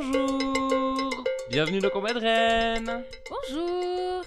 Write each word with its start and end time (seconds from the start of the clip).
Bonjour. 0.00 1.24
Bienvenue 1.50 1.80
dans 1.80 1.90
Combat 1.90 2.12
de 2.12 2.20
Rennes 2.20 3.02
Bonjour. 3.28 4.22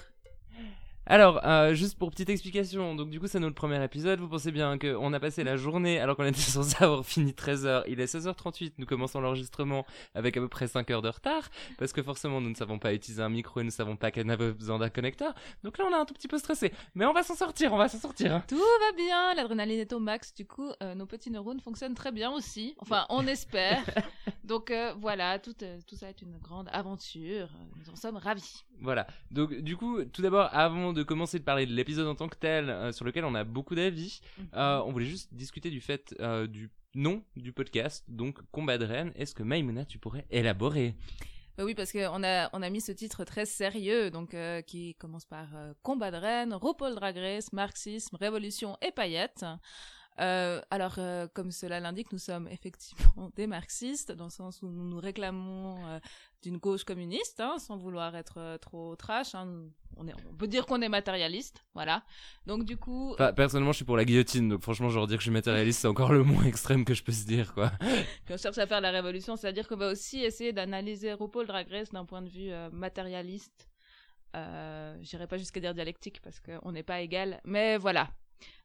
Alors, 1.05 1.45
euh, 1.45 1.73
juste 1.73 1.97
pour 1.97 2.11
petite 2.11 2.29
explication, 2.29 2.93
donc 2.95 3.09
du 3.09 3.21
coup 3.21 3.27
c'est 3.27 3.39
notre 3.39 3.55
premier 3.55 3.81
épisode, 3.83 4.19
vous 4.19 4.27
pensez 4.27 4.51
bien 4.51 4.77
qu'on 4.77 5.13
a 5.13 5.19
passé 5.19 5.45
la 5.45 5.55
journée 5.55 5.99
alors 5.99 6.17
qu'on 6.17 6.25
était 6.25 6.39
censé 6.41 6.75
avoir 6.83 7.05
fini 7.05 7.31
13h, 7.31 7.83
il 7.87 8.01
est 8.01 8.13
16h38, 8.13 8.73
nous 8.77 8.85
commençons 8.85 9.21
l'enregistrement 9.21 9.85
avec 10.13 10.35
à 10.35 10.41
peu 10.41 10.49
près 10.49 10.67
5 10.67 10.89
heures 10.91 11.01
de 11.01 11.09
retard, 11.09 11.49
parce 11.77 11.93
que 11.93 12.03
forcément 12.03 12.41
nous 12.41 12.49
ne 12.49 12.55
savons 12.55 12.77
pas 12.77 12.93
utiliser 12.93 13.23
un 13.23 13.29
micro 13.29 13.61
et 13.61 13.63
nous 13.63 13.67
ne 13.67 13.71
savons 13.71 13.95
pas 13.95 14.11
qu'on 14.11 14.29
avait 14.29 14.51
besoin 14.51 14.77
d'un 14.77 14.89
connecteur, 14.89 15.33
donc 15.63 15.77
là 15.77 15.85
on 15.89 15.91
est 15.91 15.99
un 15.99 16.05
tout 16.05 16.13
petit 16.13 16.27
peu 16.27 16.37
stressé, 16.37 16.71
mais 16.95 17.05
on 17.05 17.13
va 17.13 17.23
s'en 17.23 17.35
sortir, 17.35 17.73
on 17.73 17.77
va 17.77 17.87
s'en 17.87 17.99
sortir 17.99 18.35
hein. 18.35 18.43
Tout 18.47 18.57
va 18.57 18.95
bien, 18.95 19.33
l'adrénaline 19.35 19.79
est 19.79 19.93
au 19.93 19.99
max, 19.99 20.33
du 20.33 20.45
coup 20.45 20.69
euh, 20.83 20.95
nos 20.95 21.05
petits 21.05 21.31
neurones 21.31 21.61
fonctionnent 21.61 21.95
très 21.95 22.11
bien 22.11 22.31
aussi, 22.31 22.75
enfin 22.79 23.05
on 23.09 23.25
espère. 23.25 23.83
Donc 24.51 24.69
euh, 24.69 24.93
voilà, 24.99 25.39
tout, 25.39 25.55
euh, 25.61 25.79
tout 25.87 25.95
ça 25.95 26.09
est 26.09 26.21
une 26.21 26.37
grande 26.37 26.67
aventure, 26.73 27.47
nous 27.77 27.89
en 27.89 27.95
sommes 27.95 28.17
ravis. 28.17 28.65
Voilà. 28.81 29.07
Donc 29.31 29.53
du 29.53 29.77
coup, 29.77 30.03
tout 30.03 30.21
d'abord, 30.21 30.49
avant 30.51 30.91
de 30.91 31.03
commencer 31.03 31.39
de 31.39 31.45
parler 31.45 31.65
de 31.65 31.71
l'épisode 31.71 32.05
en 32.05 32.15
tant 32.15 32.27
que 32.27 32.35
tel, 32.35 32.69
euh, 32.69 32.91
sur 32.91 33.05
lequel 33.05 33.23
on 33.23 33.33
a 33.33 33.45
beaucoup 33.45 33.75
d'avis, 33.75 34.19
euh, 34.53 34.81
on 34.85 34.91
voulait 34.91 35.05
juste 35.05 35.33
discuter 35.33 35.69
du 35.69 35.79
fait 35.79 36.13
euh, 36.19 36.47
du 36.47 36.69
nom 36.95 37.23
du 37.37 37.53
podcast, 37.53 38.03
donc 38.09 38.41
Combat 38.51 38.77
de 38.77 38.83
Rennes. 38.83 39.13
Est-ce 39.15 39.33
que 39.33 39.43
Maïmouna, 39.43 39.85
tu 39.85 39.99
pourrais 39.99 40.25
élaborer? 40.29 40.95
Bah 41.57 41.63
oui, 41.63 41.73
parce 41.73 41.93
qu'on 41.93 42.21
a, 42.21 42.49
on 42.51 42.61
a 42.61 42.69
mis 42.69 42.81
ce 42.81 42.91
titre 42.91 43.23
très 43.23 43.45
sérieux, 43.45 44.11
donc 44.11 44.33
euh, 44.33 44.61
qui 44.61 44.95
commence 44.95 45.23
par 45.23 45.47
euh, 45.55 45.73
Combat 45.81 46.11
de 46.11 46.17
Rennes, 46.17 46.53
RuPaul 46.53 46.93
Drag 46.95 47.15
Race, 47.15 47.53
Marxisme, 47.53 48.17
Révolution 48.17 48.77
et 48.85 48.91
paillettes. 48.91 49.45
Euh, 50.21 50.61
alors, 50.69 50.95
euh, 50.99 51.27
comme 51.33 51.51
cela 51.51 51.79
l'indique, 51.79 52.11
nous 52.11 52.19
sommes 52.19 52.47
effectivement 52.47 53.31
des 53.35 53.47
marxistes, 53.47 54.11
dans 54.11 54.25
le 54.25 54.29
sens 54.29 54.61
où 54.61 54.69
nous 54.69 54.87
nous 54.87 54.99
réclamons 54.99 55.83
euh, 55.87 55.99
d'une 56.43 56.57
gauche 56.57 56.83
communiste, 56.83 57.39
hein, 57.39 57.57
sans 57.57 57.75
vouloir 57.77 58.15
être 58.15 58.57
trop 58.61 58.95
trash. 58.95 59.33
hein. 59.35 59.65
On, 59.97 60.07
est, 60.07 60.13
on 60.29 60.35
peut 60.35 60.47
dire 60.47 60.65
qu'on 60.65 60.81
est 60.81 60.89
matérialiste, 60.89 61.65
voilà. 61.73 62.03
Donc 62.45 62.63
du 62.63 62.77
coup, 62.77 63.11
Enfin, 63.13 63.33
personnellement, 63.33 63.71
je 63.73 63.77
suis 63.77 63.85
pour 63.85 63.97
la 63.97 64.05
guillotine, 64.05 64.47
donc 64.47 64.61
franchement, 64.61 64.89
genre 64.89 65.05
dire 65.05 65.17
que 65.17 65.21
je 65.21 65.25
suis 65.25 65.31
matérialiste, 65.31 65.81
c'est 65.81 65.87
encore 65.87 66.13
le 66.13 66.23
moins 66.23 66.43
extrême 66.45 66.85
que 66.85 66.93
je 66.93 67.03
peux 67.03 67.11
se 67.11 67.25
dire, 67.25 67.53
quoi. 67.53 67.71
Puis 68.25 68.33
on 68.33 68.37
cherche 68.37 68.57
à 68.57 68.67
faire 68.67 68.79
la 68.81 68.91
révolution, 68.91 69.35
c'est-à-dire 69.35 69.67
qu'on 69.67 69.75
va 69.75 69.89
aussi 69.91 70.23
essayer 70.23 70.53
d'analyser 70.53 71.11
RuPaul 71.13 71.45
Drag 71.45 71.67
Race 71.69 71.89
d'un 71.91 72.05
point 72.05 72.21
de 72.21 72.29
vue 72.29 72.51
matérialiste. 72.71 73.67
Euh, 74.35 74.97
J'irai 75.01 75.27
pas 75.27 75.37
jusqu'à 75.37 75.59
dire 75.59 75.73
dialectique 75.73 76.21
parce 76.21 76.39
qu'on 76.39 76.71
n'est 76.71 76.83
pas 76.83 77.01
égal, 77.01 77.41
mais 77.43 77.77
voilà. 77.77 78.09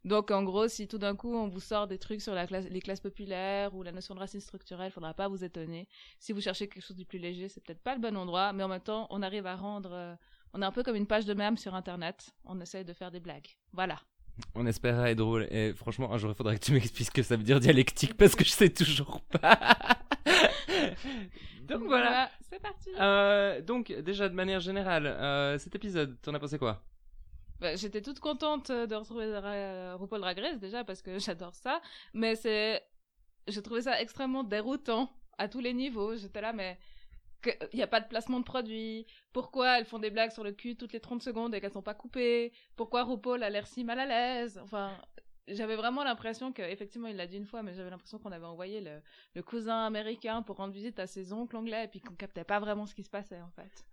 Donc 0.05 0.31
en 0.31 0.43
gros, 0.43 0.69
si 0.69 0.87
tout 0.87 0.99
d'un 0.99 1.17
coup 1.17 1.35
on 1.35 1.49
vous 1.49 1.61
sort 1.61 1.87
des 1.87 1.99
trucs 1.99 2.21
sur 2.21 2.35
la 2.35 2.47
classe, 2.47 2.67
les 2.71 2.81
classes 2.81 3.01
populaires 3.01 3.75
ou 3.75 3.83
la 3.83 3.93
notion 3.93 4.15
de 4.15 4.21
racisme 4.21 4.47
structurel, 4.47 4.91
faudra 4.91 5.15
pas 5.15 5.29
vous 5.29 5.45
étonner. 5.45 5.89
Si 6.19 6.33
vous 6.33 6.41
cherchez 6.41 6.69
quelque 6.69 6.85
chose 6.85 6.97
de 6.97 7.05
plus 7.05 7.19
léger, 7.19 7.49
c'est 7.49 7.63
peut-être 7.63 7.83
pas 7.83 7.95
le 7.95 8.01
bon 8.01 8.17
endroit, 8.17 8.53
mais 8.53 8.63
en 8.63 8.69
même 8.69 8.81
temps, 8.81 9.07
on 9.11 9.23
arrive 9.23 9.47
à 9.47 9.57
rendre, 9.57 9.91
euh, 9.93 10.15
on 10.53 10.63
est 10.63 10.65
un 10.65 10.73
peu 10.73 10.83
comme 10.83 10.97
une 10.97 11.07
page 11.07 11.25
de 11.25 11.35
mème 11.35 11.57
sur 11.57 11.75
Internet. 11.75 12.31
On 12.45 12.61
essaye 12.61 12.85
de 12.85 12.93
faire 12.93 13.11
des 13.11 13.21
blagues. 13.21 13.49
Voilà. 13.73 14.01
On 14.55 14.67
espérait 14.67 15.13
être 15.13 15.19
drôle, 15.19 15.47
et 15.51 15.73
franchement, 15.73 16.13
un 16.13 16.19
jour, 16.19 16.31
il 16.31 16.35
faudrait 16.35 16.59
que 16.59 16.65
tu 16.65 16.73
m'expliques 16.73 17.07
ce 17.07 17.11
que 17.11 17.23
ça 17.23 17.37
veut 17.37 17.43
dire 17.43 17.59
dialectique, 17.59 18.17
parce 18.17 18.35
que 18.35 18.45
je 18.45 18.51
sais 18.51 18.69
toujours 18.69 19.21
pas. 19.23 19.59
donc 21.63 21.83
voilà. 21.85 22.31
c'est 22.51 22.61
parti. 22.61 22.91
Euh, 23.01 23.63
donc, 23.63 23.93
déjà, 24.05 24.29
de 24.29 24.35
manière 24.35 24.61
générale, 24.61 25.07
euh, 25.07 25.59
cet 25.59 25.75
épisode, 25.75 26.17
t'en 26.21 26.35
as 26.35 26.39
pensé 26.39 26.59
quoi? 26.59 26.83
Bah, 27.61 27.75
J'étais 27.77 28.03
toute 28.03 28.21
contente 28.21 28.71
de 28.71 28.95
retrouver 28.95 29.25
euh, 29.27 29.97
RuPaul 29.97 30.21
Drag 30.21 30.39
Race 30.39 30.59
déjà 30.59 30.85
parce 30.85 31.03
que 31.03 31.19
j'adore 31.19 31.55
ça, 31.55 31.81
mais 32.15 32.37
c'est, 32.37 32.83
j'ai 33.49 33.63
trouvé 33.63 33.83
ça 33.83 34.01
extrêmement 34.01 34.45
déroutant 34.45 35.11
à 35.39 35.49
tous 35.49 35.61
les 35.61 35.73
niveaux. 35.73 36.17
J'étais 36.17 36.41
là, 36.41 36.53
mais 36.53 36.79
il 37.73 37.77
n'y 37.77 37.83
a 37.83 37.87
pas 37.87 38.01
de 38.01 38.09
placement 38.09 38.41
de 38.41 38.45
produit. 38.45 39.07
Pourquoi 39.33 39.79
elles 39.79 39.85
font 39.85 39.99
des 39.99 40.11
blagues 40.11 40.33
sur 40.33 40.45
le 40.45 40.53
cul 40.53 40.77
toutes 40.77 40.93
les 40.93 41.01
30 41.01 41.23
secondes 41.23 41.55
et 41.55 41.61
qu'elles 41.61 41.73
sont 41.73 41.83
pas 41.83 41.95
coupées? 41.95 42.53
Pourquoi 42.77 43.05
RuPaul 43.05 43.43
a 43.43 43.51
l'air 43.51 43.67
si 43.67 43.85
mal 43.85 44.01
à 44.01 44.07
l'aise? 44.07 44.59
Enfin, 44.63 44.99
j'avais 45.49 45.77
vraiment 45.77 46.03
l'impression 46.05 46.53
que, 46.53 46.63
effectivement, 46.63 47.09
il 47.09 47.17
l'a 47.17 47.27
dit 47.27 47.37
une 47.37 47.47
fois, 47.47 47.63
mais 47.63 47.75
j'avais 47.75 47.91
l'impression 47.91 48.19
qu'on 48.19 48.33
avait 48.33 48.47
envoyé 48.47 48.81
le, 48.81 49.01
le 49.35 49.43
cousin 49.43 49.85
américain 49.87 50.43
pour 50.43 50.57
rendre 50.57 50.73
visite 50.73 50.99
à 50.99 51.07
ses 51.07 51.33
oncles 51.33 51.57
anglais 51.57 51.85
et 51.85 51.89
puis 51.89 52.01
qu'on 52.01 52.15
captait 52.15 52.45
pas 52.45 52.59
vraiment 52.59 52.87
ce 52.87 52.95
qui 52.95 53.03
se 53.05 53.11
passait 53.11 53.41
en 53.41 53.51
fait. 53.51 53.87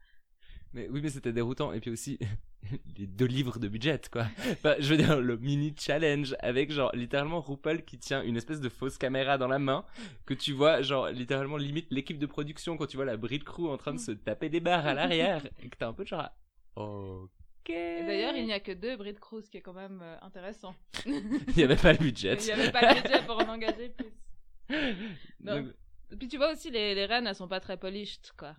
Mais 0.73 0.88
oui, 0.89 1.01
mais 1.03 1.09
c'était 1.09 1.31
déroutant. 1.34 1.72
Et 1.72 1.79
puis 1.79 1.91
aussi, 1.91 2.17
les 2.97 3.06
deux 3.06 3.25
livres 3.25 3.59
de 3.59 3.67
budget, 3.67 4.01
quoi. 4.11 4.25
Enfin, 4.51 4.75
je 4.79 4.89
veux 4.89 4.97
dire, 4.97 5.19
le 5.19 5.38
mini 5.38 5.73
challenge 5.78 6.35
avec, 6.39 6.72
genre, 6.72 6.91
littéralement 6.95 7.41
RuPaul 7.41 7.84
qui 7.84 7.97
tient 8.00 8.23
une 8.23 8.38
espèce 8.38 8.59
de 8.59 8.69
fausse 8.69 8.97
caméra 8.97 9.38
dans 9.38 9.47
la 9.47 9.59
main, 9.59 9.85
que 10.25 10.33
tu 10.33 10.53
vois, 10.53 10.81
genre, 10.81 11.09
littéralement, 11.09 11.57
limite 11.57 11.88
l'équipe 11.91 12.17
de 12.17 12.25
production 12.25 12.75
quand 12.78 12.88
tu 12.88 12.97
vois 12.97 13.06
la 13.06 13.17
Brit 13.17 13.39
Crew 13.39 13.69
en 13.69 13.78
train 13.78 13.94
de 13.94 14.00
se 14.00 14.12
taper 14.12 14.50
des 14.50 14.59
barres 14.59 14.88
à 14.88 14.94
l'arrière, 14.94 15.45
et 15.63 15.69
que 15.69 15.78
t'as 15.78 15.88
un 15.88 15.94
peu 15.94 16.06
genre, 16.06 16.29
ok. 16.75 17.69
Et 17.69 18.03
d'ailleurs, 18.06 18.35
il 18.35 18.45
n'y 18.45 18.53
a 18.53 18.59
que 18.59 18.72
deux 18.72 18.97
Brit 18.97 19.16
Cruz, 19.16 19.44
ce 19.44 19.50
qui 19.50 19.57
est 19.57 19.62
quand 19.62 19.73
même 19.73 20.01
euh, 20.01 20.17
intéressant. 20.22 20.75
Il 21.06 21.53
n'y 21.56 21.63
avait 21.63 21.78
pas 21.78 21.94
le 21.94 22.00
budget. 22.00 22.35
Il 22.35 22.45
n'y 22.45 22.51
avait 22.51 22.72
pas 22.72 22.94
le 22.94 23.01
budget 23.01 23.25
pour 23.25 23.38
en 23.38 23.47
engager 23.47 23.89
plus. 23.89 24.12
Donc, 25.39 25.67
puis 26.19 26.28
tu 26.28 26.38
vois 26.38 26.51
aussi, 26.51 26.72
les, 26.72 26.94
les 26.94 27.06
reines, 27.06 27.25
elles 27.25 27.35
sont 27.35 27.47
pas 27.47 27.62
très 27.62 27.78
polished, 27.78 28.31
quoi. 28.38 28.56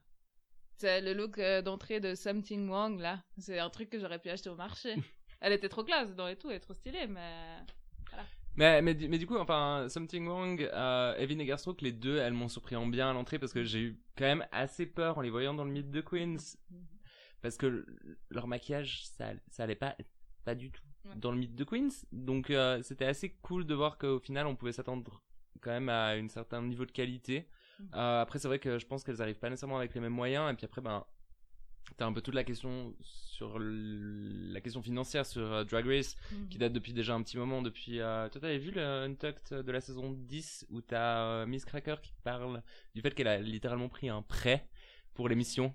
C'est 0.76 1.00
le 1.00 1.12
look 1.14 1.38
euh, 1.38 1.62
d'entrée 1.62 2.00
de 2.00 2.14
Something 2.14 2.68
Wong, 2.68 3.00
là. 3.00 3.22
C'est 3.38 3.58
un 3.58 3.70
truc 3.70 3.90
que 3.90 3.98
j'aurais 3.98 4.18
pu 4.18 4.28
acheter 4.30 4.50
au 4.50 4.56
marché. 4.56 4.94
Elle 5.40 5.52
était 5.52 5.68
trop 5.68 5.84
classe 5.84 6.08
dedans 6.10 6.26
et 6.28 6.36
tout, 6.36 6.48
elle 6.50 6.56
est 6.56 6.60
trop 6.60 6.72
stylée, 6.74 7.06
mais... 7.06 7.58
Mais, 8.56 8.80
mais, 8.82 8.94
du- 8.94 9.08
mais 9.08 9.18
du 9.18 9.26
coup, 9.26 9.36
enfin, 9.36 9.88
Something 9.90 10.26
Wrong, 10.26 10.62
euh, 10.62 11.14
Evin 11.16 11.38
et 11.40 11.44
Garstroke, 11.44 11.82
les 11.82 11.92
deux, 11.92 12.16
elles 12.18 12.32
m'ont 12.32 12.48
surpris 12.48 12.76
en 12.76 12.86
bien 12.86 13.10
à 13.10 13.12
l'entrée 13.12 13.38
parce 13.38 13.52
que 13.52 13.64
j'ai 13.64 13.80
eu 13.80 14.00
quand 14.16 14.24
même 14.24 14.46
assez 14.52 14.86
peur 14.86 15.18
en 15.18 15.20
les 15.22 15.28
voyant 15.30 15.52
dans 15.52 15.64
le 15.64 15.70
mythe 15.72 15.90
de 15.90 16.00
Queens. 16.00 16.36
Parce 17.42 17.56
que 17.58 17.84
leur 18.30 18.46
maquillage, 18.46 19.04
ça, 19.06 19.32
ça 19.50 19.64
allait 19.64 19.74
pas, 19.74 19.96
pas 20.44 20.54
du 20.54 20.70
tout 20.70 20.80
Ouais. 21.04 21.16
dans 21.16 21.32
le 21.32 21.36
mythe 21.36 21.54
de 21.54 21.64
Queens. 21.64 21.90
Donc, 22.12 22.48
euh, 22.48 22.80
c'était 22.82 23.04
assez 23.04 23.34
cool 23.42 23.66
de 23.66 23.74
voir 23.74 23.98
qu'au 23.98 24.18
final, 24.20 24.46
on 24.46 24.56
pouvait 24.56 24.72
s'attendre 24.72 25.20
quand 25.60 25.70
même 25.72 25.90
à 25.90 26.12
un 26.12 26.28
certain 26.28 26.62
niveau 26.62 26.86
de 26.86 26.92
qualité. 26.92 27.46
Mhm. 27.78 27.88
Euh, 27.94 28.22
après, 28.22 28.38
c'est 28.38 28.48
vrai 28.48 28.58
que 28.58 28.78
je 28.78 28.86
pense 28.86 29.04
qu'elles 29.04 29.22
arrivent 29.22 29.38
pas 29.38 29.50
nécessairement 29.50 29.78
avec 29.78 29.94
les 29.94 30.00
mêmes 30.00 30.12
moyens. 30.12 30.52
Et 30.52 30.56
puis 30.56 30.64
après, 30.64 30.80
ben, 30.80 31.04
t'as 31.96 32.06
un 32.06 32.12
peu 32.12 32.20
toute 32.20 32.34
la 32.34 32.44
question 32.44 32.94
sur 33.00 33.58
la 33.58 34.60
question 34.60 34.82
financière 34.82 35.26
sur 35.26 35.42
euh, 35.42 35.64
Drag 35.64 35.86
Race 35.86 36.16
qui 36.50 36.58
date 36.58 36.72
depuis 36.72 36.92
déjà 36.92 37.14
un 37.14 37.22
petit 37.22 37.36
moment. 37.36 37.62
Depuis, 37.62 38.00
euh, 38.00 38.28
toi, 38.28 38.40
t'avais 38.40 38.58
vu 38.58 38.70
le 38.70 38.82
Untucked 38.82 39.64
de 39.64 39.72
la 39.72 39.80
saison 39.80 40.12
10 40.12 40.66
où 40.70 40.80
t'as 40.80 41.24
euh, 41.24 41.46
Miss 41.46 41.64
Cracker 41.64 41.96
qui 42.02 42.12
parle 42.22 42.62
du 42.94 43.00
fait 43.00 43.14
qu'elle 43.14 43.28
a 43.28 43.38
littéralement 43.38 43.88
pris 43.88 44.08
un 44.08 44.22
prêt 44.22 44.68
pour 45.14 45.28
l'émission? 45.28 45.74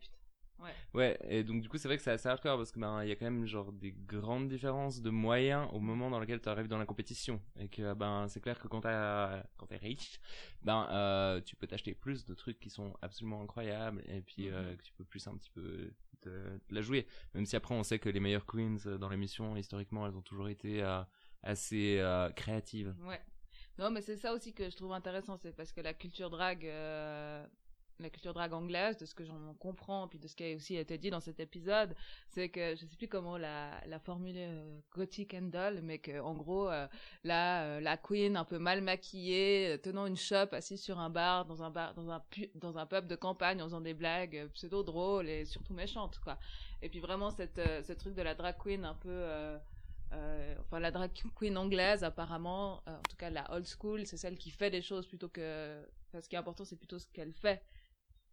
Ouais. 0.60 0.74
Ouais, 0.94 1.18
et 1.30 1.44
donc 1.44 1.62
du 1.62 1.70
coup, 1.70 1.78
c'est 1.78 1.88
vrai 1.88 1.98
que 1.98 2.04
c'est 2.04 2.12
assez 2.12 2.28
hardcore 2.28 2.58
parce 2.58 2.72
que 2.72 2.80
ben 2.80 3.02
il 3.04 3.10
y 3.10 3.12
a 3.12 3.16
quand 3.16 3.26
même 3.26 3.46
genre 3.46 3.72
des 3.72 3.92
grandes 3.94 4.50
différences 4.50 5.02
de 5.02 5.10
moyens 5.10 5.70
au 5.72 5.80
moment 5.80 6.10
dans 6.10 6.20
lequel 6.20 6.42
tu 6.42 6.50
arrives 6.50 6.68
dans 6.68 6.78
la 6.78 6.86
compétition 6.86 7.42
et 7.58 7.70
que 7.70 7.94
ben 7.94 8.28
c'est 8.28 8.42
clair 8.42 8.60
que 8.60 8.68
quand 8.68 8.82
t'as 8.82 9.44
quand 9.58 9.68
t'es 9.68 9.78
riche, 9.78 10.20
ben 10.62 10.88
euh, 10.92 11.40
tu 11.42 11.56
peux 11.56 11.68
t'acheter 11.68 11.94
plus 11.94 12.26
de 12.26 12.34
trucs 12.34 12.60
qui 12.60 12.70
sont 12.70 12.94
absolument 13.02 13.42
incroyables 13.42 14.04
et 14.08 14.22
puis 14.22 14.50
euh, 14.50 14.72
Mhm. 14.72 14.78
que 14.78 14.84
tu 14.84 14.94
peux 14.94 15.06
plus 15.06 15.26
un 15.28 15.36
petit 15.38 15.50
peu 15.52 15.92
te, 16.22 16.58
te 16.68 16.74
la 16.74 16.82
jouer. 16.82 17.08
Même 17.34 17.46
si 17.46 17.56
après 17.56 17.74
on 17.76 17.84
sait 17.84 18.00
que 18.00 18.10
les 18.10 18.20
meilleures 18.20 18.46
queens 18.46 18.78
euh, 18.86 18.98
dans 18.98 19.08
l'émission 19.10 19.56
historiquement 19.56 20.06
elles 20.08 20.18
ont 20.18 20.22
toujours 20.22 20.50
été 20.50 20.84
euh, 20.84 21.02
assez 21.44 22.00
euh, 22.00 22.30
créatives. 22.32 22.94
Ouais. 23.08 23.22
Non, 23.78 23.92
mais 23.92 24.02
c'est 24.02 24.18
ça 24.18 24.34
aussi 24.34 24.54
que 24.54 24.70
je 24.70 24.76
trouve 24.76 24.92
intéressant, 24.92 25.38
c'est 25.38 25.56
parce 25.56 25.72
que 25.72 25.80
la 25.80 25.94
culture 25.94 26.30
drag, 26.30 26.66
euh, 26.66 27.46
la 28.00 28.10
culture 28.10 28.34
drag 28.34 28.54
anglaise, 28.54 28.98
de 28.98 29.06
ce 29.06 29.14
que 29.14 29.24
j'en 29.26 29.54
comprends, 29.60 30.08
puis 30.08 30.20
de 30.20 30.28
ce 30.28 30.36
qui 30.36 30.44
a 30.44 30.56
aussi 30.56 30.76
été 30.76 30.98
dit 30.98 31.10
dans 31.10 31.20
cet 31.20 31.40
épisode, 31.40 31.96
c'est 32.30 32.50
que 32.50 32.76
je 32.76 32.86
sais 32.86 32.98
plus 32.98 33.08
comment 33.08 33.38
la, 33.38 33.72
la 33.88 34.00
formuler 34.00 34.48
euh, 34.48 34.80
gothic 34.96 35.34
and 35.34 35.50
doll, 35.52 35.82
mais 35.82 36.00
que 36.00 36.20
en 36.20 36.34
gros 36.34 36.70
euh, 36.70 36.88
la 37.24 37.50
euh, 37.64 37.80
la 37.80 37.98
queen 37.98 38.38
un 38.38 38.46
peu 38.46 38.60
mal 38.60 38.82
maquillée, 38.82 39.74
euh, 39.74 39.78
tenant 39.78 40.06
une 40.06 40.18
chope, 40.18 40.54
assise 40.54 40.82
sur 40.82 41.00
un 41.00 41.10
bar 41.10 41.46
dans 41.46 41.64
un 41.64 41.70
bar 41.70 41.94
dans 41.94 42.78
un 42.78 42.86
pub 42.86 43.08
de 43.08 43.16
campagne, 43.16 43.62
en 43.62 43.66
faisant 43.66 43.82
des 43.82 43.94
blagues 43.94 44.38
euh, 44.38 44.48
pseudo 44.50 44.84
drôles 44.84 45.30
et 45.30 45.46
surtout 45.46 45.74
méchantes 45.74 46.20
quoi. 46.20 46.38
Et 46.82 46.90
puis 46.90 47.00
vraiment 47.00 47.30
cette 47.32 47.62
ce 47.84 47.94
truc 47.94 48.16
de 48.16 48.22
la 48.22 48.36
drag 48.36 48.56
queen 48.58 48.86
un 48.86 48.96
peu 48.96 49.26
enfin 50.62 50.80
la 50.80 50.92
drag 50.92 51.12
queen 51.36 51.58
anglaise 51.58 52.04
apparemment, 52.04 52.82
en 52.88 53.02
tout 53.10 53.18
cas 53.18 53.30
la 53.30 53.52
old 53.54 53.68
school, 53.68 54.06
c'est 54.06 54.18
celle 54.18 54.38
qui 54.38 54.50
fait 54.50 54.72
des 54.72 54.82
choses 54.82 55.06
plutôt 55.06 55.30
que, 55.30 55.86
ce 56.14 56.28
qui 56.28 56.36
est 56.36 56.40
important 56.40 56.64
c'est 56.66 56.78
plutôt 56.78 57.00
ce 57.00 57.08
qu'elle 57.12 57.34
fait, 57.34 57.62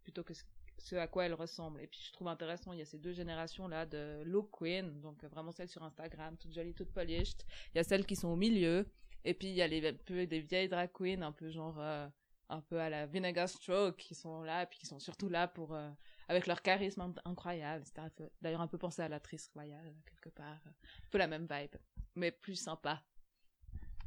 plutôt 0.07 0.23
que 0.23 0.35
ce, 0.79 0.95
à 0.95 1.09
quoi 1.09 1.27
elle 1.27 1.35
ressemble. 1.35 1.81
Et 1.81 1.89
puis 1.89 1.99
je 2.07 2.13
trouve 2.13 2.29
intéressant, 2.29 2.73
il 2.73 2.79
y 2.79 2.83
a 2.83 2.85
ces 2.85 2.99
deux 2.99 3.13
générations 3.13 3.67
là 3.67 3.85
de 3.87 4.23
look 4.25 4.51
queen, 4.53 5.01
donc 5.01 5.25
euh, 5.25 5.29
vraiment 5.29 5.51
celles 5.51 5.69
sur 5.69 5.83
Instagram, 5.83 6.37
toutes 6.39 6.55
jolies, 6.55 6.75
toutes 6.75 6.93
polished. 6.93 7.43
Il 7.75 7.79
y 7.79 7.81
a 7.81 7.85
celles 7.85 8.07
qui 8.07 8.15
sont 8.15 8.29
au 8.29 8.37
milieu, 8.37 8.87
et 9.25 9.35
puis 9.35 9.49
il 9.49 9.55
y 9.55 9.63
a 9.63 9.67
les 9.67 9.93
peu 9.93 10.27
des 10.29 10.39
vieilles 10.41 10.69
drag 10.69 10.91
queens, 10.93 11.23
un 11.23 11.33
peu 11.33 11.51
genre 11.51 11.77
euh, 11.81 12.07
un 12.51 12.61
peu 12.61 12.79
à 12.81 12.89
la 12.89 13.07
Vinegar 13.07 13.49
Stroke, 13.49 13.97
qui 13.97 14.15
sont 14.15 14.43
là, 14.43 14.63
et 14.63 14.67
puis 14.67 14.79
qui 14.79 14.87
sont 14.87 15.01
surtout 15.01 15.29
là 15.29 15.49
pour 15.49 15.75
euh, 15.75 15.91
avec 16.29 16.47
leur 16.47 16.63
charisme 16.63 17.01
in- 17.01 17.15
incroyable. 17.25 17.85
Peu- 18.15 18.31
d'ailleurs 18.41 18.61
un 18.61 18.69
peu 18.69 18.79
pensé 18.79 19.03
à 19.03 19.09
l'actrice 19.09 19.49
royale 19.55 19.93
quelque 20.07 20.33
part, 20.37 20.61
un 20.69 21.09
peu 21.11 21.19
la 21.19 21.27
même 21.27 21.49
vibe, 21.51 21.75
mais 22.15 22.31
plus 22.31 22.55
sympa. 22.55 23.03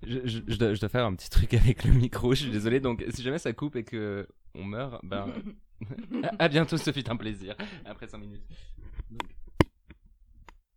Je, 0.01 0.19
je, 0.25 0.39
je 0.47 0.55
dois, 0.55 0.73
je 0.73 0.79
dois 0.79 0.87
faire 0.87 1.05
un 1.05 1.13
petit 1.13 1.29
truc 1.29 1.53
avec 1.53 1.83
le 1.83 1.91
micro, 1.91 2.33
je 2.33 2.43
suis 2.43 2.51
désolé. 2.51 2.79
Donc, 2.79 3.03
si 3.09 3.21
jamais 3.21 3.37
ça 3.39 3.51
coupe 3.51 3.75
et 3.75 3.83
que 3.83 4.25
on 4.55 4.63
meurt, 4.63 5.01
ben, 5.03 5.27
à 6.39 6.47
bientôt, 6.47 6.77
ce 6.77 6.91
fut 6.91 7.09
un 7.09 7.15
plaisir. 7.15 7.55
Après 7.85 8.07
5 8.07 8.17
minutes. 8.17 8.43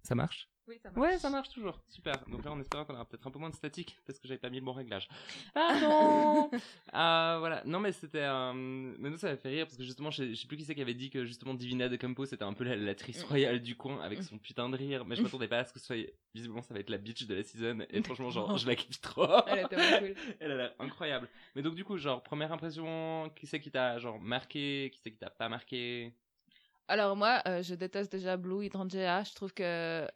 Ça 0.02 0.14
marche? 0.14 0.51
Oui, 0.69 0.79
ça 0.82 0.91
Ouais, 0.97 1.19
ça 1.19 1.29
marche 1.31 1.49
toujours. 1.50 1.81
Super. 1.88 2.14
Donc 2.29 2.44
là, 2.44 2.53
en 2.53 2.61
espérant 2.61 2.85
qu'on 2.85 2.94
aura 2.94 3.05
peut-être 3.05 3.26
un 3.26 3.31
peu 3.31 3.38
moins 3.38 3.50
de 3.50 3.55
statique 3.55 3.97
parce 4.06 4.19
que 4.19 4.29
j'avais 4.29 4.38
pas 4.38 4.49
mis 4.50 4.59
le 4.61 4.64
bon 4.64 4.73
réglage. 4.73 5.09
Ah 5.55 5.76
non 5.81 6.50
Ah 6.93 7.37
voilà. 7.41 7.62
Non, 7.64 7.81
mais 7.81 7.93
c'était. 7.93 8.23
Euh... 8.23 8.53
Mais 8.55 9.11
nous, 9.11 9.17
ça 9.17 9.29
m'a 9.31 9.37
fait 9.37 9.49
rire 9.49 9.67
parce 9.67 9.76
que 9.76 9.82
justement, 9.85 10.11
je 10.11 10.35
sais, 10.35 10.47
plus 10.47 10.56
qui 10.56 10.64
c'est 10.64 10.75
qui 10.75 10.82
avait 10.82 10.94
dit 10.94 11.11
que 11.11 11.25
justement 11.25 11.55
Divina 11.55 11.88
de 11.88 11.97
Campo 11.97 12.25
c'était 12.26 12.44
un 12.44 12.53
peu 12.53 12.64
la- 12.64 12.76
l'actrice 12.76 13.23
royale 13.25 13.61
du 13.61 13.76
coin 13.76 14.00
avec 14.03 14.23
son 14.23 14.38
putain 14.38 14.69
de 14.69 14.76
rire. 14.76 15.05
Mais 15.05 15.17
je 15.17 15.23
m'attendais 15.23 15.49
pas 15.49 15.59
à 15.59 15.64
ce 15.64 15.73
que 15.73 15.81
ce 15.81 15.87
soit. 15.87 15.97
Visiblement, 16.35 16.62
ça 16.62 16.73
va 16.75 16.81
être 16.81 16.91
la 16.91 16.99
bitch 16.99 17.26
de 17.26 17.35
la 17.35 17.43
season. 17.43 17.81
Et 17.91 18.03
franchement, 18.03 18.31
genre, 18.31 18.56
je 18.59 18.67
la 18.67 18.76
kiffe 18.76 19.00
trop. 19.00 19.26
Elle 19.49 19.67
vraiment 19.67 19.99
cool. 19.99 20.14
Elle 20.41 20.53
a 20.53 20.56
l'air 20.56 20.75
incroyable. 20.79 21.29
Mais 21.55 21.62
donc, 21.62 21.75
du 21.75 21.85
coup, 21.85 21.97
genre, 21.99 22.23
première 22.23 22.53
impression, 22.53 23.31
qui 23.35 23.47
c'est 23.47 23.61
qui 23.61 23.70
t'a 23.70 23.99
genre 23.99 24.20
marqué, 24.20 24.91
qui 24.94 25.00
c'est 25.03 25.11
qui 25.11 25.19
t'a 25.19 25.31
pas 25.31 25.49
marqué? 25.49 26.14
Alors 26.88 27.17
moi, 27.17 27.41
euh, 27.47 27.62
je 27.62 27.75
déteste 27.75 28.12
déjà 28.12 28.37
Blue 28.37 28.64
Hydrangea. 28.64 29.23
Je 29.25 29.35
trouve 29.35 29.53
que 29.55 30.06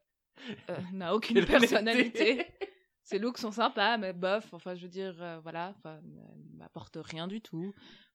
euh, 0.71 0.77
n'a 0.93 1.15
aucune 1.15 1.37
Quelle 1.37 1.47
personnalité. 1.47 2.47
Ses 3.03 3.19
looks 3.19 3.39
sont 3.39 3.53
sympas, 3.53 3.99
mais 3.99 4.13
bof. 4.13 4.53
Enfin, 4.53 4.75
je 4.75 4.83
veux 4.83 4.89
dire, 4.89 5.15
euh, 5.23 5.39
voilà, 5.41 5.75
enfin, 5.77 6.01
elle 6.03 6.57
m'apporte 6.59 6.99
rien 7.01 7.29
du 7.29 7.41
tout. 7.41 7.73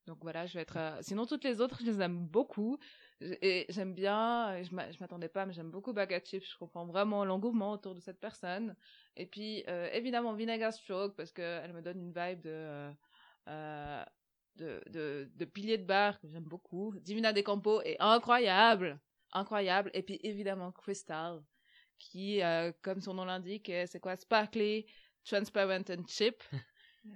Donc 0.08 0.18
voilà, 0.22 0.46
je 0.48 0.56
vais 0.56 0.62
être. 0.62 0.78
euh, 0.78 0.98
Sinon, 1.02 1.26
toutes 1.26 1.44
les 1.44 1.62
autres, 1.62 1.80
je 1.82 1.86
les 1.86 2.02
aime 2.02 2.28
beaucoup. 2.28 2.78
Et 3.22 3.68
j'aime 3.70 3.94
bien. 3.94 4.62
Je 4.64 4.74
m'a- 4.76 4.92
je 4.92 4.98
m'attendais 5.00 5.30
pas, 5.30 5.46
mais 5.46 5.54
j'aime 5.54 5.70
beaucoup 5.72 5.94
Bag 5.94 6.12
of 6.14 6.24
Chips. 6.28 6.52
Je 6.52 6.58
comprends 6.58 6.86
vraiment 6.88 7.24
l'engouement 7.24 7.72
autour 7.74 7.94
de 7.96 8.00
cette 8.02 8.20
personne. 8.20 8.76
Et 9.16 9.28
puis, 9.28 9.64
euh, 9.68 9.90
évidemment, 9.94 10.34
Vinegar 10.34 10.74
Stroke 10.74 11.16
parce 11.16 11.32
que 11.32 11.42
elle 11.42 11.74
me 11.74 11.82
donne 11.82 12.00
une 12.02 12.14
vibe 12.14 12.42
de. 12.42 12.92
euh, 13.48 14.04
de, 14.56 14.82
de, 14.90 15.32
de 15.36 15.46
pilier 15.46 15.78
de 15.78 15.86
bar 15.86 16.20
que 16.20 16.28
j'aime 16.28 16.44
beaucoup. 16.44 16.94
Divina 17.00 17.34
De 17.34 17.42
Campo 17.42 17.82
est 17.82 17.98
incroyable, 18.00 19.00
incroyable. 19.32 19.92
Et 19.94 20.04
puis 20.04 20.20
évidemment 20.24 20.72
Crystal, 20.72 21.42
qui, 22.02 22.42
euh, 22.42 22.72
comme 22.82 23.00
son 23.02 23.14
nom 23.14 23.26
l'indique, 23.26 23.70
est- 23.70 23.88
c'est 23.88 24.00
quoi? 24.00 24.16
Sparkly, 24.16 24.86
Transparent 25.24 25.84
and 25.90 26.04
Chip. 26.08 26.42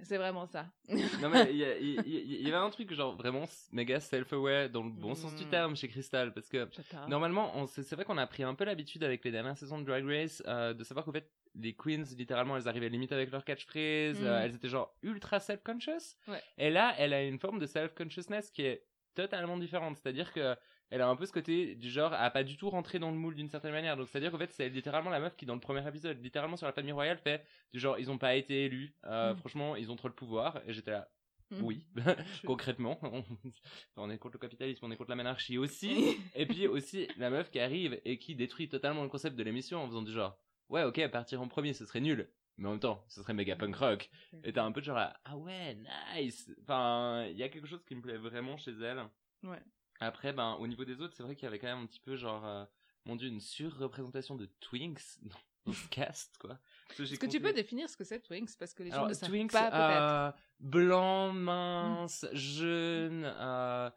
c'est 0.02 0.16
vraiment 0.16 0.46
ça. 0.46 0.66
Non, 1.22 1.28
mais 1.28 1.48
il 1.50 1.56
y, 1.58 1.64
a- 1.64 1.78
il 1.78 1.88
y- 2.08 2.36
il 2.40 2.42
y 2.42 2.46
avait 2.48 2.56
un 2.56 2.70
truc, 2.70 2.92
genre, 2.92 3.16
vraiment 3.16 3.44
méga 3.72 4.00
self-aware 4.00 4.68
dans 4.70 4.82
le 4.84 4.90
bon 4.90 5.14
sens 5.14 5.34
du 5.36 5.44
Mm. 5.44 5.50
terme 5.50 5.76
chez 5.76 5.88
Crystal. 5.88 6.32
Parce 6.32 6.48
que. 6.48 6.68
Normalement, 7.08 7.52
on- 7.56 7.66
c'est 7.66 7.94
vrai 7.94 8.04
qu'on 8.04 8.18
a 8.18 8.26
pris 8.26 8.42
un 8.42 8.54
peu 8.54 8.64
l'habitude 8.64 9.02
avec 9.04 9.24
les 9.24 9.30
dernières 9.30 9.56
saisons 9.56 9.78
de 9.80 9.84
Drag 9.84 10.04
Race 10.06 10.42
euh, 10.46 10.72
de 10.74 10.82
savoir 10.84 11.04
qu'en 11.04 11.12
fait, 11.12 11.30
les 11.54 11.74
queens, 11.74 12.04
littéralement, 12.16 12.56
elles 12.56 12.68
arrivaient 12.68 12.88
limite 12.90 13.12
avec 13.12 13.30
leur 13.30 13.44
catchphrase, 13.44 14.20
Mm. 14.20 14.24
euh, 14.26 14.42
elles 14.44 14.54
étaient 14.56 14.68
genre 14.68 14.94
ultra 15.02 15.40
self-conscious. 15.40 16.16
Ouais. 16.28 16.42
Et 16.58 16.70
là, 16.70 16.94
elle 16.98 17.12
a 17.12 17.22
une 17.22 17.38
forme 17.38 17.58
de 17.58 17.66
self-consciousness 17.66 18.50
qui 18.50 18.62
est 18.62 18.84
totalement 19.14 19.56
différente. 19.56 19.96
C'est-à-dire 19.96 20.32
que 20.32 20.54
elle 20.90 21.00
a 21.02 21.08
un 21.08 21.16
peu 21.16 21.26
ce 21.26 21.32
côté 21.32 21.74
du 21.74 21.90
genre 21.90 22.12
à 22.12 22.30
pas 22.30 22.44
du 22.44 22.56
tout 22.56 22.70
rentrer 22.70 22.98
dans 22.98 23.10
le 23.10 23.16
moule 23.16 23.34
d'une 23.34 23.48
certaine 23.48 23.72
manière. 23.72 23.96
Donc 23.96 24.08
c'est-à-dire 24.08 24.30
qu'en 24.30 24.38
fait, 24.38 24.52
c'est 24.52 24.68
littéralement 24.68 25.10
la 25.10 25.20
meuf 25.20 25.36
qui, 25.36 25.46
dans 25.46 25.54
le 25.54 25.60
premier 25.60 25.86
épisode, 25.86 26.22
littéralement 26.22 26.56
sur 26.56 26.66
la 26.66 26.72
famille 26.72 26.92
royale, 26.92 27.18
fait 27.18 27.44
du 27.72 27.80
genre, 27.80 27.98
ils 27.98 28.10
ont 28.10 28.18
pas 28.18 28.34
été 28.36 28.64
élus. 28.66 28.94
Euh, 29.04 29.32
Mm. 29.34 29.36
Franchement, 29.38 29.76
ils 29.76 29.90
ont 29.90 29.96
trop 29.96 30.08
le 30.08 30.14
pouvoir. 30.14 30.60
Et 30.66 30.72
j'étais 30.72 30.92
là, 30.92 31.08
Mm. 31.50 31.62
oui, 31.62 31.86
concrètement. 32.46 32.98
On, 33.02 33.24
on 33.96 34.10
est 34.10 34.18
contre 34.18 34.34
le 34.34 34.40
capitalisme, 34.40 34.84
on 34.84 34.90
est 34.90 34.96
contre 34.96 35.10
la 35.10 35.16
monarchie 35.16 35.58
aussi. 35.58 36.16
Et 36.34 36.44
puis 36.46 36.66
aussi, 36.66 37.06
la 37.18 37.30
meuf 37.30 37.50
qui 37.50 37.60
arrive 37.60 38.00
et 38.04 38.18
qui 38.18 38.34
détruit 38.34 38.68
totalement 38.68 39.02
le 39.02 39.08
concept 39.08 39.36
de 39.36 39.42
l'émission 39.44 39.82
en 39.82 39.86
faisant 39.86 40.02
du 40.02 40.10
genre, 40.12 40.36
ouais, 40.70 40.82
ok, 40.84 41.06
partir 41.10 41.40
en 41.40 41.48
premier, 41.48 41.72
ce 41.72 41.84
serait 41.86 42.00
nul. 42.00 42.28
Mais 42.58 42.66
en 42.68 42.70
même 42.72 42.80
temps, 42.80 43.04
ce 43.08 43.22
serait 43.22 43.34
méga 43.34 43.54
punk 43.54 43.76
rock. 43.76 44.10
Et 44.42 44.52
t'as 44.52 44.64
un 44.64 44.72
peu 44.72 44.80
de 44.80 44.86
genre, 44.86 44.98
ah 44.98 45.36
ouais, 45.36 45.76
nice. 46.16 46.50
Enfin, 46.62 47.26
il 47.30 47.36
y 47.36 47.42
a 47.42 47.48
quelque 47.50 47.66
chose 47.66 47.84
qui 47.84 47.94
me 47.94 48.00
plaît 48.00 48.16
vraiment 48.16 48.56
chez 48.56 48.72
elle. 48.82 49.04
Ouais. 49.44 49.60
Après, 50.00 50.32
ben, 50.32 50.54
au 50.60 50.66
niveau 50.66 50.84
des 50.84 51.00
autres, 51.00 51.14
c'est 51.16 51.22
vrai 51.22 51.34
qu'il 51.34 51.44
y 51.44 51.48
avait 51.48 51.58
quand 51.58 51.68
même 51.68 51.78
un 51.84 51.86
petit 51.86 52.00
peu 52.00 52.16
genre, 52.16 52.44
euh, 52.46 52.64
mon 53.04 53.16
dieu, 53.16 53.28
une 53.28 53.40
surreprésentation 53.40 54.34
de 54.36 54.46
Twinks 54.60 55.18
dans, 55.66 55.72
ce 55.72 55.88
cast, 55.90 56.36
quoi. 56.38 56.58
Est-ce 56.98 57.18
que 57.18 57.26
tu 57.26 57.40
peux 57.40 57.52
définir 57.52 57.88
ce 57.88 57.96
que 57.96 58.04
c'est 58.04 58.20
Twinks? 58.20 58.56
Parce 58.58 58.74
que 58.74 58.82
les 58.82 58.90
gens 58.90 58.96
alors, 58.98 59.08
ne 59.08 59.14
savent 59.14 59.28
Twinks, 59.30 59.52
pas 59.52 59.70
peut-être. 59.70 59.80
euh, 59.82 60.32
blanc, 60.60 61.32
mince, 61.32 62.26
jeune, 62.32 63.24
euh, 63.24 63.90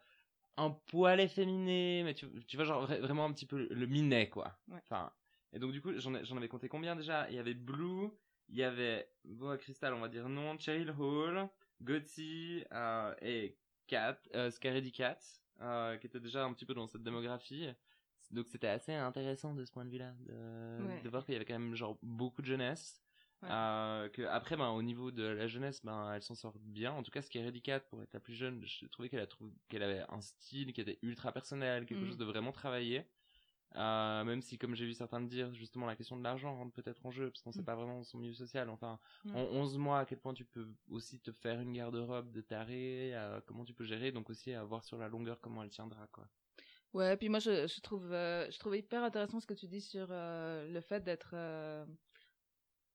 un 0.56 0.70
poil 0.70 1.20
efféminé, 1.20 2.02
mais 2.04 2.14
tu, 2.14 2.26
tu 2.46 2.56
vois, 2.56 2.64
genre 2.64 2.86
vra- 2.86 3.00
vraiment 3.00 3.24
un 3.24 3.32
petit 3.32 3.46
peu 3.46 3.68
le 3.70 3.86
minet, 3.86 4.28
quoi. 4.28 4.58
Ouais. 4.68 4.80
Enfin, 4.84 5.12
et 5.52 5.58
donc 5.58 5.72
du 5.72 5.80
coup, 5.80 5.92
j'en 5.98 6.14
ai- 6.14 6.24
j'en 6.24 6.36
avais 6.36 6.48
compté 6.48 6.68
combien 6.68 6.96
déjà? 6.96 7.28
Il 7.30 7.36
y 7.36 7.38
avait 7.38 7.54
Blue, 7.54 8.08
il 8.48 8.56
y 8.56 8.62
avait 8.62 9.10
Boa 9.24 9.56
Crystal, 9.58 9.94
on 9.94 10.00
va 10.00 10.08
dire 10.08 10.28
non, 10.28 10.58
Cheryl 10.58 10.90
Hall, 10.98 11.48
Gotti 11.82 12.64
euh, 12.72 13.14
et 13.22 13.56
Kat, 13.86 14.18
euh, 14.34 14.50
Scaredy 14.50 14.92
Cat, 14.92 15.18
euh, 15.60 15.96
qui 15.98 16.06
était 16.06 16.20
déjà 16.20 16.44
un 16.44 16.52
petit 16.52 16.64
peu 16.66 16.74
dans 16.74 16.86
cette 16.86 17.02
démographie. 17.02 17.68
Donc 18.30 18.46
c'était 18.48 18.68
assez 18.68 18.94
intéressant 18.94 19.54
de 19.54 19.64
ce 19.64 19.72
point 19.72 19.84
de 19.84 19.90
vue-là, 19.90 20.14
de, 20.20 20.84
Ouais. 20.86 21.00
de 21.02 21.08
voir 21.08 21.24
qu'il 21.24 21.32
y 21.32 21.36
avait 21.36 21.44
quand 21.44 21.58
même 21.58 21.74
genre 21.74 21.98
beaucoup 22.02 22.42
de 22.42 22.46
jeunesse. 22.46 23.00
Ouais. 23.42 23.48
Euh, 23.50 24.08
que 24.10 24.22
après, 24.22 24.56
ben, 24.56 24.68
au 24.68 24.82
niveau 24.82 25.10
de 25.10 25.22
la 25.24 25.46
jeunesse, 25.48 25.82
ben, 25.84 26.12
elle 26.12 26.22
s'en 26.22 26.34
sort 26.34 26.58
bien. 26.58 26.92
En 26.92 27.02
tout 27.02 27.10
cas, 27.10 27.22
ce 27.22 27.30
qui 27.30 27.38
est 27.38 27.60
Cat 27.60 27.80
pour 27.80 28.02
être 28.02 28.12
la 28.12 28.20
plus 28.20 28.34
jeune, 28.34 28.62
je 28.66 28.86
trouvais 28.86 29.08
qu'elle 29.08 29.20
a 29.20 29.26
trouvé 29.26 29.50
qu'elle 29.68 29.82
avait 29.82 30.04
un 30.10 30.20
style 30.20 30.72
qui 30.74 30.80
était 30.82 30.98
ultra 31.02 31.32
personnel, 31.32 31.86
quelque 31.86 32.00
Mhm. 32.02 32.06
chose 32.08 32.18
de 32.18 32.24
vraiment 32.26 32.52
travaillé. 32.52 33.06
Euh, 33.76 34.24
même 34.24 34.42
si, 34.42 34.58
comme 34.58 34.74
j'ai 34.74 34.84
vu 34.86 34.94
certains 34.94 35.20
dire, 35.20 35.52
justement, 35.54 35.86
la 35.86 35.96
question 35.96 36.16
de 36.16 36.22
l'argent 36.24 36.56
rentre 36.56 36.72
peut-être 36.72 37.06
en 37.06 37.10
jeu, 37.10 37.30
parce 37.30 37.42
qu'on 37.42 37.52
sait 37.52 37.62
Mhm. 37.62 37.64
pas 37.64 37.76
vraiment 37.76 38.02
son 38.02 38.18
milieu 38.18 38.32
social. 38.34 38.68
Enfin, 38.70 38.98
en 39.32 39.42
11 39.42 39.78
mois, 39.78 40.00
à 40.00 40.04
quel 40.06 40.18
point 40.20 40.34
tu 40.34 40.44
peux 40.44 40.74
aussi 40.88 41.20
te 41.20 41.30
faire 41.32 41.60
une 41.60 41.72
garde-robe 41.72 42.32
de 42.32 42.40
taré, 42.40 43.14
euh, 43.14 43.40
comment 43.46 43.64
tu 43.64 43.74
peux 43.74 43.84
gérer, 43.84 44.12
donc 44.12 44.30
aussi 44.30 44.52
à 44.52 44.64
voir 44.64 44.84
sur 44.84 44.98
la 44.98 45.08
longueur 45.08 45.40
comment 45.40 45.62
elle 45.62 45.70
tiendra, 45.70 46.06
quoi. 46.08 46.28
Ouais, 46.92 47.16
puis 47.16 47.28
moi 47.28 47.38
je, 47.38 47.66
je 47.68 47.80
trouve 47.80 48.12
euh, 48.12 48.50
je 48.50 48.58
trouve 48.58 48.76
hyper 48.76 49.04
intéressant 49.04 49.38
ce 49.40 49.46
que 49.46 49.54
tu 49.54 49.68
dis 49.68 49.80
sur 49.80 50.08
le 50.10 50.80
fait 50.80 51.02
d'être 51.04 51.34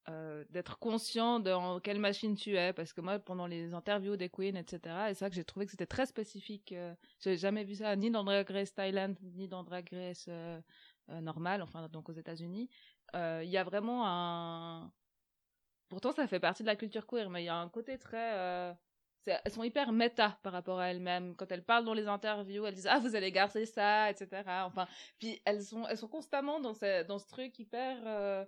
euh, 0.07 0.43
d'être 0.51 0.77
conscient 0.77 1.39
de 1.39 1.49
en 1.49 1.79
quelle 1.79 1.99
machine 1.99 2.35
tu 2.35 2.55
es 2.55 2.73
parce 2.73 2.93
que 2.93 3.01
moi 3.01 3.17
pendant 3.17 3.47
les 3.47 3.73
interviews 3.73 4.15
des 4.15 4.29
queens 4.29 4.55
etc 4.55 5.07
et 5.09 5.15
ça 5.15 5.29
que 5.29 5.35
j'ai 5.35 5.43
trouvé 5.43 5.65
que 5.65 5.71
c'était 5.71 5.87
très 5.87 6.05
spécifique 6.05 6.73
euh, 6.73 6.93
j'ai 7.19 7.37
jamais 7.37 7.63
vu 7.63 7.73
ça 7.73 7.95
ni 7.95 8.11
dans 8.11 8.23
Drag 8.23 8.47
Race 8.47 8.71
Thailand 8.71 9.15
ni 9.33 9.47
dans 9.47 9.63
Drag 9.63 9.89
Race 9.91 10.27
euh, 10.27 10.61
euh, 11.09 11.21
normal 11.21 11.63
enfin 11.63 11.87
donc 11.87 12.09
aux 12.09 12.13
États-Unis 12.13 12.69
il 13.15 13.49
y 13.49 13.57
a 13.57 13.63
vraiment 13.63 14.05
un 14.05 14.91
pourtant 15.87 16.11
ça 16.11 16.27
fait 16.27 16.39
partie 16.39 16.61
de 16.61 16.67
la 16.67 16.75
culture 16.75 17.07
queer 17.07 17.29
mais 17.31 17.41
il 17.41 17.45
y 17.45 17.49
a 17.49 17.55
un 17.55 17.69
côté 17.69 17.97
très 17.97 18.75
elles 19.25 19.51
sont 19.51 19.63
hyper 19.63 19.91
méta 19.91 20.37
par 20.43 20.53
rapport 20.53 20.79
à 20.79 20.91
elles-mêmes. 20.91 21.35
Quand 21.35 21.51
elles 21.51 21.63
parlent 21.63 21.85
dans 21.85 21.95
les 21.95 22.07
interviews, 22.07 22.63
elles 22.67 22.75
disent 22.75 22.85
ah 22.87 22.99
vous 22.99 23.15
allez 23.15 23.31
garder 23.31 23.65
ça, 23.65 24.11
etc. 24.11 24.43
Enfin, 24.65 24.85
puis 25.17 25.41
elles 25.45 25.63
sont 25.63 25.87
elles 25.87 25.97
sont 25.97 26.07
constamment 26.07 26.59
dans 26.59 26.75
ce 26.75 27.01
dans 27.07 27.17
ce 27.17 27.27
truc 27.27 27.57
hyper. 27.57 28.45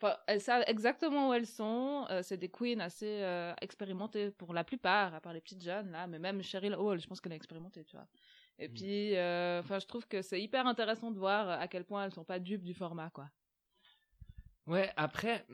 Enfin, 0.00 0.16
elles 0.26 0.42
savent 0.42 0.64
exactement 0.66 1.30
où 1.30 1.32
elles 1.32 1.46
sont. 1.46 2.06
Euh, 2.10 2.22
c'est 2.22 2.36
des 2.36 2.50
queens 2.50 2.80
assez 2.80 3.22
euh, 3.22 3.54
expérimentées 3.62 4.30
pour 4.30 4.52
la 4.52 4.62
plupart, 4.64 5.14
à 5.14 5.20
part 5.20 5.32
les 5.32 5.40
petites 5.40 5.62
jeunes 5.62 5.90
là, 5.90 6.06
mais 6.06 6.18
même 6.18 6.42
Cheryl 6.42 6.74
Hall, 6.74 7.00
je 7.00 7.06
pense 7.06 7.20
qu'elle 7.20 7.32
est 7.32 7.36
expérimentée, 7.36 7.84
tu 7.84 7.96
vois. 7.96 8.06
Et 8.58 8.68
Mm. 8.68 8.68
puis, 8.68 9.16
euh, 9.16 9.60
enfin, 9.60 9.78
je 9.78 9.86
trouve 9.86 10.06
que 10.06 10.22
c'est 10.22 10.40
hyper 10.42 10.66
intéressant 10.66 11.10
de 11.10 11.18
voir 11.18 11.48
à 11.48 11.68
quel 11.68 11.84
point 11.84 12.04
elles 12.04 12.12
sont 12.12 12.24
pas 12.24 12.38
dupes 12.38 12.64
du 12.64 12.74
format, 12.74 13.10
quoi. 13.10 13.30
Ouais, 14.66 14.92
après, 14.96 15.46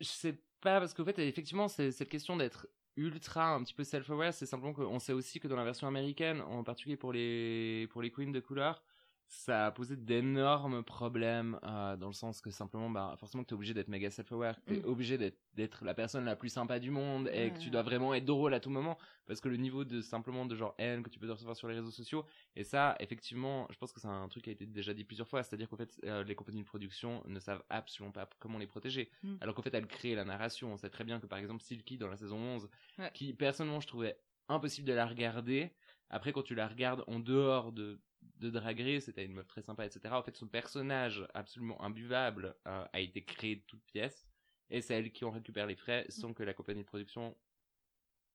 je 0.00 0.06
sais 0.06 0.32
pas, 0.60 0.80
parce 0.80 0.94
qu'en 0.94 1.04
fait, 1.04 1.18
effectivement, 1.18 1.68
c'est 1.68 1.92
cette 1.92 2.08
question 2.08 2.36
d'être 2.36 2.68
ultra 2.96 3.54
un 3.54 3.62
petit 3.62 3.74
peu 3.74 3.84
self-aware, 3.84 4.32
c'est 4.32 4.46
simplement 4.46 4.72
qu'on 4.72 4.98
sait 4.98 5.12
aussi 5.12 5.40
que 5.40 5.48
dans 5.48 5.56
la 5.56 5.64
version 5.64 5.86
américaine, 5.88 6.40
en 6.40 6.64
particulier 6.64 6.96
pour 6.96 7.12
les, 7.12 7.86
pour 7.90 8.00
les 8.02 8.10
queens 8.12 8.30
de 8.32 8.40
couleur, 8.40 8.82
ça 9.28 9.66
a 9.66 9.70
posé 9.72 9.96
d'énormes 9.96 10.82
problèmes, 10.84 11.58
euh, 11.64 11.96
dans 11.96 12.06
le 12.06 12.12
sens 12.12 12.40
que 12.40 12.50
simplement, 12.50 12.88
bah, 12.90 13.14
forcément 13.18 13.42
que 13.42 13.48
t'es 13.48 13.54
obligé 13.54 13.74
d'être 13.74 13.88
méga 13.88 14.10
self-aware, 14.10 14.60
t'es 14.64 14.76
Mm. 14.76 14.84
obligé 14.84 15.18
d'être, 15.18 15.38
d'être 15.54 15.84
la 15.84 15.94
personne 15.94 16.24
la 16.24 16.36
plus 16.36 16.48
sympa 16.50 16.78
du 16.78 16.90
monde, 16.90 17.28
et 17.32 17.52
que 17.52 17.58
tu 17.58 17.70
dois 17.70 17.82
vraiment 17.82 18.14
être 18.14 18.24
drôle 18.24 18.54
à 18.54 18.60
tout 18.60 18.70
moment, 18.70 18.96
parce 19.26 19.40
que 19.40 19.48
le 19.48 19.56
niveau 19.56 19.84
de 19.84 20.00
simplement 20.00 20.46
de 20.46 20.54
genre 20.54 20.74
haine 20.78 21.02
que 21.02 21.10
tu 21.10 21.18
peux 21.18 21.30
recevoir 21.30 21.56
sur 21.56 21.68
les 21.68 21.74
réseaux 21.74 21.90
sociaux, 21.90 22.24
et 22.54 22.64
ça, 22.64 22.94
effectivement, 23.00 23.66
je 23.70 23.76
pense 23.78 23.92
que 23.92 24.00
c'est 24.00 24.06
un 24.08 24.28
truc 24.28 24.44
qui 24.44 24.50
a 24.50 24.52
été 24.52 24.66
déjà 24.66 24.94
dit 24.94 25.04
plusieurs 25.04 25.28
fois, 25.28 25.42
c'est-à-dire 25.42 25.68
qu'en 25.68 25.76
fait, 25.76 25.98
euh, 26.04 26.22
les 26.22 26.34
compagnies 26.34 26.62
de 26.62 26.66
production 26.66 27.22
ne 27.26 27.40
savent 27.40 27.64
absolument 27.70 28.12
pas 28.12 28.28
comment 28.38 28.58
les 28.58 28.66
protéger. 28.66 29.10
Mm. 29.22 29.36
Alors 29.40 29.54
qu'en 29.54 29.62
fait, 29.62 29.74
elles 29.74 29.86
créent 29.86 30.14
la 30.14 30.24
narration. 30.24 30.72
On 30.72 30.76
sait 30.76 30.90
très 30.90 31.04
bien 31.04 31.18
que, 31.18 31.26
par 31.26 31.38
exemple, 31.38 31.62
Silky, 31.62 31.98
dans 31.98 32.08
la 32.08 32.16
saison 32.16 32.36
11, 32.38 32.68
Ouais. 32.98 33.10
qui, 33.14 33.34
personnellement, 33.34 33.80
je 33.80 33.86
trouvais 33.88 34.16
impossible 34.48 34.86
de 34.86 34.92
la 34.92 35.06
regarder. 35.06 35.72
Après, 36.10 36.32
quand 36.32 36.42
tu 36.42 36.54
la 36.54 36.68
regardes 36.68 37.02
en 37.06 37.18
dehors 37.18 37.72
de, 37.72 38.00
de 38.36 38.50
Drag 38.50 38.80
Race, 38.80 39.04
c'était 39.04 39.24
une 39.24 39.32
meuf 39.34 39.46
très 39.46 39.62
sympa, 39.62 39.84
etc. 39.86 40.14
En 40.16 40.22
fait, 40.22 40.36
son 40.36 40.48
personnage, 40.48 41.26
absolument 41.34 41.80
imbuvable, 41.82 42.54
euh, 42.66 42.84
a 42.92 43.00
été 43.00 43.22
créé 43.24 43.56
de 43.56 43.62
toutes 43.66 43.84
pièces. 43.84 44.26
Et 44.70 44.80
c'est 44.80 44.94
elle 44.94 45.12
qui 45.12 45.24
en 45.24 45.30
récupère 45.30 45.66
les 45.66 45.76
frais 45.76 46.06
sans 46.08 46.32
que 46.32 46.42
la 46.42 46.54
compagnie 46.54 46.82
de 46.82 46.86
production 46.86 47.36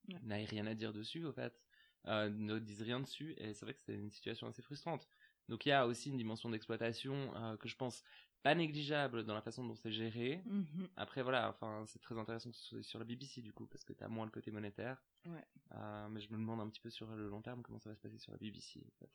Ouais. 0.07 0.19
n'aille 0.23 0.45
rien 0.45 0.65
à 0.65 0.73
dire 0.73 0.93
dessus, 0.93 1.25
au 1.25 1.33
fait. 1.33 1.61
Euh, 2.07 2.29
ne 2.29 2.57
dise 2.59 2.81
rien 2.81 2.99
dessus. 2.99 3.33
Et 3.37 3.53
c'est 3.53 3.65
vrai 3.65 3.73
que 3.73 3.81
c'est 3.81 3.93
une 3.95 4.09
situation 4.09 4.47
assez 4.47 4.61
frustrante. 4.61 5.07
Donc 5.49 5.65
il 5.65 5.69
y 5.69 5.71
a 5.73 5.85
aussi 5.85 6.09
une 6.09 6.17
dimension 6.17 6.49
d'exploitation 6.49 7.35
euh, 7.35 7.57
que 7.57 7.67
je 7.67 7.75
pense 7.75 8.03
pas 8.41 8.55
négligeable 8.55 9.25
dans 9.25 9.33
la 9.33 9.41
façon 9.41 9.65
dont 9.65 9.75
c'est 9.75 9.91
géré. 9.91 10.41
Mhm. 10.45 10.87
Après, 10.95 11.21
voilà, 11.23 11.49
enfin, 11.49 11.83
c'est 11.87 11.99
très 12.01 12.17
intéressant 12.17 12.49
que 12.51 12.55
ce 12.57 12.63
soit 12.63 12.83
sur 12.83 12.99
la 12.99 13.05
BBC 13.05 13.41
du 13.41 13.51
coup, 13.51 13.67
parce 13.67 13.83
que 13.83 13.93
t'as 13.93 14.07
moins 14.07 14.25
le 14.25 14.31
côté 14.31 14.49
monétaire. 14.51 15.03
Ouais. 15.25 15.45
Euh, 15.73 16.07
mais 16.09 16.21
je 16.21 16.31
me 16.31 16.37
demande 16.37 16.61
un 16.61 16.69
petit 16.69 16.79
peu 16.79 16.89
sur 16.89 17.07
le 17.07 17.27
long 17.27 17.41
terme 17.41 17.61
comment 17.61 17.79
ça 17.79 17.89
va 17.89 17.95
se 17.95 18.01
passer 18.01 18.17
sur 18.17 18.31
la 18.31 18.37
BBC. 18.37 18.79
En 18.87 18.95
fait. 18.99 19.11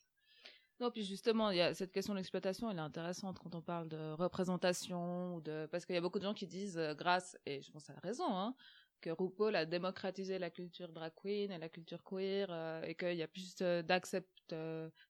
Non, 0.80 0.90
puis 0.90 1.04
justement, 1.04 1.50
il 1.50 1.58
y 1.58 1.60
a 1.60 1.72
cette 1.72 1.92
question 1.92 2.14
de 2.14 2.18
l'exploitation, 2.18 2.68
elle 2.68 2.78
est 2.78 2.80
intéressante 2.80 3.38
quand 3.38 3.54
on 3.54 3.62
parle 3.62 3.88
de 3.88 4.12
représentation 4.12 5.38
de 5.40 5.68
parce 5.70 5.86
qu'il 5.86 5.94
y 5.94 5.98
a 5.98 6.00
beaucoup 6.00 6.18
de 6.18 6.24
gens 6.24 6.34
qui 6.34 6.48
disent 6.48 6.78
euh, 6.78 6.94
grâce 6.94 7.38
et 7.46 7.62
je 7.62 7.70
pense 7.70 7.88
à 7.90 7.92
la 7.94 8.00
raison 8.00 8.24
hein, 8.36 8.56
que 9.00 9.10
RuPaul 9.10 9.54
a 9.54 9.66
démocratisé 9.66 10.38
la 10.40 10.50
culture 10.50 10.92
drag 10.92 11.12
queen 11.14 11.52
et 11.52 11.58
la 11.58 11.68
culture 11.68 12.02
queer 12.02 12.48
euh, 12.50 12.82
et 12.82 12.96
qu'il 12.96 13.14
y 13.14 13.22
a 13.22 13.28
plus 13.28 13.54
euh, 13.62 13.82
d'accept 13.82 14.28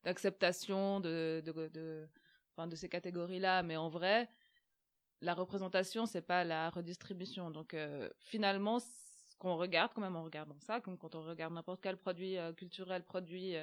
d'acceptation 0.05 1.01
de 1.01 1.43
de, 1.45 2.09
de 2.67 2.77
ces 2.77 2.89
catégories-là, 2.91 3.63
mais 3.63 3.77
en 3.77 3.89
vrai, 3.89 4.29
la 5.23 5.35
représentation 5.35 6.05
c'est 6.05 6.23
pas 6.23 6.45
la 6.45 6.69
redistribution. 6.71 7.51
Donc 7.51 7.75
finalement, 8.21 8.79
ce 8.81 9.35
qu'on 9.39 9.57
regarde 9.57 9.93
quand 9.95 10.03
même 10.03 10.17
en 10.17 10.25
regardant 10.25 10.61
ça, 10.61 10.81
comme 10.81 10.99
quand 10.99 11.15
on 11.15 11.23
regarde 11.23 11.55
n'importe 11.55 11.81
quel 11.83 11.97
produit 11.97 12.37
culturel 12.57 13.05
produit 13.05 13.55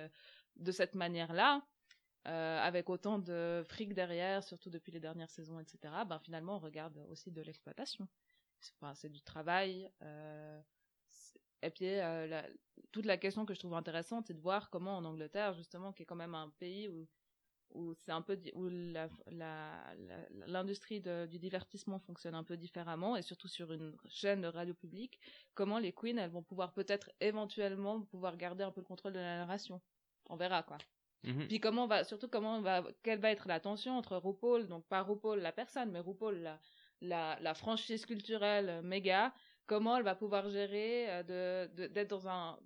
de 0.58 0.72
cette 0.72 0.96
manière-là, 0.96 1.64
euh, 2.28 2.60
avec 2.60 2.90
autant 2.90 3.18
de 3.18 3.66
fric 3.68 3.94
derrière, 3.94 4.44
surtout 4.44 4.70
depuis 4.70 4.92
les 4.92 5.00
dernières 5.00 5.30
saisons, 5.32 5.60
etc., 5.60 5.80
ben 6.06 6.20
finalement, 6.20 6.58
on 6.58 6.60
regarde 6.60 6.98
aussi 7.10 7.32
de 7.32 7.42
l'exploitation. 7.42 8.08
C'est 8.94 9.10
du 9.10 9.22
travail. 9.22 9.90
Euh, 10.04 10.62
et 11.64 11.72
puis, 11.72 11.88
euh, 11.88 12.42
toute 12.92 13.06
la 13.06 13.18
question 13.18 13.46
que 13.46 13.56
je 13.56 13.60
trouve 13.60 13.74
intéressante, 13.74 14.28
c'est 14.28 14.36
de 14.36 14.40
voir 14.40 14.70
comment 14.70 14.98
en 14.98 15.06
Angleterre, 15.06 15.54
justement, 15.54 15.94
qui 15.94 16.04
est 16.04 16.06
quand 16.06 16.16
même 16.16 16.36
un 16.36 16.50
pays 16.60 16.90
où, 16.90 17.08
où 17.72 17.96
c'est 17.96 18.12
un 18.12 18.22
peu 18.22 18.40
où 18.54 18.70
l'industrie 20.46 21.02
du 21.02 21.40
divertissement 21.40 22.00
fonctionne 22.00 22.36
un 22.36 22.44
peu 22.44 22.56
différemment, 22.58 23.16
et 23.18 23.24
surtout 23.24 23.48
sur 23.48 23.72
une 23.74 23.96
chaîne 24.10 24.42
de 24.42 24.48
radio 24.48 24.76
publique, 24.76 25.20
comment 25.56 25.80
les 25.80 25.94
queens, 25.94 26.18
elles 26.18 26.30
vont 26.30 26.44
pouvoir 26.44 26.74
peut-être 26.74 27.10
éventuellement 27.20 28.02
pouvoir 28.02 28.38
garder 28.38 28.64
un 28.64 28.72
peu 28.72 28.82
le 28.82 28.86
contrôle 28.86 29.14
de 29.14 29.20
la 29.20 29.38
narration. 29.38 29.82
On 30.30 30.36
verra, 30.36 30.62
quoi. 30.64 30.78
Mhm. 31.24 31.48
Puis 31.48 31.60
comment 31.60 31.84
on 31.86 31.88
va, 31.88 32.04
surtout 32.04 32.28
comment 32.28 32.58
on 32.58 32.62
va, 32.62 32.84
quelle 33.04 33.20
va 33.20 33.32
être 33.32 33.48
la 33.48 33.60
tension 33.60 33.98
entre 33.98 34.16
RuPaul, 34.18 34.68
donc 34.68 34.86
pas 34.88 35.02
RuPaul 35.02 35.40
la 35.40 35.52
personne, 35.52 35.92
mais 35.92 36.00
RuPaul 36.00 36.38
la, 36.38 36.60
la, 37.02 37.38
la 37.42 37.54
franchise 37.54 38.06
culturelle 38.06 38.82
méga, 38.84 39.34
comment 39.68 39.98
elle 39.98 40.04
va 40.04 40.16
pouvoir 40.16 40.50
gérer 40.50 41.10
euh, 41.10 41.68
de, 41.68 41.76
de- 41.76 41.88
d'être 41.88 42.10
dans 42.10 42.28
un, 42.28 42.60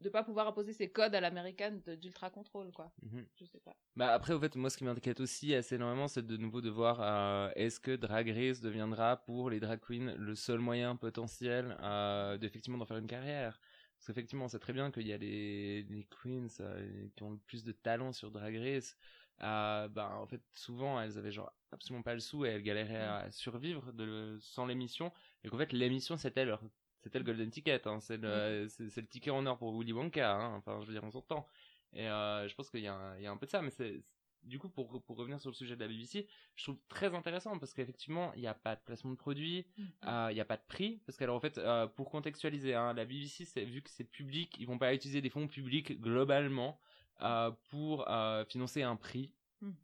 de 0.00 0.08
pas 0.08 0.22
pouvoir 0.22 0.48
imposer 0.48 0.72
ses 0.72 0.90
codes 0.90 1.14
à 1.14 1.20
l'américaine 1.20 1.80
d'ultra 2.00 2.30
contrôle, 2.30 2.72
quoi. 2.72 2.92
Mhm. 3.02 3.26
Je 3.40 3.44
sais 3.44 3.60
pas. 3.60 3.74
Bah 3.96 4.12
après, 4.12 4.32
au 4.32 4.40
fait, 4.40 4.56
moi, 4.56 4.70
ce 4.70 4.76
qui 4.76 4.84
m'inquiète 4.84 5.20
aussi 5.20 5.54
assez 5.54 5.76
énormément, 5.76 6.08
c'est 6.08 6.26
de 6.26 6.36
nouveau 6.36 6.60
de 6.60 6.68
voir 6.68 7.00
euh, 7.00 7.50
est-ce 7.54 7.78
que 7.78 7.94
Drag 7.94 8.28
Race 8.28 8.60
deviendra 8.60 9.16
pour 9.24 9.50
les 9.50 9.60
drag 9.60 9.80
queens 9.80 10.14
le 10.18 10.34
seul 10.34 10.58
moyen 10.58 10.96
potentiel 10.96 11.76
euh, 11.80 12.36
d'effectivement 12.36 12.78
d'en 12.78 12.86
faire 12.86 12.96
une 12.98 13.06
carrière? 13.06 13.60
Parce 14.04 14.16
qu'effectivement, 14.16 14.44
on 14.44 14.48
sait 14.48 14.58
très 14.58 14.74
bien 14.74 14.90
qu'il 14.90 15.06
y 15.06 15.14
a 15.14 15.16
les, 15.16 15.82
les 15.84 16.04
queens 16.04 16.46
euh, 16.60 17.08
qui 17.16 17.22
ont 17.22 17.30
le 17.30 17.38
plus 17.38 17.64
de 17.64 17.72
talent 17.72 18.12
sur 18.12 18.30
Drag 18.30 18.54
Race. 18.54 18.98
Euh, 19.40 19.88
bah, 19.88 20.18
en 20.18 20.26
fait, 20.26 20.42
souvent, 20.52 21.00
elles 21.00 21.16
avaient 21.16 21.32
genre 21.32 21.50
absolument 21.72 22.02
pas 22.02 22.12
le 22.12 22.20
sou 22.20 22.44
et 22.44 22.50
elles 22.50 22.62
galéraient 22.62 23.00
à 23.00 23.30
survivre 23.30 23.94
de, 23.94 24.36
sans 24.42 24.66
l'émission. 24.66 25.10
Et 25.42 25.48
qu'en 25.48 25.56
fait, 25.56 25.72
l'émission, 25.72 26.18
c'était 26.18 26.44
leur, 26.44 26.60
c'était 27.00 27.18
le 27.18 27.24
golden 27.24 27.48
ticket. 27.48 27.80
Hein. 27.88 27.98
C'est 28.00 28.18
le, 28.18 28.66
c'est, 28.68 28.90
c'est 28.90 29.00
le 29.00 29.06
ticket 29.06 29.30
en 29.30 29.46
or 29.46 29.56
pour 29.56 29.74
Willy 29.74 29.94
Wonka. 29.94 30.34
Hein. 30.34 30.56
Enfin, 30.56 30.82
je 30.82 30.86
veux 30.88 30.92
dire, 30.92 31.04
on 31.04 31.10
s'entend. 31.10 31.48
Et 31.94 32.06
euh, 32.06 32.46
je 32.46 32.54
pense 32.54 32.68
qu'il 32.68 32.80
y, 32.80 32.88
a 32.88 32.94
un- 32.94 33.16
il 33.16 33.22
y 33.22 33.26
a 33.26 33.30
un 33.30 33.38
peu 33.38 33.46
de 33.46 33.50
ça, 33.50 33.62
mais 33.62 33.70
c'est 33.70 34.04
du 34.44 34.58
coup 34.58 34.68
pour, 34.68 35.02
pour 35.02 35.16
revenir 35.16 35.40
sur 35.40 35.50
le 35.50 35.54
sujet 35.54 35.74
de 35.76 35.80
la 35.80 35.88
BBC, 35.88 36.26
je 36.56 36.64
trouve 36.64 36.78
très 36.88 37.14
intéressant 37.14 37.58
parce 37.58 37.74
qu'effectivement 37.74 38.32
il 38.34 38.40
n'y 38.40 38.46
a 38.46 38.54
pas 38.54 38.76
de 38.76 38.80
placement 38.84 39.10
de 39.10 39.16
produit, 39.16 39.66
euh, 40.06 40.28
il 40.30 40.34
n'y 40.34 40.40
a 40.40 40.44
pas 40.44 40.56
de 40.56 40.62
prix 40.66 41.00
parce 41.06 41.16
qu'alors 41.18 41.36
en 41.36 41.40
fait 41.40 41.58
euh, 41.58 41.86
pour 41.86 42.10
contextualiser, 42.10 42.74
hein, 42.74 42.92
la 42.94 43.04
BBC 43.04 43.64
vu 43.64 43.82
que 43.82 43.90
c'est 43.90 44.04
public, 44.04 44.56
ils 44.58 44.66
vont 44.66 44.78
pas 44.78 44.94
utiliser 44.94 45.20
des 45.20 45.30
fonds 45.30 45.46
publics 45.48 46.00
globalement 46.00 46.78
euh, 47.22 47.50
pour 47.70 48.06
financer 48.48 48.82
un 48.82 48.96
prix. 48.96 49.32
Mhm. 49.60 49.74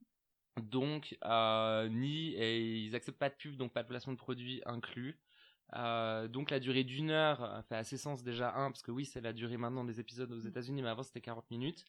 Donc 0.63 1.17
ni 1.91 2.35
et 2.35 2.79
ils 2.85 2.95
acceptent 2.95 3.19
pas 3.19 3.31
de 3.31 3.35
pub 3.35 3.57
donc 3.57 3.73
pas 3.73 3.83
de 3.83 3.89
placement 3.89 4.13
de 4.13 4.19
produit 4.19 4.63
inclus. 4.67 5.19
Euh, 5.77 6.27
donc 6.27 6.51
la 6.51 6.59
durée 6.59 6.83
d'une 6.83 7.11
heure 7.11 7.63
fait 7.69 7.77
assez 7.77 7.97
sens 7.97 8.25
déjà 8.25 8.55
un 8.57 8.73
parce 8.73 8.83
que 8.83 8.91
oui 8.91 9.05
c'est 9.05 9.21
la 9.21 9.33
durée 9.33 9.57
maintenant 9.57 9.85
des 9.85 10.01
épisodes 10.01 10.31
aux 10.33 10.43
Mm. 10.43 10.49
États-Unis 10.49 10.83
mais 10.83 10.89
avant 10.89 11.05
c'était 11.05 11.21
40 11.21 11.49
minutes 11.51 11.85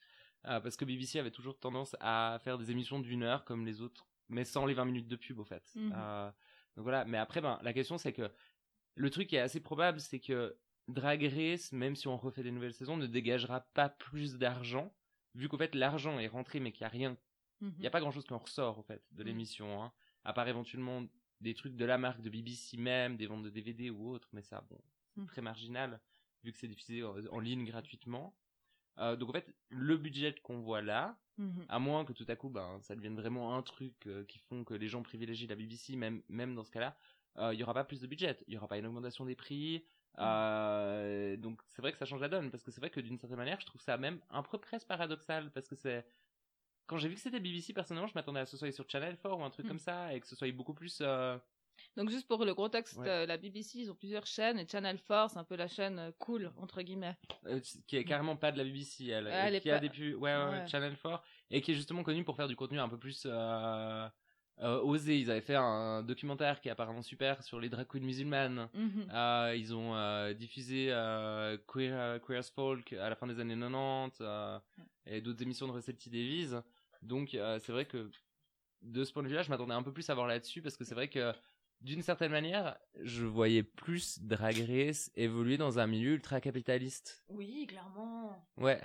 Euh, 0.45 0.59
parce 0.59 0.75
que 0.75 0.85
BBC 0.85 1.19
avait 1.19 1.31
toujours 1.31 1.59
tendance 1.59 1.95
à 1.99 2.39
faire 2.43 2.57
des 2.57 2.71
émissions 2.71 2.99
d'une 2.99 3.21
heure 3.23 3.45
comme 3.45 3.65
les 3.65 3.81
autres 3.81 4.07
mais 4.29 4.43
sans 4.45 4.65
les 4.65 4.73
20 4.73 4.85
minutes 4.85 5.07
de 5.07 5.15
pub 5.17 5.37
au 5.39 5.43
fait. 5.43 5.69
Mhm. 5.75 5.93
Euh, 5.95 6.31
donc 6.75 6.83
voilà 6.83 7.05
mais 7.05 7.17
après 7.19 7.41
ben 7.41 7.59
la 7.61 7.73
question 7.73 7.97
c'est 7.99 8.13
que 8.13 8.31
le 8.95 9.09
truc 9.11 9.27
qui 9.27 9.35
est 9.35 9.39
assez 9.39 9.59
probable 9.59 9.99
c'est 9.99 10.19
que 10.19 10.57
Drag 10.87 11.23
Race 11.23 11.71
même 11.73 11.95
si 11.95 12.07
on 12.07 12.17
refait 12.17 12.41
des 12.43 12.51
nouvelles 12.51 12.73
saisons 12.73 12.97
ne 12.97 13.05
dégagera 13.07 13.61
pas 13.73 13.89
plus 13.89 14.37
d'argent 14.37 14.91
vu 15.35 15.47
qu'au 15.47 15.57
fait 15.57 15.75
l'argent 15.75 16.17
est 16.19 16.27
rentré 16.27 16.59
mais 16.59 16.71
qu'il 16.71 16.81
y 16.81 16.85
a 16.85 16.89
rien 16.89 17.17
Mhm. 17.61 17.73
il 17.77 17.81
n'y 17.81 17.87
a 17.87 17.91
pas 17.91 17.99
grand 17.99 18.09
chose 18.11 18.25
qui 18.25 18.33
en 18.33 18.39
ressort, 18.39 18.79
au 18.79 18.81
fait, 18.81 19.03
de 19.11 19.21
Mm. 19.21 19.27
l'émission, 19.27 19.83
hein. 19.83 19.93
À 20.23 20.33
part 20.33 20.47
éventuellement 20.47 21.05
des 21.41 21.53
trucs 21.53 21.75
de 21.75 21.85
la 21.85 21.99
marque 21.99 22.21
de 22.21 22.29
BBC 22.31 22.75
même, 22.77 23.17
des 23.17 23.27
ventes 23.27 23.43
de 23.43 23.51
DVD 23.51 23.91
ou 23.91 24.09
autre, 24.09 24.27
mais 24.33 24.41
ça, 24.41 24.65
bon, 24.67 24.81
c'est 25.15 25.27
très 25.27 25.41
marginal, 25.43 25.99
vu 26.43 26.51
que 26.51 26.57
c'est 26.57 26.67
diffusé 26.67 27.03
en, 27.03 27.13
en 27.27 27.39
ligne 27.39 27.63
gratuitement. 27.65 28.35
Euh, 29.01 29.15
donc 29.15 29.29
en 29.29 29.33
fait, 29.33 29.53
le 29.69 29.97
budget 29.97 30.33
qu'on 30.43 30.59
voit 30.61 30.81
là, 30.81 31.17
Mhm. 31.37 31.65
à 31.69 31.79
moins 31.79 32.05
que 32.05 32.13
tout 32.13 32.25
à 32.27 32.35
coup, 32.35 32.49
ben, 32.49 32.79
ça 32.81 32.95
devienne 32.95 33.15
vraiment 33.15 33.55
un 33.57 33.63
truc 33.63 34.05
euh, 34.05 34.23
qui 34.25 34.37
font 34.37 34.63
que 34.63 34.73
les 34.75 34.87
gens 34.87 35.01
privilégient 35.01 35.47
la 35.47 35.55
BBC, 35.55 35.95
même, 35.95 36.21
même 36.29 36.53
dans 36.53 36.63
ce 36.63 36.69
cas-là, 36.71 36.95
euh, 37.37 37.53
il 37.53 37.59
y 37.59 37.63
aura 37.63 37.73
pas 37.73 37.83
plus 37.83 37.99
de 38.01 38.07
budget, 38.07 38.37
il 38.47 38.53
y 38.53 38.57
aura 38.57 38.67
pas 38.67 38.77
une 38.77 38.85
augmentation 38.85 39.25
des 39.25 39.35
prix. 39.35 39.83
Euh, 40.19 41.37
donc 41.37 41.61
c'est 41.65 41.81
vrai 41.81 41.91
que 41.93 41.97
ça 41.97 42.05
change 42.05 42.21
la 42.21 42.29
donne, 42.29 42.51
parce 42.51 42.63
que 42.63 42.69
c'est 42.71 42.81
vrai 42.81 42.89
que 42.89 42.99
d'une 42.99 43.17
certaine 43.17 43.37
manière, 43.37 43.59
je 43.59 43.65
trouve 43.65 43.81
ça 43.81 43.97
même 43.97 44.19
un 44.29 44.43
peu 44.43 44.57
presque 44.59 44.87
paradoxal, 44.87 45.51
parce 45.51 45.67
que 45.67 45.75
c'est 45.75 46.05
quand 46.85 46.97
j'ai 46.97 47.07
vu 47.07 47.15
que 47.15 47.21
c'était 47.21 47.39
BBC, 47.39 47.73
personnellement, 47.73 48.07
je 48.07 48.13
m'attendais 48.15 48.41
à 48.41 48.45
ce 48.45 48.51
que 48.51 48.57
ce 48.57 48.65
soit 48.65 48.71
sur 48.73 48.87
Channel 48.89 49.17
4 49.17 49.37
ou 49.37 49.43
un 49.43 49.49
truc 49.49 49.65
Mm. 49.65 49.69
comme 49.69 49.79
ça, 49.79 50.13
et 50.13 50.19
que 50.19 50.27
ce 50.27 50.35
soit 50.35 50.51
beaucoup 50.51 50.73
plus. 50.73 51.01
Donc 51.97 52.09
juste 52.09 52.27
pour 52.27 52.45
le 52.45 52.53
contexte, 52.53 52.97
Ouais. 52.97 53.09
euh, 53.09 53.25
la 53.25 53.37
BBC, 53.37 53.79
ils 53.79 53.91
ont 53.91 53.95
plusieurs 53.95 54.25
chaînes 54.25 54.57
et 54.59 54.67
Channel 54.67 54.97
4, 55.01 55.31
c'est 55.31 55.37
un 55.39 55.43
peu 55.43 55.55
la 55.55 55.67
chaîne 55.67 55.99
euh, 55.99 56.11
cool 56.19 56.51
entre 56.57 56.81
guillemets. 56.81 57.17
euh, 57.47 57.59
qui 57.87 57.97
est 57.97 58.05
carrément 58.05 58.35
pas 58.37 58.51
de 58.51 58.57
la 58.57 58.63
BBC, 58.63 59.07
elle, 59.07 59.27
Ah, 59.27 59.47
elle 59.47 59.55
et 59.55 59.57
est 59.57 59.61
qui 59.61 59.69
a 59.69 59.73
pas- 59.75 59.79
des 59.81 59.89
pubs, 59.89 60.15
ouais, 60.21 60.33
ouais. 60.35 60.67
Channel 60.67 60.95
4, 60.97 61.21
et 61.49 61.61
qui 61.61 61.71
est 61.71 61.75
justement 61.75 62.03
connue 62.03 62.23
pour 62.23 62.35
faire 62.37 62.47
du 62.47 62.55
contenu 62.55 62.79
un 62.79 62.87
peu 62.87 62.97
plus 62.97 63.25
osé. 64.61 65.19
Ils 65.19 65.31
avaient 65.31 65.41
fait 65.41 65.55
un 65.55 66.03
documentaire 66.03 66.61
qui 66.61 66.67
est 66.67 66.71
apparemment 66.71 67.01
super 67.01 67.43
sur 67.43 67.59
les 67.59 67.67
drag 67.67 67.87
queens 67.87 68.01
musulmanes. 68.05 68.69
Mhm. 68.73 69.07
Ils 69.57 69.73
ont 69.75 70.31
diffusé 70.33 70.85
Queer, 71.67 72.21
Queer 72.21 72.39
as 72.39 72.51
Folk 72.51 72.93
à 72.93 73.09
la 73.09 73.15
fin 73.15 73.27
des 73.27 73.39
années 73.39 73.55
90 73.57 74.17
euh, 74.21 74.59
et 75.05 75.19
d'autres 75.21 75.41
émissions 75.41 75.67
de 75.67 75.73
Recepti 75.73 76.09
Davies. 76.09 76.51
Donc 77.01 77.29
c'est 77.31 77.71
vrai 77.71 77.85
que 77.85 78.09
de 78.83 79.03
ce 79.03 79.11
point 79.13 79.23
de 79.23 79.27
vue-là, 79.27 79.41
je 79.43 79.49
m'attendais 79.49 79.73
un 79.73 79.83
peu 79.83 79.91
plus 79.93 80.09
à 80.09 80.13
voir 80.15 80.27
là-dessus 80.27 80.61
parce 80.61 80.77
que 80.77 80.83
c'est 80.83 80.95
vrai 80.95 81.07
que 81.07 81.33
d'une 81.81 82.01
certaine 82.01 82.31
manière, 82.31 82.77
je 83.01 83.25
voyais 83.25 83.63
plus 83.63 84.19
Drag 84.21 84.57
Race 84.67 85.11
évoluer 85.15 85.57
dans 85.57 85.79
un 85.79 85.87
milieu 85.87 86.13
ultra 86.13 86.39
capitaliste. 86.39 87.23
Oui, 87.27 87.65
clairement. 87.67 88.47
Ouais. 88.57 88.81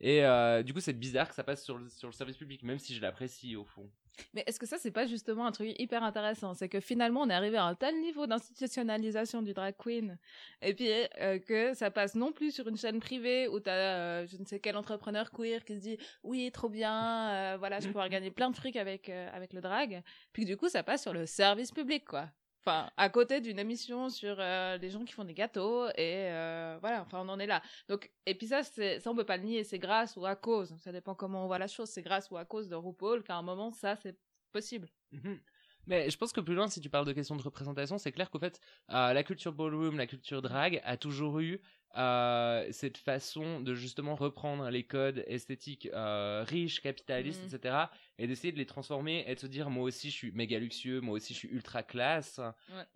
Et 0.00 0.24
euh, 0.24 0.62
du 0.62 0.74
coup, 0.74 0.80
c'est 0.80 0.92
bizarre 0.92 1.28
que 1.28 1.34
ça 1.34 1.44
passe 1.44 1.64
sur 1.64 1.78
le, 1.78 1.88
sur 1.88 2.08
le 2.08 2.12
service 2.12 2.36
public, 2.36 2.62
même 2.62 2.78
si 2.78 2.94
je 2.94 3.00
l'apprécie 3.00 3.56
au 3.56 3.64
fond. 3.64 3.90
Mais 4.34 4.44
est-ce 4.46 4.58
que 4.58 4.66
ça, 4.66 4.78
c'est 4.78 4.90
pas 4.90 5.06
justement 5.06 5.46
un 5.46 5.52
truc 5.52 5.78
hyper 5.78 6.02
intéressant? 6.02 6.54
C'est 6.54 6.68
que 6.68 6.80
finalement, 6.80 7.22
on 7.22 7.30
est 7.30 7.34
arrivé 7.34 7.56
à 7.56 7.64
un 7.64 7.74
tel 7.74 8.00
niveau 8.00 8.26
d'institutionnalisation 8.26 9.42
du 9.42 9.52
drag 9.54 9.74
queen, 9.78 10.18
et 10.62 10.74
puis 10.74 10.88
euh, 11.20 11.38
que 11.38 11.74
ça 11.74 11.90
passe 11.90 12.14
non 12.14 12.32
plus 12.32 12.52
sur 12.52 12.68
une 12.68 12.76
chaîne 12.76 13.00
privée 13.00 13.48
où 13.48 13.60
t'as 13.60 13.72
euh, 13.72 14.26
je 14.26 14.36
ne 14.36 14.44
sais 14.44 14.60
quel 14.60 14.76
entrepreneur 14.76 15.30
queer 15.30 15.64
qui 15.64 15.74
se 15.74 15.80
dit 15.80 15.98
oui, 16.22 16.50
trop 16.52 16.68
bien, 16.68 17.30
euh, 17.30 17.56
voilà, 17.58 17.80
je 17.80 17.86
pouvoir 17.86 18.08
gagner 18.08 18.30
plein 18.30 18.50
de 18.50 18.56
fric 18.56 18.76
avec, 18.76 19.08
euh, 19.08 19.28
avec 19.32 19.52
le 19.52 19.60
drag, 19.60 20.02
puis 20.32 20.44
que 20.44 20.48
du 20.48 20.56
coup, 20.56 20.68
ça 20.68 20.82
passe 20.82 21.02
sur 21.02 21.12
le 21.12 21.26
service 21.26 21.72
public, 21.72 22.04
quoi. 22.04 22.30
À 22.66 23.08
côté 23.10 23.40
d'une 23.40 23.58
émission 23.58 24.08
sur 24.08 24.36
euh, 24.38 24.76
les 24.78 24.90
gens 24.90 25.04
qui 25.04 25.12
font 25.12 25.24
des 25.24 25.34
gâteaux, 25.34 25.86
et 25.90 26.30
euh, 26.30 26.78
voilà, 26.80 27.02
enfin, 27.02 27.20
on 27.24 27.28
en 27.28 27.38
est 27.38 27.46
là. 27.46 27.62
Donc, 27.88 28.10
et 28.26 28.34
puis 28.34 28.48
ça, 28.48 28.62
ça 28.62 28.82
on 29.06 29.14
peut 29.14 29.24
pas 29.24 29.36
le 29.36 29.44
nier, 29.44 29.64
c'est 29.64 29.78
grâce 29.78 30.16
ou 30.16 30.26
à 30.26 30.36
cause, 30.36 30.74
ça 30.78 30.92
dépend 30.92 31.14
comment 31.14 31.44
on 31.44 31.46
voit 31.46 31.58
la 31.58 31.68
chose, 31.68 31.88
c'est 31.88 32.02
grâce 32.02 32.30
ou 32.30 32.36
à 32.36 32.44
cause 32.44 32.68
de 32.68 32.74
RuPaul 32.74 33.22
qu'à 33.22 33.36
un 33.36 33.42
moment, 33.42 33.70
ça, 33.70 33.96
c'est 33.96 34.18
possible. 34.52 34.88
Mhm. 35.12 35.40
Mais 35.86 36.10
je 36.10 36.18
pense 36.18 36.32
que 36.32 36.40
plus 36.40 36.54
loin, 36.54 36.66
si 36.68 36.80
tu 36.80 36.90
parles 36.90 37.06
de 37.06 37.12
questions 37.12 37.36
de 37.36 37.42
représentation, 37.42 37.96
c'est 37.98 38.10
clair 38.10 38.28
qu'au 38.30 38.40
fait, 38.40 38.60
euh, 38.90 39.12
la 39.12 39.22
culture 39.22 39.52
ballroom, 39.52 39.96
la 39.96 40.06
culture 40.06 40.42
drag 40.42 40.80
a 40.84 40.96
toujours 40.96 41.38
eu 41.38 41.60
euh, 41.96 42.66
cette 42.72 42.96
façon 42.98 43.60
de 43.60 43.74
justement 43.74 44.14
reprendre 44.14 44.68
les 44.70 44.84
codes 44.84 45.24
esthétiques 45.26 45.88
euh, 45.92 46.44
riches, 46.46 46.80
capitalistes, 46.80 47.40
Mhm. 47.42 47.54
etc., 47.54 47.76
et 48.18 48.26
d'essayer 48.26 48.52
de 48.52 48.58
les 48.58 48.66
transformer 48.66 49.24
et 49.26 49.34
de 49.34 49.40
se 49.40 49.46
dire, 49.46 49.70
moi 49.70 49.84
aussi, 49.84 50.10
je 50.10 50.14
suis 50.16 50.32
méga 50.32 50.58
luxueux, 50.58 51.00
moi 51.00 51.14
aussi, 51.16 51.32
je 51.34 51.38
suis 51.38 51.48
ultra 51.48 51.82
classe. 51.82 52.40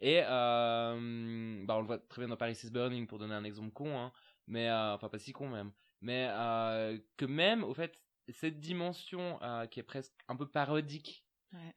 Et 0.01 0.21
euh, 0.25 1.65
bah, 1.67 1.77
on 1.77 1.81
le 1.81 1.87
voit 1.87 1.99
très 1.99 2.23
bien 2.23 2.29
dans 2.29 2.37
Paris 2.37 2.59
is 2.63 2.71
Burning, 2.71 3.07
pour 3.07 3.19
donner 3.19 3.35
un 3.35 3.45
exemple 3.45 3.71
con, 3.73 3.99
hein, 3.99 4.13
mais 4.47 4.69
euh, 4.69 4.95
enfin 4.95 5.09
pas 5.09 5.19
si 5.19 5.33
con 5.33 5.49
même, 5.49 5.73
mais 6.01 6.27
que 7.17 7.25
même, 7.27 7.65
au 7.65 7.75
fait, 7.75 8.01
cette 8.29 8.61
dimension 8.61 9.39
qui 9.71 9.81
est 9.81 9.85
presque 9.85 10.13
un 10.29 10.37
peu 10.37 10.47
parodique 10.49 11.25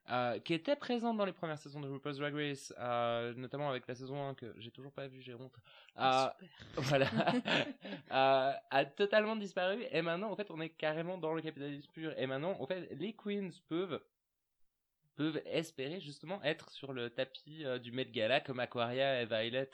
euh, 0.09 0.39
qui 0.39 0.53
était 0.53 0.75
présente 0.75 1.17
dans 1.17 1.25
les 1.25 1.33
premières 1.33 1.57
saisons 1.57 1.81
de 1.81 1.87
RuPaul's 1.87 2.17
Drag 2.17 2.33
Race, 2.33 2.73
euh, 2.77 3.33
notamment 3.35 3.69
avec 3.69 3.87
la 3.87 3.95
saison 3.95 4.29
1 4.29 4.35
que 4.35 4.53
j'ai 4.57 4.71
toujours 4.71 4.91
pas 4.91 5.07
vu, 5.07 5.21
j'ai 5.21 5.33
honte. 5.33 5.55
Ah, 5.95 6.35
voilà, 6.77 7.07
a 8.09 8.85
totalement 8.85 9.35
disparu 9.35 9.83
et 9.91 10.01
maintenant 10.01 10.31
en 10.31 10.35
fait 10.35 10.49
on 10.51 10.59
est 10.61 10.69
carrément 10.69 11.17
dans 11.17 11.33
le 11.33 11.41
capitalisme 11.41 11.91
pur 11.91 12.13
et 12.17 12.27
maintenant 12.27 12.55
en 12.59 12.65
fait 12.65 12.89
les 12.91 13.13
queens 13.13 13.49
peuvent 13.67 14.01
peuvent 15.15 15.41
espérer 15.45 15.99
justement 15.99 16.41
être 16.43 16.71
sur 16.71 16.91
le 16.91 17.09
tapis 17.09 17.65
du 17.81 17.91
Met 17.91 18.05
Gala 18.05 18.41
comme 18.41 18.59
Aquaria 18.59 19.21
et 19.21 19.25
Violet 19.25 19.69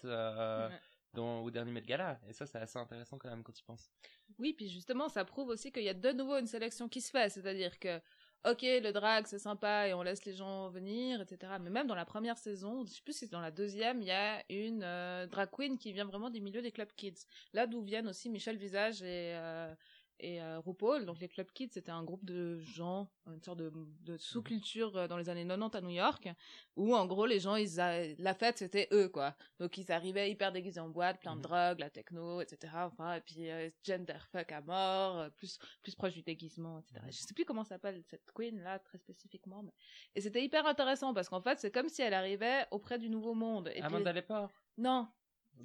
dans, 1.13 1.41
au 1.41 1.51
dernier 1.51 1.71
Met 1.71 1.81
Gala. 1.81 2.19
Et 2.27 2.33
ça, 2.33 2.45
c'est 2.45 2.57
assez 2.57 2.77
intéressant 2.77 3.17
quand 3.17 3.29
même 3.29 3.43
quand 3.43 3.53
tu 3.53 3.63
penses. 3.63 3.89
Oui, 4.37 4.53
puis 4.53 4.69
justement, 4.69 5.09
ça 5.09 5.25
prouve 5.25 5.49
aussi 5.49 5.71
qu'il 5.71 5.83
y 5.83 5.89
a 5.89 5.93
de 5.93 6.11
nouveau 6.11 6.37
une 6.37 6.47
sélection 6.47 6.87
qui 6.87 7.01
se 7.01 7.09
fait. 7.09 7.29
C'est-à-dire 7.29 7.79
que, 7.79 7.99
ok, 8.45 8.61
le 8.61 8.91
drag, 8.91 9.25
c'est 9.27 9.39
sympa 9.39 9.87
et 9.87 9.93
on 9.93 10.01
laisse 10.01 10.23
les 10.25 10.33
gens 10.33 10.69
venir, 10.69 11.21
etc. 11.21 11.53
Mais 11.61 11.69
même 11.69 11.87
dans 11.87 11.95
la 11.95 12.05
première 12.05 12.37
saison, 12.37 12.85
je 12.85 12.91
sais 12.91 13.01
plus 13.01 13.13
si 13.13 13.19
c'est 13.27 13.31
dans 13.31 13.41
la 13.41 13.51
deuxième, 13.51 14.01
il 14.01 14.07
y 14.07 14.11
a 14.11 14.43
une 14.49 14.83
euh, 14.83 15.27
drag 15.27 15.49
queen 15.51 15.77
qui 15.77 15.91
vient 15.93 16.05
vraiment 16.05 16.29
des 16.29 16.39
milieux 16.39 16.61
des 16.61 16.71
club 16.71 16.89
kids. 16.95 17.25
Là 17.53 17.67
d'où 17.67 17.81
viennent 17.81 18.07
aussi 18.07 18.29
Michel 18.29 18.57
Visage 18.57 19.01
et, 19.01 19.33
euh, 19.35 19.73
et 20.19 20.41
euh, 20.41 20.59
RuPaul. 20.59 21.05
Donc 21.05 21.19
les 21.19 21.27
Club 21.27 21.47
Kids, 21.53 21.69
c'était 21.71 21.91
un 21.91 22.03
groupe 22.03 22.25
de 22.25 22.59
gens, 22.59 23.09
une 23.27 23.41
sorte 23.41 23.59
de, 23.59 23.71
de 24.01 24.17
sous-culture 24.17 24.95
euh, 24.97 25.07
dans 25.07 25.17
les 25.17 25.29
années 25.29 25.45
90 25.45 25.77
à 25.77 25.81
New 25.81 25.89
York, 25.89 26.29
où 26.75 26.95
en 26.95 27.05
gros 27.05 27.25
les 27.25 27.39
gens, 27.39 27.55
ils 27.55 27.75
la 27.77 28.33
fête 28.33 28.57
c'était 28.57 28.87
eux 28.91 29.09
quoi. 29.09 29.35
Donc 29.59 29.77
ils 29.77 29.91
arrivaient 29.91 30.29
hyper 30.29 30.51
déguisés 30.51 30.79
en 30.79 30.89
boîte, 30.89 31.19
plein 31.19 31.33
de 31.33 31.37
mhm. 31.37 31.43
drogues, 31.43 31.79
la 31.79 31.89
techno, 31.89 32.41
etc. 32.41 32.73
Enfin 32.77 33.15
et 33.15 33.21
puis 33.21 33.49
euh, 33.49 33.69
gender 33.83 34.17
fuck 34.31 34.51
à 34.51 34.61
mort, 34.61 35.19
euh, 35.19 35.29
plus 35.29 35.59
plus 35.83 35.95
proche 35.95 36.13
du 36.13 36.21
déguisement, 36.21 36.79
etc. 36.79 37.01
Je 37.07 37.17
sais 37.17 37.33
plus 37.33 37.45
comment 37.45 37.63
s'appelle 37.63 38.01
cette 38.09 38.31
queen 38.33 38.61
là 38.61 38.79
très 38.79 38.97
spécifiquement, 38.97 39.63
mais 39.63 39.73
et 40.15 40.21
c'était 40.21 40.43
hyper 40.43 40.65
intéressant 40.65 41.13
parce 41.13 41.29
qu'en 41.29 41.41
fait 41.41 41.59
c'est 41.59 41.71
comme 41.71 41.89
si 41.89 42.01
elle 42.01 42.13
arrivait 42.13 42.65
auprès 42.71 42.99
du 42.99 43.09
nouveau 43.09 43.33
monde. 43.33 43.71
Et 43.75 43.81
Amanda 43.81 44.11
puis... 44.11 44.21
Lepore. 44.21 44.51
Non, 44.77 45.07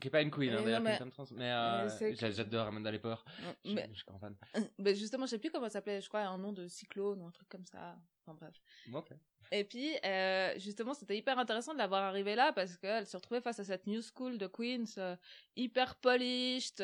qui 0.00 0.08
est 0.08 0.10
pas 0.10 0.22
une 0.22 0.30
queen, 0.30 0.52
hein, 0.52 0.62
d'ailleurs, 0.62 0.80
mais... 0.80 0.98
trans. 0.98 1.24
Mais, 1.32 1.50
euh, 1.50 1.88
j'adore 2.14 2.66
Amanda 2.66 2.90
Lepore. 2.90 3.24
Je, 3.64 3.72
mais... 3.72 3.88
je 3.92 3.98
suis 3.98 4.06
grand 4.06 4.18
fan. 4.18 4.34
Mais 4.78 4.94
justement, 4.94 5.26
je 5.26 5.30
sais 5.30 5.38
plus 5.38 5.50
comment 5.50 5.66
ça 5.66 5.74
s'appelait, 5.74 6.00
je 6.00 6.08
crois, 6.08 6.22
un 6.22 6.38
nom 6.38 6.52
de 6.52 6.66
cyclone 6.66 7.20
ou 7.20 7.26
un 7.26 7.30
truc 7.30 7.48
comme 7.48 7.64
ça. 7.64 7.96
Enfin 8.26 8.36
bref. 8.40 8.54
Et 9.52 9.62
puis, 9.64 9.94
euh, 10.04 10.58
justement, 10.58 10.94
c'était 10.94 11.16
hyper 11.16 11.38
intéressant 11.38 11.74
de 11.74 11.78
l'avoir 11.78 12.02
arrivée 12.02 12.34
là 12.34 12.52
parce 12.52 12.76
qu'elle 12.76 13.06
se 13.06 13.16
retrouvait 13.16 13.42
face 13.42 13.60
à 13.60 13.64
cette 13.64 13.86
new 13.86 14.00
school 14.02 14.38
de 14.38 14.46
queens 14.46 14.84
euh, 14.98 15.16
hyper 15.54 15.94
polished, 15.96 16.82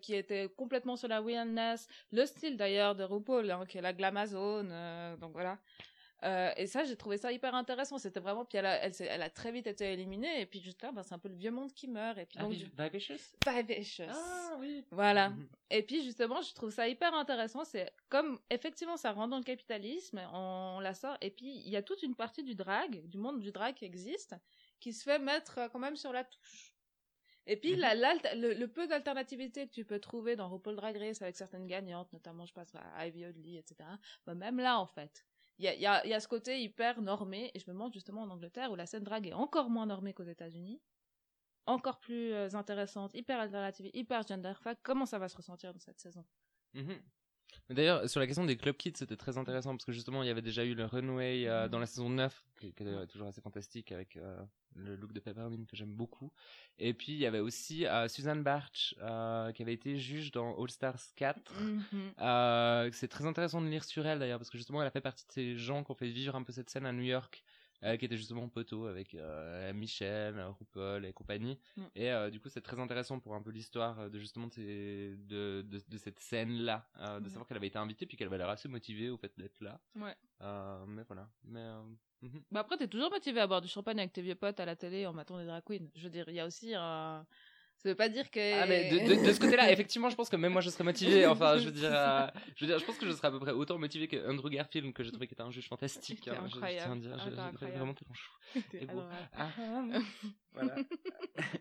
qui 0.00 0.14
était 0.14 0.48
complètement 0.56 0.96
sur 0.96 1.08
la 1.08 1.22
weirdness. 1.22 1.86
Le 2.12 2.26
style 2.26 2.56
d'ailleurs 2.56 2.94
de 2.94 3.04
RuPaul, 3.04 3.50
hein, 3.50 3.64
qui 3.66 3.78
est 3.78 3.82
la 3.82 3.92
glamazone, 3.92 4.72
donc 5.20 5.32
voilà. 5.32 5.58
Euh, 6.24 6.52
et 6.56 6.66
ça, 6.66 6.84
j'ai 6.84 6.96
trouvé 6.96 7.16
ça 7.16 7.32
hyper 7.32 7.54
intéressant. 7.54 7.98
C'était 7.98 8.20
vraiment, 8.20 8.44
puis 8.44 8.58
elle 8.58 8.66
a, 8.66 8.76
elle, 8.84 8.92
elle, 9.00 9.22
a 9.22 9.30
très 9.30 9.52
vite 9.52 9.66
été 9.66 9.92
éliminée. 9.92 10.40
Et 10.40 10.46
puis 10.46 10.60
juste 10.60 10.82
là, 10.82 10.92
ben, 10.92 11.02
c'est 11.02 11.14
un 11.14 11.18
peu 11.18 11.28
le 11.28 11.34
vieux 11.34 11.50
monde 11.50 11.72
qui 11.72 11.88
meurt. 11.88 12.18
Et 12.18 12.26
puis 12.26 12.38
ah, 12.38 12.42
donc, 12.42 12.52
Vivacious? 12.52 13.36
Vivacious. 13.46 14.04
Ah 14.10 14.56
oui. 14.58 14.84
Voilà. 14.90 15.30
Mhm. 15.30 15.48
Et 15.70 15.82
puis 15.82 16.02
justement, 16.02 16.42
je 16.42 16.52
trouve 16.54 16.70
ça 16.70 16.88
hyper 16.88 17.14
intéressant. 17.14 17.64
C'est 17.64 17.92
comme 18.08 18.38
effectivement, 18.50 18.96
ça 18.96 19.12
rentre 19.12 19.30
dans 19.30 19.38
le 19.38 19.44
capitalisme, 19.44 20.20
on, 20.32 20.80
la 20.80 20.94
sort. 20.94 21.16
Et 21.20 21.30
puis 21.30 21.62
il 21.64 21.70
y 21.70 21.76
a 21.76 21.82
toute 21.82 22.02
une 22.02 22.14
partie 22.14 22.42
du 22.42 22.54
drag, 22.54 23.06
du 23.06 23.18
monde 23.18 23.40
du 23.40 23.52
drag 23.52 23.74
qui 23.74 23.84
existe, 23.84 24.34
qui 24.78 24.92
se 24.92 25.04
fait 25.04 25.18
mettre 25.18 25.58
euh, 25.58 25.68
quand 25.68 25.78
même 25.78 25.96
sur 25.96 26.12
la 26.12 26.24
touche. 26.24 26.74
Et 27.46 27.56
puis, 27.56 27.72
mhm. 27.72 27.80
la, 27.80 28.14
le, 28.34 28.66
peu 28.66 28.86
d'alternativité 28.86 29.66
que 29.66 29.72
tu 29.72 29.84
peux 29.84 29.98
trouver 29.98 30.36
dans 30.36 30.48
RuPaul 30.48 30.76
Drag 30.76 30.96
Race 30.96 31.22
avec 31.22 31.36
certaines 31.36 31.66
gagnantes, 31.66 32.12
notamment, 32.12 32.44
je 32.44 32.52
pense 32.52 32.72
à 32.74 33.06
Ivy 33.06 33.26
Odley, 33.26 33.56
etc. 33.56 33.76
Ben, 34.26 34.34
même 34.34 34.58
là, 34.58 34.78
en 34.78 34.86
fait, 34.86 35.24
il 35.60 35.80
y 35.80 35.86
a, 35.86 36.20
ce 36.20 36.28
côté 36.28 36.62
hyper 36.62 37.02
normé, 37.02 37.50
et 37.54 37.58
je 37.58 37.64
me 37.68 37.72
demande 37.72 37.92
justement 37.92 38.22
en 38.22 38.30
Angleterre, 38.30 38.70
où 38.72 38.76
la 38.76 38.86
scène 38.86 39.04
drag 39.04 39.26
est 39.26 39.32
encore 39.32 39.70
moins 39.70 39.86
normée 39.86 40.14
qu'aux 40.14 40.24
États-Unis, 40.24 40.80
encore 41.66 42.00
plus 42.00 42.32
euh, 42.32 42.48
intéressante, 42.54 43.14
hyper 43.14 43.38
alternative, 43.38 43.90
hyper 43.92 44.26
gender 44.26 44.54
comment 44.82 45.06
ça 45.06 45.18
va 45.18 45.28
se 45.28 45.36
ressentir 45.36 45.72
dans 45.72 45.80
cette 45.80 46.00
saison? 46.00 46.24
Mhm. 46.74 47.02
D'ailleurs, 47.68 48.08
sur 48.08 48.20
la 48.20 48.26
question 48.26 48.44
des 48.44 48.56
club 48.56 48.76
kids, 48.76 48.94
c'était 48.96 49.16
très 49.16 49.38
intéressant 49.38 49.70
parce 49.70 49.84
que 49.84 49.92
justement, 49.92 50.22
il 50.22 50.26
y 50.26 50.30
avait 50.30 50.42
déjà 50.42 50.64
eu 50.64 50.74
le 50.74 50.86
runway 50.86 51.46
euh, 51.46 51.68
dans 51.68 51.78
la 51.78 51.86
saison 51.86 52.10
9, 52.10 52.44
qui, 52.60 52.66
est 52.66 53.06
toujours 53.06 53.28
assez 53.28 53.40
fantastique 53.40 53.92
avec 53.92 54.16
euh, 54.16 54.42
le 54.74 54.96
look 54.96 55.12
de 55.12 55.20
Peppermint 55.20 55.64
que 55.66 55.76
j'aime 55.76 55.92
beaucoup. 55.92 56.32
Et 56.78 56.94
puis, 56.94 57.12
il 57.12 57.18
y 57.18 57.26
avait 57.26 57.38
aussi 57.38 57.86
euh, 57.86 58.08
Suzanne 58.08 58.42
Barch 58.42 58.94
qui 59.54 59.62
avait 59.62 59.74
été 59.74 59.98
juge 59.98 60.32
dans 60.32 60.60
All 60.60 60.70
Stars 60.70 61.00
4. 61.16 61.52
Mhm. 61.60 62.90
c'est 62.92 63.08
très 63.08 63.26
intéressant 63.26 63.60
de 63.60 63.68
lire 63.68 63.84
sur 63.84 64.06
elle 64.06 64.18
d'ailleurs 64.18 64.38
parce 64.38 64.50
que 64.50 64.58
justement, 64.58 64.80
elle 64.82 64.88
a 64.88 64.92
fait 64.92 65.00
partie 65.00 65.26
de 65.26 65.32
ces 65.32 65.56
gens 65.56 65.84
qui 65.84 65.90
ont 65.92 65.96
fait 65.96 66.10
vivre 66.10 66.34
un 66.34 66.42
peu 66.42 66.52
cette 66.52 66.70
scène 66.70 66.86
à 66.86 66.92
New 66.92 67.04
York 67.04 67.44
euh, 67.82 67.96
qui 67.96 68.04
était 68.04 68.16
justement 68.16 68.48
poteau 68.48 68.86
avec 68.86 69.14
euh, 69.14 69.72
Michel, 69.72 70.38
RuPaul 70.58 71.06
et 71.06 71.12
compagnie. 71.12 71.58
Mm. 71.76 71.82
Et 71.94 72.12
euh, 72.12 72.30
du 72.30 72.40
coup, 72.40 72.48
c'est 72.48 72.60
très 72.60 72.78
intéressant 72.78 73.20
pour 73.20 73.34
un 73.34 73.40
peu 73.40 73.50
l'histoire 73.50 74.10
de 74.10 74.18
justement 74.18 74.48
de, 74.48 75.16
de, 75.26 75.62
de, 75.62 75.98
cette 75.98 76.20
scène-là, 76.20 76.86
de 77.20 77.28
savoir 77.28 77.46
qu'elle 77.46 77.56
avait 77.56 77.68
été 77.68 77.78
invitée 77.78 78.06
puis 78.06 78.16
qu'elle 78.16 78.28
avait 78.28 78.38
l'air 78.38 78.50
assez 78.50 78.68
motivée 78.68 79.08
au 79.08 79.16
fait 79.16 79.32
d'être 79.38 79.60
là. 79.60 79.80
Ouais. 79.96 80.14
mais 80.86 81.02
voilà. 81.06 81.30
Mais 81.44 81.66
mhm. 82.22 82.42
bah 82.50 82.60
après, 82.60 82.76
t'es 82.76 82.88
toujours 82.88 83.10
motivé 83.10 83.40
à 83.40 83.46
boire 83.46 83.62
du 83.62 83.68
champagne 83.68 83.98
avec 83.98 84.12
tes 84.12 84.22
vieux 84.22 84.34
potes 84.34 84.60
à 84.60 84.66
la 84.66 84.76
télé 84.76 85.06
en 85.06 85.12
matant 85.12 85.38
des 85.38 85.46
drag 85.46 85.62
queens. 85.64 85.88
Je 85.94 86.04
veux 86.04 86.10
dire, 86.10 86.28
il 86.28 86.34
y 86.34 86.40
a 86.40 86.46
aussi 86.46 86.74
un 86.74 87.26
ça 87.82 87.88
veut 87.88 87.94
pas 87.94 88.10
dire 88.10 88.30
que. 88.30 88.60
Ah, 88.60 88.66
mais 88.66 88.90
de, 88.90 89.24
de, 89.24 89.32
ce 89.32 89.40
côté-là, 89.40 89.68
effectivement, 89.72 90.10
je 90.10 90.16
pense 90.16 90.28
que 90.28 90.36
même 90.36 90.52
moi 90.52 90.60
je 90.60 90.68
serais 90.68 90.84
motivé. 90.84 91.26
Enfin, 91.26 91.56
je 91.56 91.66
veux 91.66 91.72
dire, 91.72 91.90
euh, 91.90 92.26
je 92.56 92.64
veux 92.64 92.70
dire, 92.70 92.78
je 92.78 92.84
pense 92.84 92.98
que 92.98 93.06
je 93.06 93.12
serais 93.12 93.28
à 93.28 93.30
peu 93.30 93.40
près 93.40 93.52
autant 93.52 93.78
motivé 93.78 94.06
que 94.06 94.28
Andrew 94.28 94.50
Garfield, 94.50 94.92
que 94.92 95.02
j'ai 95.02 95.10
trouvé 95.10 95.26
qui 95.26 95.32
était 95.32 95.42
un 95.42 95.50
juge 95.50 95.66
fantastique. 95.66 96.28
Hein, 96.28 96.42
incroyable. 96.44 97.02
Je, 97.02 97.08
tiens 97.08 97.12
à 97.12 97.16
dire, 97.16 97.52
j'ai 97.58 97.66
vraiment 97.68 97.92
en 97.92 98.14
chou. 98.14 98.32
Et, 98.74 98.84
bon. 98.84 99.02
ah, 99.34 99.48
voilà. 100.52 100.76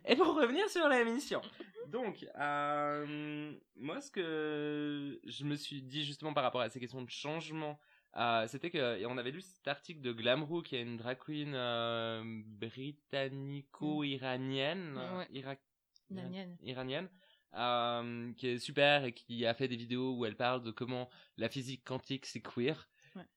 Et 0.05 0.17
pour 0.17 0.35
revenir 0.35 0.69
sur 0.69 0.89
la 0.89 1.05
mission. 1.05 1.41
Donc, 1.87 2.27
euh, 2.37 3.53
moi, 3.77 4.01
ce 4.01 4.11
que 4.11 5.21
je 5.23 5.45
me 5.45 5.55
suis 5.55 5.81
dit 5.81 6.03
justement 6.03 6.33
par 6.33 6.43
rapport 6.43 6.61
à 6.61 6.69
ces 6.69 6.81
questions 6.81 7.01
de 7.01 7.09
changement. 7.09 7.79
Euh, 8.17 8.47
c'était 8.47 8.71
que 8.71 9.05
on 9.05 9.19
avait 9.19 9.29
lu 9.29 9.41
cet 9.41 9.67
article 9.67 10.01
de 10.01 10.11
Glamroo 10.11 10.63
qui 10.63 10.75
est 10.75 10.81
une 10.81 10.97
drag 10.97 11.19
queen 11.19 11.53
euh, 11.53 12.23
britannico-iranienne 12.43 14.97
ouais 14.97 15.27
iranienne, 16.63 17.09
euh, 17.55 18.33
qui 18.33 18.47
est 18.47 18.59
super 18.59 19.05
et 19.05 19.13
qui 19.13 19.45
a 19.45 19.53
fait 19.53 19.67
des 19.67 19.75
vidéos 19.75 20.15
où 20.15 20.25
elle 20.25 20.35
parle 20.35 20.63
de 20.63 20.71
comment 20.71 21.09
la 21.37 21.49
physique 21.49 21.83
quantique 21.83 22.25
c'est 22.25 22.41
queer. 22.41 22.87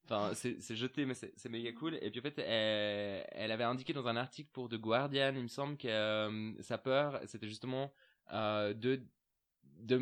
Enfin, 0.05 0.33
c'est 0.35 0.77
jeté, 0.77 1.07
mais 1.07 1.15
c'est 1.15 1.49
méga 1.49 1.73
cool. 1.73 1.99
Et 2.03 2.11
puis 2.11 2.21
en 2.21 2.23
fait, 2.23 2.39
elle, 2.39 3.51
avait 3.51 3.65
indiqué 3.65 3.93
dans 3.93 4.07
un 4.07 4.17
article 4.17 4.51
pour 4.53 4.69
The 4.69 4.77
Guardian, 4.77 5.33
il 5.35 5.43
me 5.43 5.49
semble 5.49 5.77
que 5.77 5.89
euh, 5.89 6.63
sa 6.63 6.79
peur, 6.79 7.21
c'était 7.27 7.49
justement 7.49 7.93
euh, 8.33 8.75
de, 8.75 9.03
de, 9.79 9.99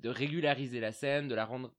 de 0.00 0.08
régulariser 0.08 0.80
la 0.80 0.92
scène, 0.92 1.28
de 1.28 1.34
la 1.34 1.44
rendre 1.44 1.74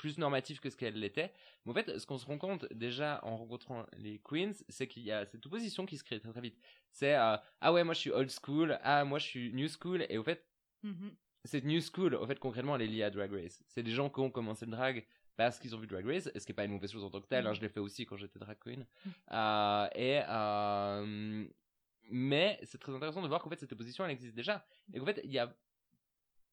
plus 0.00 0.16
normative 0.16 0.60
que 0.60 0.70
ce 0.70 0.78
qu'elle 0.78 0.98
l'était. 0.98 1.30
Mais 1.64 1.72
en 1.72 1.74
fait, 1.74 1.98
ce 1.98 2.06
qu'on 2.06 2.16
se 2.16 2.24
rend 2.24 2.38
compte 2.38 2.66
déjà 2.72 3.20
en 3.22 3.36
rencontrant 3.36 3.84
les 3.98 4.18
queens, 4.18 4.52
c'est 4.70 4.88
qu'il 4.88 5.02
y 5.02 5.12
a 5.12 5.26
cette 5.26 5.44
opposition 5.44 5.84
qui 5.84 5.98
se 5.98 6.04
crée 6.04 6.18
très 6.18 6.30
très 6.30 6.40
vite. 6.40 6.58
C'est 6.90 7.14
euh, 7.14 7.36
ah 7.60 7.72
ouais, 7.72 7.84
moi 7.84 7.92
je 7.92 8.00
suis 8.00 8.10
old 8.10 8.30
school, 8.30 8.78
ah 8.82 9.04
moi 9.04 9.18
je 9.18 9.26
suis 9.26 9.52
new 9.52 9.68
school, 9.68 10.06
et 10.08 10.16
au 10.16 10.22
fait, 10.22 10.42
mm-hmm. 10.84 11.12
cette 11.44 11.64
new 11.64 11.82
school, 11.82 12.14
au 12.14 12.26
fait 12.26 12.38
concrètement, 12.38 12.76
elle 12.76 12.82
est 12.82 12.86
liée 12.86 13.02
à 13.02 13.10
Drag 13.10 13.30
Race. 13.30 13.62
C'est 13.68 13.82
des 13.82 13.90
gens 13.90 14.08
qui 14.08 14.20
ont 14.20 14.30
commencé 14.30 14.64
le 14.64 14.72
drag 14.72 15.04
parce 15.36 15.58
qu'ils 15.58 15.76
ont 15.76 15.78
vu 15.78 15.86
Drag 15.86 16.06
Race, 16.06 16.30
ce 16.34 16.46
qui 16.46 16.52
n'est 16.52 16.56
pas 16.56 16.64
une 16.64 16.72
mauvaise 16.72 16.92
chose 16.92 17.04
en 17.04 17.10
tant 17.10 17.20
que 17.20 17.28
telle. 17.28 17.46
Hein, 17.46 17.52
mm-hmm. 17.52 17.56
je 17.56 17.60
l'ai 17.60 17.68
fait 17.68 17.80
aussi 17.80 18.06
quand 18.06 18.16
j'étais 18.16 18.38
drag 18.38 18.56
queen. 18.58 18.86
Mm-hmm. 19.06 19.10
Euh, 19.32 19.88
et 19.96 20.22
euh, 20.26 21.46
mais 22.10 22.58
c'est 22.62 22.78
très 22.78 22.94
intéressant 22.94 23.20
de 23.20 23.28
voir 23.28 23.42
qu'en 23.42 23.50
fait 23.50 23.60
cette 23.60 23.72
opposition 23.72 24.02
elle 24.06 24.12
existe 24.12 24.34
déjà 24.34 24.64
et 24.94 24.98
qu'en 24.98 25.04
fait 25.04 25.20
il 25.24 25.30
y 25.30 25.38
a 25.38 25.54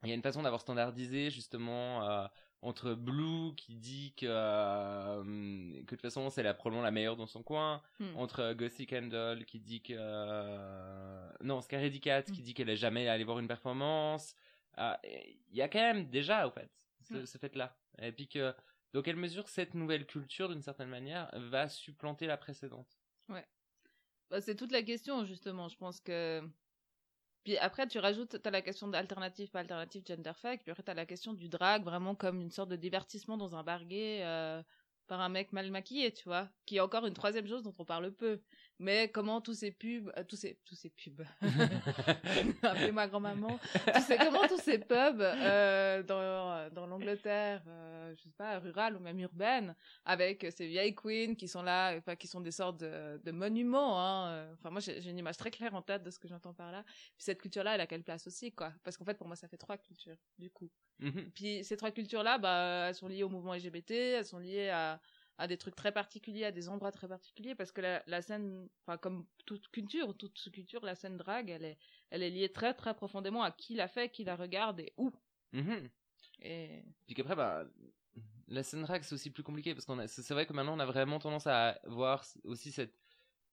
y 0.03 0.12
a 0.12 0.13
une 0.13 0.21
façon 0.21 0.43
d'avoir 0.43 0.62
standardisé 0.62 1.31
justement 1.31 2.29
entre 2.62 2.93
Blue 2.93 3.54
qui 3.56 3.76
dit 3.76 4.13
que 4.17 4.26
euh, 4.28 5.24
que 5.24 5.82
de 5.82 5.86
toute 5.86 6.02
façon 6.02 6.30
c'est 6.30 6.43
la 6.43 6.54
probablement 6.54 6.84
la 6.84 6.91
meilleure 6.91 7.15
dans 7.15 7.28
son 7.28 7.43
coin 7.43 7.82
hmm. 8.00 8.15
entre 8.15 8.54
Gothic 8.54 8.89
Candle 8.89 9.46
qui 9.46 9.60
dit 9.60 9.82
que 9.82 9.93
euh, 9.96 11.30
non 11.41 11.62
Scary 11.62 12.00
Cat 12.00 12.24
qui 12.24 12.41
hmm. 12.41 12.43
dit 12.43 12.54
qu'elle 12.54 12.70
est 12.70 12.78
jamais 12.78 13.08
allée 13.08 13.24
voir 13.24 13.39
une 13.39 13.48
performance 13.48 14.36
il 14.78 15.56
y 15.56 15.62
a 15.62 15.70
quand 15.70 15.80
même 15.80 16.10
déjà 16.10 16.48
au 16.48 16.52
fait 16.52 16.70
ce, 17.02 17.15
hmm. 17.15 17.26
ce 17.26 17.38
fait 17.38 17.56
là 17.56 17.78
et 18.00 18.12
puis 18.12 18.28
que 18.28 18.54
dans 18.93 19.02
quelle 19.02 19.15
mesure 19.17 19.48
cette 19.48 19.76
nouvelle 19.76 20.06
culture 20.06 20.50
d'une 20.50 20.62
certaine 20.62 20.89
manière 20.89 21.30
va 21.34 21.67
supplanter 21.67 22.26
la 22.26 22.38
précédente? 22.38 22.98
Ouais 23.30 23.46
bah, 24.30 24.41
c'est 24.41 24.56
toute 24.56 24.72
la 24.72 24.82
question 24.82 25.26
justement 25.26 25.67
je 25.67 25.78
pense 25.78 26.00
que 26.02 26.41
puis 27.47 27.57
après, 27.60 27.88
tu 27.88 27.97
rajoutes, 27.99 28.41
tu 28.43 28.45
as 28.45 28.51
la 28.51 28.62
question 28.62 28.89
d'alternative, 28.89 29.49
pas 29.51 29.62
alternative, 29.62 30.03
gender 30.05 30.33
fake, 30.36 30.63
puis 30.63 30.71
après, 30.71 30.83
tu 30.83 30.91
as 30.91 30.93
la 30.93 31.05
question 31.05 31.31
du 31.31 31.47
drag, 31.47 31.81
vraiment 31.81 32.13
comme 32.13 32.41
une 32.41 32.51
sorte 32.51 32.67
de 32.67 32.75
divertissement 32.75 33.38
dans 33.38 33.55
un 33.55 33.63
bar 33.63 33.79
euh, 33.89 34.62
par 35.07 35.21
un 35.21 35.29
mec 35.29 35.53
mal 35.53 35.71
maquillé, 35.71 36.12
tu 36.12 36.25
vois, 36.25 36.49
qui 36.65 36.75
est 36.75 36.81
encore 36.81 37.05
une 37.05 37.13
troisième 37.13 37.47
chose 37.47 37.63
dont 37.63 37.73
on 37.79 37.86
parle 37.86 38.12
peu. 38.12 38.41
Mais 38.79 39.09
comment 39.09 39.41
tous 39.41 39.55
ces 39.55 39.71
pubs, 39.71 40.11
euh, 40.15 40.23
tous 40.23 40.35
ces, 40.35 40.59
tous 40.65 40.75
ces 40.75 40.89
pubs, 40.89 41.23
appelez 42.63 42.91
ma 42.91 43.07
grand-maman, 43.07 43.59
comment 44.19 44.47
tous 44.47 44.61
ces 44.61 44.77
pubs 44.77 45.21
euh, 45.21 46.03
dans, 46.03 46.69
dans 46.71 46.85
l'Angleterre, 46.85 47.63
euh, 47.67 48.13
je 48.15 48.23
sais 48.23 48.35
pas, 48.37 48.59
rurale 48.59 48.95
ou 48.95 48.99
même 48.99 49.19
urbaine, 49.19 49.75
avec 50.05 50.45
ces 50.55 50.67
vieilles 50.67 50.95
queens 50.95 51.35
qui 51.35 51.47
sont 51.47 51.63
là, 51.63 51.95
enfin, 51.97 52.15
qui 52.15 52.27
sont 52.27 52.41
des 52.41 52.51
sortes 52.51 52.77
de, 52.77 53.19
de 53.23 53.31
monuments. 53.31 53.99
Hein. 53.99 54.47
Enfin, 54.53 54.69
moi, 54.69 54.79
j'ai 54.79 55.09
une 55.09 55.17
image 55.17 55.37
très 55.37 55.51
claire 55.51 55.73
en 55.73 55.81
tête 55.81 56.03
de 56.03 56.11
ce 56.11 56.19
que 56.19 56.27
j'entends 56.27 56.53
par 56.53 56.71
là. 56.71 56.83
Puis 56.83 57.23
cette 57.23 57.41
culture-là, 57.41 57.75
elle 57.75 57.81
a 57.81 57.87
quelle 57.87 58.03
place 58.03 58.27
aussi, 58.27 58.51
quoi? 58.51 58.73
Parce 58.83 58.97
qu'en 58.97 59.05
fait, 59.05 59.15
pour 59.15 59.27
moi, 59.27 59.35
ça 59.35 59.47
fait 59.47 59.57
trois 59.57 59.77
cultures, 59.77 60.17
du 60.37 60.49
coup. 60.49 60.69
Mhm. 60.99 61.31
Puis 61.33 61.63
ces 61.63 61.77
trois 61.77 61.91
cultures-là, 61.91 62.37
bah, 62.37 62.87
elles 62.89 62.95
sont 62.95 63.07
liées 63.07 63.23
au 63.23 63.29
mouvement 63.29 63.53
LGBT, 63.53 63.91
elles 63.91 64.25
sont 64.25 64.39
liées 64.39 64.69
à 64.69 64.99
à 65.38 65.47
des 65.47 65.58
trucs 65.58 65.76
très 65.76 65.91
particuliers, 65.91 66.45
à 66.45 66.52
des 66.52 66.69
endroits 66.69 66.91
très 66.91 67.08
particuliers, 67.08 67.56
parce 67.56 67.71
que 67.71 67.82
la, 67.82 68.04
la 68.08 68.21
scène, 68.21 68.67
enfin 68.86 68.97
comme 68.97 69.26
toute 69.45 69.67
culture, 69.69 70.15
toute 70.17 70.50
culture, 70.52 70.84
la 70.84 70.95
scène 70.95 71.17
drague, 71.17 71.50
elle 71.50 71.65
est, 71.65 71.78
elle 72.10 72.23
est 72.23 72.30
liée 72.30 72.50
très 72.50 72.73
très 72.73 72.93
profondément 72.95 73.43
à 73.43 73.52
qui 73.52 73.76
la 73.76 73.88
fait, 73.88 74.10
qui 74.10 74.23
la 74.23 74.36
regarde 74.36 74.80
et 74.80 74.93
où. 74.97 75.12
Mm-hmm. 75.54 75.89
Et 76.41 76.84
puis 77.06 77.15
qu'après, 77.15 77.36
bah, 77.36 77.65
la 78.47 78.63
scène 78.63 78.84
drague 78.84 79.04
c'est 79.04 79.13
aussi 79.13 79.30
plus 79.30 79.43
compliqué 79.43 79.73
parce 79.73 79.86
qu'on 79.86 80.00
a, 80.00 80.08
c'est 80.08 80.34
vrai 80.34 80.45
que 80.45 80.54
maintenant 80.54 80.76
on 80.76 80.80
a 80.80 80.86
vraiment 80.86 81.19
tendance 81.19 81.47
à 81.47 81.80
voir 81.86 82.26
aussi 82.43 82.71
cette 82.71 82.97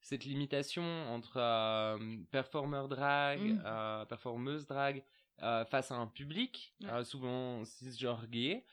cette 0.04 0.24
limitation 0.24 0.82
entre 0.82 1.38
euh, 1.38 2.18
performeur 2.30 2.88
drag, 2.88 3.40
mm. 3.40 3.62
euh, 3.64 4.04
performeuse 4.04 4.66
drag 4.66 5.02
euh, 5.42 5.64
face 5.64 5.90
à 5.90 5.94
un 5.94 6.06
public, 6.06 6.74
euh, 6.84 7.02
souvent 7.04 7.64
cisgenre 7.64 8.26
gay. 8.28 8.64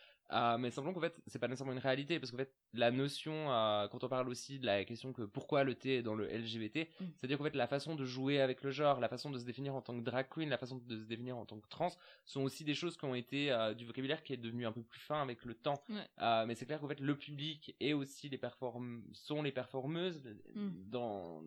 Mais 0.60 0.72
semblons 0.72 0.94
qu'en 0.94 1.00
fait, 1.00 1.22
c'est 1.28 1.40
pas 1.40 1.48
nécessairement 1.48 1.74
une 1.74 1.80
réalité, 1.80 2.20
parce 2.20 2.32
qu'en 2.32 2.38
fait, 2.38 2.54
la 2.74 2.92
notion, 2.92 3.52
euh, 3.52 3.88
quand 3.90 4.04
on 4.04 4.08
parle 4.08 4.30
aussi 4.30 4.60
de 4.60 4.66
la 4.66 4.86
question 4.86 5.12
que 5.12 5.24
pourquoi 5.24 5.64
le 5.64 5.76
T 5.76 5.98
est 5.98 6.02
dans 6.02 6.16
le 6.16 6.26
LGBT, 6.28 6.88
mm. 7.00 7.06
c'est-à-dire 7.16 7.38
qu'en 7.38 7.44
fait, 7.44 7.56
la 7.56 7.68
façon 7.68 7.96
de 7.96 8.06
jouer 8.06 8.40
avec 8.40 8.64
le 8.64 8.72
genre, 8.72 9.00
la 9.00 9.10
façon 9.10 9.30
de 9.30 9.38
se 9.38 9.44
définir 9.44 9.76
en 9.76 9.82
tant 9.82 9.98
que 9.98 10.04
drag 10.04 10.28
queen, 10.30 10.50
la 10.50 10.58
façon 10.58 10.78
de 10.78 10.98
se 10.98 11.06
définir 11.06 11.38
en 11.38 11.46
tant 11.46 11.60
que 11.60 11.68
trans, 11.68 11.92
sont 12.26 12.42
aussi 12.42 12.64
des 12.64 12.74
choses 12.74 12.98
qui 12.98 13.06
ont 13.06 13.16
été 13.16 13.52
euh, 13.52 13.74
du 13.74 13.86
vocabulaire 13.86 14.24
qui 14.24 14.34
est 14.34 14.38
devenu 14.38 14.66
un 14.66 14.72
peu 14.72 14.84
plus 14.84 15.02
fin 15.02 15.22
avec 15.22 15.44
le 15.46 15.54
temps. 15.54 15.84
mais 16.20 16.56
c'est 16.56 16.66
clair 16.66 16.80
qu'en 16.80 16.88
fait, 16.88 17.00
le 17.00 17.18
public 17.18 17.76
et 17.80 17.94
aussi 17.94 18.30
les 18.30 18.38
perform 18.38 19.04
sont 19.14 19.42
les 19.42 19.52
performeuses 19.52 20.24
mm. 20.56 20.70
dans 20.90 21.44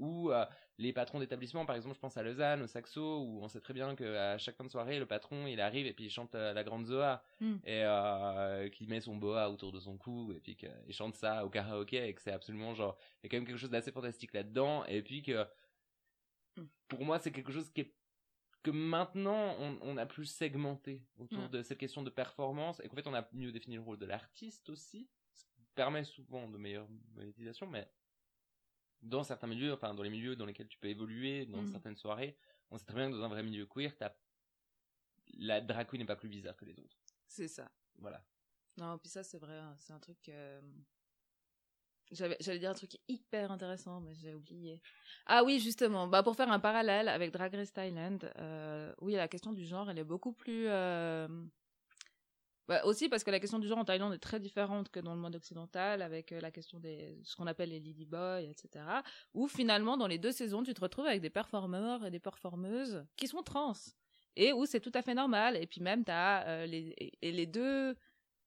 ou 0.00 0.32
euh, 0.32 0.44
les 0.78 0.92
patrons 0.92 1.20
d'établissement, 1.20 1.66
par 1.66 1.76
exemple, 1.76 1.94
je 1.94 2.00
pense 2.00 2.16
à 2.16 2.22
Lausanne, 2.22 2.62
au 2.62 2.66
Saxo, 2.66 3.20
où 3.20 3.40
on 3.42 3.48
sait 3.48 3.60
très 3.60 3.74
bien 3.74 3.94
qu'à 3.94 4.38
chaque 4.38 4.56
fin 4.56 4.64
de 4.64 4.70
soirée, 4.70 4.98
le 4.98 5.06
patron, 5.06 5.46
il 5.46 5.60
arrive 5.60 5.86
et 5.86 5.92
puis 5.92 6.06
il 6.06 6.10
chante 6.10 6.34
euh, 6.34 6.52
la 6.54 6.64
grande 6.64 6.86
Zoa, 6.86 7.22
hmm. 7.40 7.56
et 7.64 7.84
euh, 7.84 8.68
qu'il 8.70 8.88
met 8.88 9.00
son 9.00 9.14
boa 9.16 9.50
autour 9.50 9.72
de 9.72 9.78
son 9.78 9.98
cou, 9.98 10.32
et 10.32 10.40
puis 10.40 10.56
qu'il 10.56 10.92
chante 10.92 11.14
ça 11.14 11.44
au 11.44 11.50
karaoké, 11.50 12.08
et 12.08 12.14
que 12.14 12.22
c'est 12.22 12.32
absolument 12.32 12.74
genre, 12.74 12.96
il 13.22 13.24
y 13.24 13.26
a 13.26 13.28
quand 13.30 13.36
même 13.36 13.46
quelque 13.46 13.58
chose 13.58 13.70
d'assez 13.70 13.92
fantastique 13.92 14.32
là-dedans, 14.32 14.84
et 14.86 15.02
puis 15.02 15.22
que, 15.22 15.46
hmm. 16.56 16.64
pour 16.88 17.04
moi, 17.04 17.18
c'est 17.18 17.30
quelque 17.30 17.52
chose 17.52 17.70
qui 17.70 17.82
est 17.82 17.94
que 18.62 18.70
maintenant 18.70 19.56
on, 19.58 19.78
on, 19.80 19.96
a 19.96 20.04
plus 20.04 20.26
segmenté 20.26 21.02
autour 21.16 21.48
de 21.48 21.62
cette 21.62 21.78
question 21.78 22.02
de 22.02 22.10
performance 22.10 22.78
et 22.80 22.88
qu'en 22.88 22.94
fait 22.94 23.06
on 23.06 23.14
a 23.14 23.26
mieux 23.32 23.52
défini 23.52 23.76
le 23.76 23.80
rôle 23.80 23.96
de 23.96 24.04
l'artiste 24.04 24.68
aussi, 24.68 25.08
ce 25.32 25.44
qui 25.44 25.62
permet 25.74 26.04
souvent 26.04 26.46
de 26.46 26.58
meilleures 26.58 26.86
monétisations, 27.14 27.66
mais 27.66 27.90
dans 29.02 29.22
certains 29.22 29.46
milieux, 29.46 29.72
enfin 29.72 29.94
dans 29.94 30.02
les 30.02 30.10
milieux 30.10 30.36
dans 30.36 30.46
lesquels 30.46 30.68
tu 30.68 30.78
peux 30.78 30.88
évoluer, 30.88 31.46
dans 31.46 31.62
mhm. 31.62 31.70
certaines 31.70 31.96
soirées, 31.96 32.36
on 32.70 32.78
sait 32.78 32.84
très 32.84 32.94
bien 32.94 33.10
que 33.10 33.16
dans 33.16 33.24
un 33.24 33.28
vrai 33.28 33.42
milieu 33.42 33.66
queer, 33.66 33.92
la 35.38 35.60
drag 35.60 35.88
queen 35.88 36.00
n'est 36.00 36.06
pas 36.06 36.16
plus 36.16 36.28
bizarre 36.28 36.56
que 36.56 36.64
les 36.64 36.78
autres. 36.78 36.98
C'est 37.26 37.48
ça. 37.48 37.70
Voilà. 37.98 38.22
Non, 38.76 38.98
puis 38.98 39.08
ça 39.08 39.22
c'est 39.22 39.38
vrai, 39.38 39.56
hein, 39.56 39.74
c'est 39.78 39.92
un 39.92 39.98
truc. 39.98 40.28
Euh, 40.28 40.60
j'allais 42.10 42.58
dire 42.58 42.70
un 42.70 42.74
truc 42.74 42.98
hyper 43.08 43.52
intéressant, 43.52 44.00
mais 44.00 44.14
j'ai 44.14 44.34
oublié. 44.34 44.80
Ah 45.26 45.44
oui, 45.44 45.60
justement, 45.60 46.06
bah 46.06 46.22
pour 46.22 46.36
faire 46.36 46.50
un 46.50 46.60
parallèle 46.60 47.08
avec 47.08 47.32
Drag 47.32 47.54
Race 47.54 47.72
Thailand, 47.72 48.18
euh, 48.38 48.92
oui, 49.00 49.14
la 49.14 49.28
question 49.28 49.52
du 49.52 49.64
genre, 49.64 49.90
elle 49.90 49.98
est 49.98 50.04
beaucoup 50.04 50.32
plus 50.32 50.66
euh, 50.68 51.28
bah, 52.70 52.82
aussi 52.84 53.08
parce 53.08 53.24
que 53.24 53.32
la 53.32 53.40
question 53.40 53.58
du 53.58 53.66
genre 53.66 53.78
en 53.78 53.84
Thaïlande 53.84 54.14
est 54.14 54.18
très 54.18 54.38
différente 54.38 54.90
que 54.90 55.00
dans 55.00 55.12
le 55.12 55.20
monde 55.20 55.34
occidental, 55.34 56.02
avec 56.02 56.30
euh, 56.30 56.40
la 56.40 56.52
question 56.52 56.78
des 56.78 57.18
ce 57.24 57.34
qu'on 57.34 57.48
appelle 57.48 57.70
les 57.70 57.80
lady 57.80 58.04
boys, 58.04 58.42
etc. 58.42 58.84
Où 59.34 59.48
finalement, 59.48 59.96
dans 59.96 60.06
les 60.06 60.18
deux 60.18 60.30
saisons, 60.30 60.62
tu 60.62 60.72
te 60.72 60.80
retrouves 60.80 61.06
avec 61.06 61.20
des 61.20 61.30
performeurs 61.30 62.06
et 62.06 62.12
des 62.12 62.20
performeuses 62.20 63.04
qui 63.16 63.26
sont 63.26 63.42
trans 63.42 63.72
et 64.36 64.52
où 64.52 64.66
c'est 64.66 64.78
tout 64.78 64.92
à 64.94 65.02
fait 65.02 65.14
normal. 65.14 65.56
Et 65.56 65.66
puis 65.66 65.80
même, 65.80 66.04
t'as 66.04 66.46
euh, 66.46 66.66
les 66.66 66.94
et 67.20 67.32
les 67.32 67.46
deux 67.46 67.96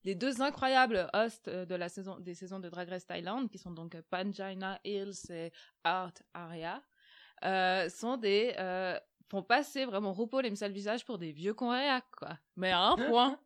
les 0.06 0.16
deux 0.16 0.42
incroyables 0.42 1.10
hosts 1.12 1.50
euh, 1.50 1.66
de 1.66 1.76
la 1.76 1.90
saison 1.90 2.18
des 2.18 2.34
saisons 2.34 2.62
de 2.62 2.70
Drag 2.70 2.88
Race 2.88 3.06
Thailand, 3.06 3.50
qui 3.50 3.58
sont 3.58 3.72
donc 3.72 4.00
Panjina 4.10 4.80
Hills 4.86 5.32
et 5.32 5.52
Art 5.84 6.14
Aria, 6.34 6.82
euh, 7.44 7.90
sont 7.90 8.16
des 8.16 8.56
font 9.30 9.44
passer 9.44 9.84
vraiment 9.84 10.14
RuPaul 10.14 10.46
et 10.46 10.50
Michel 10.50 10.72
Visage 10.72 11.04
pour 11.04 11.18
des 11.18 11.34
vieux 11.34 11.54
cons 11.54 11.74
quoi. 12.18 12.38
Mais 12.56 12.72
à 12.72 12.84
un 12.84 12.96
point. 13.10 13.38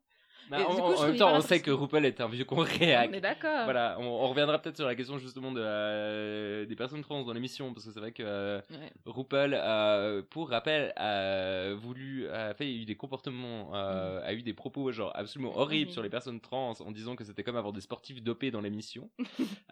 Bah, 0.50 0.66
en, 0.68 1.06
même 1.06 1.18
temps, 1.18 1.36
on 1.36 1.42
sait 1.42 1.62
que 1.62 1.72
RuPaul 1.72 2.06
est 2.06 2.22
un 2.22 2.28
vieux 2.28 2.46
con 2.46 2.58
réac. 2.58 3.10
Mais 3.12 3.22
d'accord. 3.22 3.66
Voilà, 3.66 3.98
on, 4.00 4.28
reviendra 4.28 4.60
peut-être 4.60 4.78
sur 4.78 4.86
la 4.86 4.96
question 4.96 5.18
justement 5.18 5.52
de 5.52 5.62
euh, 5.62 6.66
des 6.66 6.76
personnes 6.76 7.02
trans 7.02 7.24
dans 7.24 7.34
l'émission 7.34 7.74
parce 7.74 7.86
que 7.86 7.92
c'est 7.92 8.00
vrai 8.00 8.12
que 8.12 8.24
euh, 8.24 8.62
RuPaul, 9.06 9.54
euh, 9.54 10.22
pour 10.30 10.50
rappel, 10.50 10.94
a 10.96 11.74
voulu, 11.74 12.28
a 12.30 12.54
fait, 12.54 12.66
a 12.66 12.70
eu 12.70 12.86
des 12.86 12.96
comportements, 12.96 13.72
mm. 13.72 14.22
a 14.24 14.34
eu 14.34 14.42
des 14.42 14.54
propos 14.54 14.92
genre 14.92 15.12
absolument 15.16 15.58
horribles 15.58 15.92
sur 15.92 16.04
les 16.04 16.10
personnes 16.10 16.40
trans 16.40 16.74
en 16.80 16.92
disant 16.92 17.16
que 17.16 17.24
c'était 17.24 17.44
comme 17.44 17.58
avoir 17.58 17.74
des 17.74 17.82
sportifs 17.82 18.24
dopés 18.24 18.52
dans 18.52 18.62
l'émission. 18.62 19.10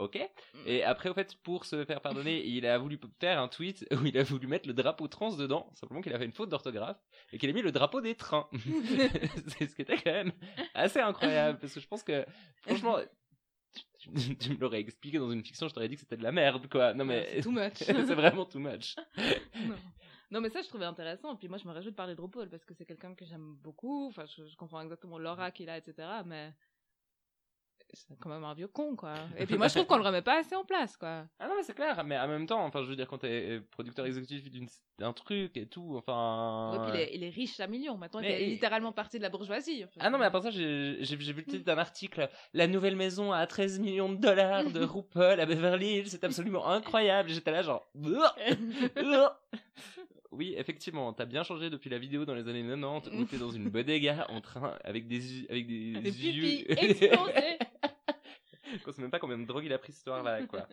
ok. 0.00 0.18
Mm. 0.54 0.58
Et 0.66 0.82
après, 0.82 1.08
au 1.08 1.14
fait, 1.14 1.36
pour 1.42 1.64
se 1.64 1.84
faire 1.84 2.00
pardonner, 2.00 2.44
il 2.46 2.66
a 2.66 2.78
voulu 2.78 2.98
faire 3.20 3.40
un 3.40 3.48
tweet 3.48 3.86
où 3.92 4.06
il 4.06 4.16
a 4.18 4.22
voulu 4.22 4.46
mettre 4.46 4.68
le 4.68 4.74
drapeau 4.74 5.08
trans 5.08 5.34
dedans, 5.36 5.68
simplement 5.74 6.00
qu'il 6.00 6.12
a 6.14 6.18
fait 6.18 6.24
une 6.24 6.32
faute 6.32 6.48
d'orthographe 6.48 7.00
et 7.32 7.38
qu'il 7.38 7.50
a 7.50 7.52
mis 7.52 7.62
le 7.62 7.72
drapeau 7.72 8.00
des 8.00 8.14
trains. 8.14 8.48
c'est 9.58 9.66
ce 9.66 9.74
qui 9.74 9.82
était 9.82 9.96
quand 9.96 10.12
même 10.12 10.32
assez 10.74 11.00
incroyable 11.00 11.58
parce 11.58 11.74
que 11.74 11.80
je 11.80 11.86
pense 11.86 12.02
que, 12.02 12.24
franchement, 12.62 12.98
tu, 13.98 14.50
me 14.50 14.58
l'aurais 14.58 14.80
expliqué 14.80 15.18
dans 15.18 15.30
une 15.30 15.44
fiction, 15.44 15.68
je 15.68 15.74
t'aurais 15.74 15.88
dit 15.88 15.94
que 15.94 16.00
c'était 16.00 16.16
de 16.16 16.22
la 16.22 16.32
merde, 16.32 16.68
quoi. 16.68 16.94
Non 16.94 17.04
mais 17.04 17.28
c'est 17.34 17.42
too 17.42 17.50
much. 17.50 17.74
c'est 17.74 17.92
vraiment 17.92 18.44
too 18.46 18.58
much. 18.58 18.96
non. 20.30 20.40
mais 20.40 20.50
ça, 20.50 20.62
je 20.62 20.68
trouvais 20.68 20.86
intéressant. 20.86 21.36
Puis 21.36 21.48
moi, 21.48 21.58
je 21.58 21.68
me 21.68 21.72
réjouis 21.72 21.90
de 21.90 21.96
parler 21.96 22.14
de 22.14 22.20
RuPaul 22.20 22.48
parce 22.48 22.64
que 22.64 22.74
c'est 22.74 22.86
quelqu'un 22.86 23.14
que 23.14 23.24
j'aime 23.24 23.56
beaucoup. 23.62 24.08
Enfin, 24.08 24.24
je, 24.24 24.46
je 24.46 24.56
comprends 24.56 24.80
exactement 24.80 25.18
l'aura 25.18 25.50
qu'il 25.50 25.68
a, 25.68 25.76
etc. 25.76 26.08
Mais 26.24 26.52
c'est 27.92 28.16
quand 28.18 28.28
même 28.28 28.44
un 28.44 28.54
vieux 28.54 28.68
con, 28.68 28.96
quoi. 28.96 29.14
Et 29.38 29.46
puis 29.46 29.56
moi, 29.56 29.68
je 29.68 29.74
trouve 29.74 29.86
qu'on 29.86 29.96
le 29.96 30.04
remet 30.04 30.22
pas 30.22 30.38
assez 30.40 30.54
en 30.54 30.64
place, 30.64 30.96
quoi. 30.96 31.24
Ah 31.38 31.48
non, 31.48 31.54
mais 31.56 31.62
c'est 31.62 31.74
clair. 31.74 32.02
Mais 32.04 32.18
en 32.18 32.28
même 32.28 32.46
temps, 32.46 32.64
enfin, 32.64 32.82
je 32.82 32.88
veux 32.88 32.96
dire, 32.96 33.08
quand 33.08 33.18
t'es 33.18 33.60
producteur 33.70 34.06
exécutif 34.06 34.44
d'un 34.98 35.12
truc 35.12 35.56
et 35.56 35.66
tout, 35.66 35.94
enfin. 35.96 36.90
il 36.92 37.00
est, 37.00 37.10
il 37.14 37.24
est 37.24 37.30
riche 37.30 37.58
à 37.60 37.66
millions. 37.66 37.96
Maintenant, 37.96 38.20
il 38.20 38.26
est 38.26 38.46
littéralement 38.46 38.92
parti 38.92 39.18
de 39.18 39.22
la 39.22 39.30
bourgeoisie. 39.30 39.84
Ah 39.98 40.10
non, 40.10 40.18
mais 40.18 40.26
après 40.26 40.42
ça, 40.42 40.50
j'ai 40.50 41.16
vu 41.16 41.32
le 41.32 41.44
titre 41.44 41.64
d'un 41.64 41.78
article. 41.78 42.28
La 42.54 42.66
nouvelle 42.66 42.96
maison 42.96 43.32
à 43.32 43.46
13 43.46 43.80
millions 43.80 44.08
de 44.10 44.16
dollars 44.16 44.64
de 44.70 44.84
RuPaul 44.84 45.40
à 45.40 45.46
Beverly 45.46 45.98
Hills. 45.98 46.08
C'est 46.08 46.24
absolument 46.24 46.68
incroyable. 46.68 47.28
J'étais 47.30 47.50
là, 47.50 47.62
genre. 47.62 47.86
Oui, 50.32 50.54
effectivement, 50.56 51.12
t'as 51.12 51.24
bien 51.24 51.42
changé 51.42 51.70
depuis 51.70 51.90
la 51.90 51.98
vidéo 51.98 52.24
dans 52.24 52.34
les 52.34 52.46
années 52.48 52.62
90 52.62 53.10
où 53.14 53.24
t'es 53.24 53.38
dans 53.38 53.50
une 53.50 53.68
bodega 53.70 54.26
en 54.28 54.40
train 54.40 54.74
avec 54.84 55.08
des 55.08 55.46
avec 55.50 55.66
des, 55.66 55.92
des 56.00 56.26
yeux 56.26 56.66
explosés. 58.74 58.84
On 58.86 58.92
sait 58.92 59.02
même 59.02 59.10
pas 59.10 59.18
combien 59.18 59.38
de 59.38 59.44
drogue 59.44 59.64
il 59.64 59.72
a 59.72 59.78
pris 59.78 59.92
cette 59.92 59.98
histoire-là, 59.98 60.46
quoi. 60.46 60.66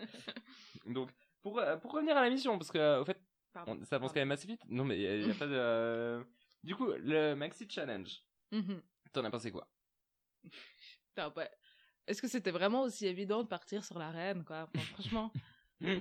Donc, 0.86 1.10
pour, 1.42 1.60
euh, 1.60 1.78
pour 1.78 1.92
revenir 1.92 2.18
à 2.18 2.22
la 2.22 2.30
mission, 2.30 2.58
parce 2.58 2.72
que, 2.72 3.00
au 3.00 3.06
fait, 3.06 3.20
ça 3.54 3.96
avance 3.96 4.12
quand 4.12 4.20
même 4.20 4.32
assez 4.32 4.48
vite. 4.48 4.62
Non, 4.68 4.86
mais 4.86 5.00
il 5.00 5.26
n'y 5.26 5.32
a, 5.32 5.36
pas 5.36 5.48
de. 5.48 5.56
Euh, 5.56 6.24
du 6.64 6.76
coup, 6.76 6.92
le 6.92 7.34
Maxi 7.34 7.68
Challenge. 7.70 8.24
Mm-hmm. 8.52 8.82
T'en 9.14 9.24
as 9.26 9.32
pensé 9.32 9.52
quoi? 9.52 9.68
Est-ce 12.08 12.22
que 12.22 12.28
c'était 12.28 12.52
vraiment 12.52 12.84
aussi 12.84 13.08
évident 13.08 13.42
de 13.42 13.48
partir 13.48 13.84
sur 13.84 13.98
la 13.98 14.12
reine, 14.12 14.44
quoi 14.44 14.70
Franchement. 14.94 15.32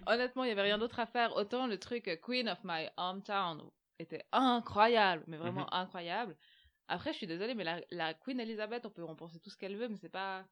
Honnêtement, 0.07 0.45
il 0.45 0.49
y 0.49 0.53
avait 0.53 0.63
rien 0.63 0.79
d'autre 0.79 1.01
à 1.01 1.07
faire. 1.07 1.35
Autant 1.37 1.67
le 1.67 1.79
truc 1.79 2.21
Queen 2.23 2.49
of 2.49 2.59
My 2.65 2.89
Hometown 2.97 3.63
était 3.99 4.25
incroyable, 4.33 5.25
mais 5.27 5.39
vraiment 5.39 5.65
mm-hmm. 5.65 5.81
incroyable. 5.81 6.37
Après, 6.89 7.13
je 7.13 7.19
suis 7.19 7.27
désolée, 7.27 7.55
mais 7.55 7.65
la, 7.65 7.81
la 7.91 8.15
Queen 8.15 8.39
Elizabeth, 8.39 8.87
on 8.87 8.91
peut 8.91 9.05
en 9.05 9.17
penser 9.17 9.41
tout 9.41 9.51
ce 9.51 9.57
qu'elle 9.57 9.77
veut, 9.77 9.89
mais 9.89 9.97
c'est 9.97 10.09
pas, 10.09 10.47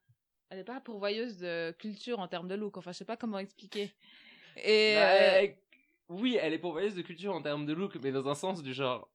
elle 0.50 0.58
est 0.58 0.64
pas 0.64 0.80
pourvoyeuse 0.80 1.38
de 1.38 1.72
culture 1.72 2.20
en 2.20 2.28
termes 2.28 2.48
de 2.48 2.54
look. 2.54 2.76
Enfin, 2.76 2.92
je 2.92 2.98
sais 2.98 3.04
pas 3.04 3.16
comment 3.16 3.38
expliquer. 3.38 3.92
Et 4.56 4.94
bah, 4.94 5.40
euh, 5.40 5.46
oui, 6.08 6.38
elle 6.40 6.52
est 6.52 6.58
pourvoyeuse 6.58 6.94
de 6.94 7.02
culture 7.02 7.34
en 7.34 7.42
termes 7.42 7.66
de 7.66 7.72
look, 7.72 7.96
mais 8.02 8.12
dans 8.12 8.28
un 8.28 8.34
sens 8.34 8.62
du 8.62 8.72
genre. 8.72 9.08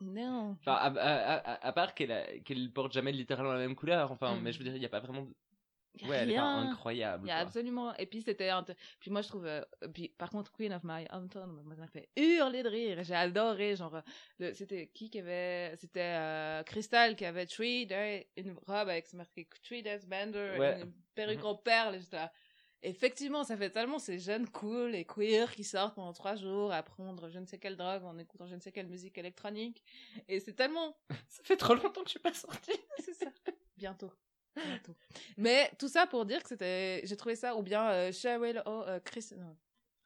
Non. 0.00 0.56
Enfin, 0.60 0.74
à, 0.76 1.72
part 1.72 1.94
qu'elle 1.94 2.70
porte 2.74 2.92
jamais 2.92 3.12
littéralement 3.12 3.52
la 3.52 3.60
même 3.60 3.76
couleur. 3.76 4.10
Enfin, 4.12 4.36
mm. 4.36 4.40
mais 4.42 4.52
je 4.52 4.58
veux 4.58 4.64
dire, 4.64 4.76
il 4.76 4.82
y 4.82 4.86
a 4.86 4.90
pas 4.90 5.00
vraiment 5.00 5.26
Ouais, 6.02 6.16
elle 6.16 6.32
est 6.32 6.36
incroyable. 6.36 7.24
Il 7.24 7.28
y 7.28 7.32
a 7.32 7.38
absolument. 7.38 7.94
Et 7.96 8.06
puis 8.06 8.22
c'était. 8.22 8.50
Puis 8.98 9.10
moi 9.10 9.22
je 9.22 9.28
trouve. 9.28 9.46
Euh, 9.46 9.62
puis 9.92 10.08
par 10.08 10.30
contre 10.30 10.50
Queen 10.52 10.72
of 10.72 10.82
My 10.82 11.06
Hometown, 11.12 11.62
m'a 11.64 11.86
fait 11.86 12.08
hurler 12.16 12.62
de 12.62 12.68
rire. 12.68 13.04
J'ai 13.04 13.14
adoré. 13.14 13.76
Genre, 13.76 14.02
c'était 14.38 14.88
qui 14.88 15.08
qui 15.08 15.20
avait. 15.20 15.76
C'était 15.76 16.00
euh, 16.00 16.62
Crystal 16.64 17.14
qui 17.14 17.24
avait 17.24 17.46
Tree, 17.46 17.88
une 18.36 18.52
robe 18.66 18.88
avec 18.88 19.12
marqué 19.12 19.48
Tree 19.62 19.82
Death 19.82 20.08
Bender, 20.08 20.80
une 20.82 20.92
perruque 21.14 21.38
mm 21.38 21.42
-hmm. 21.42 21.46
en 21.46 21.54
perles. 21.54 21.98
effectivement, 22.82 23.44
ça 23.44 23.56
fait 23.56 23.70
tellement 23.70 24.00
ces 24.00 24.18
jeunes 24.18 24.48
cool 24.50 24.94
et 24.96 25.04
queer 25.04 25.50
qui 25.52 25.64
sortent 25.64 25.94
pendant 25.94 26.12
trois 26.12 26.34
jours 26.34 26.72
à 26.72 26.82
prendre 26.82 27.28
je 27.30 27.38
ne 27.38 27.46
sais 27.46 27.58
quelle 27.58 27.76
drogue 27.76 28.04
en 28.04 28.18
écoutant 28.18 28.46
je 28.46 28.56
ne 28.56 28.60
sais 28.60 28.72
quelle 28.72 28.88
musique 28.88 29.16
électronique. 29.16 29.84
Et 30.28 30.40
c'est 30.40 30.54
tellement. 30.54 30.96
Ça 31.28 31.42
fait 31.44 31.56
trop 31.56 31.74
longtemps 31.74 32.02
que 32.02 32.10
je 32.12 32.16
suis 32.18 32.26
pas 32.28 32.34
sortie. 32.34 32.78
c'est 32.98 33.14
ça. 33.14 33.30
Bientôt. 33.76 34.12
Mais 35.36 35.70
tout 35.78 35.88
ça 35.88 36.06
pour 36.06 36.24
dire 36.24 36.42
que 36.42 36.48
c'était. 36.48 37.00
J'ai 37.04 37.16
trouvé 37.16 37.36
ça, 37.36 37.56
ou 37.56 37.62
bien 37.62 37.90
euh, 37.90 38.12
Cheryl 38.12 38.62
euh, 38.66 39.00
Chris. 39.04 39.30
Non. 39.36 39.56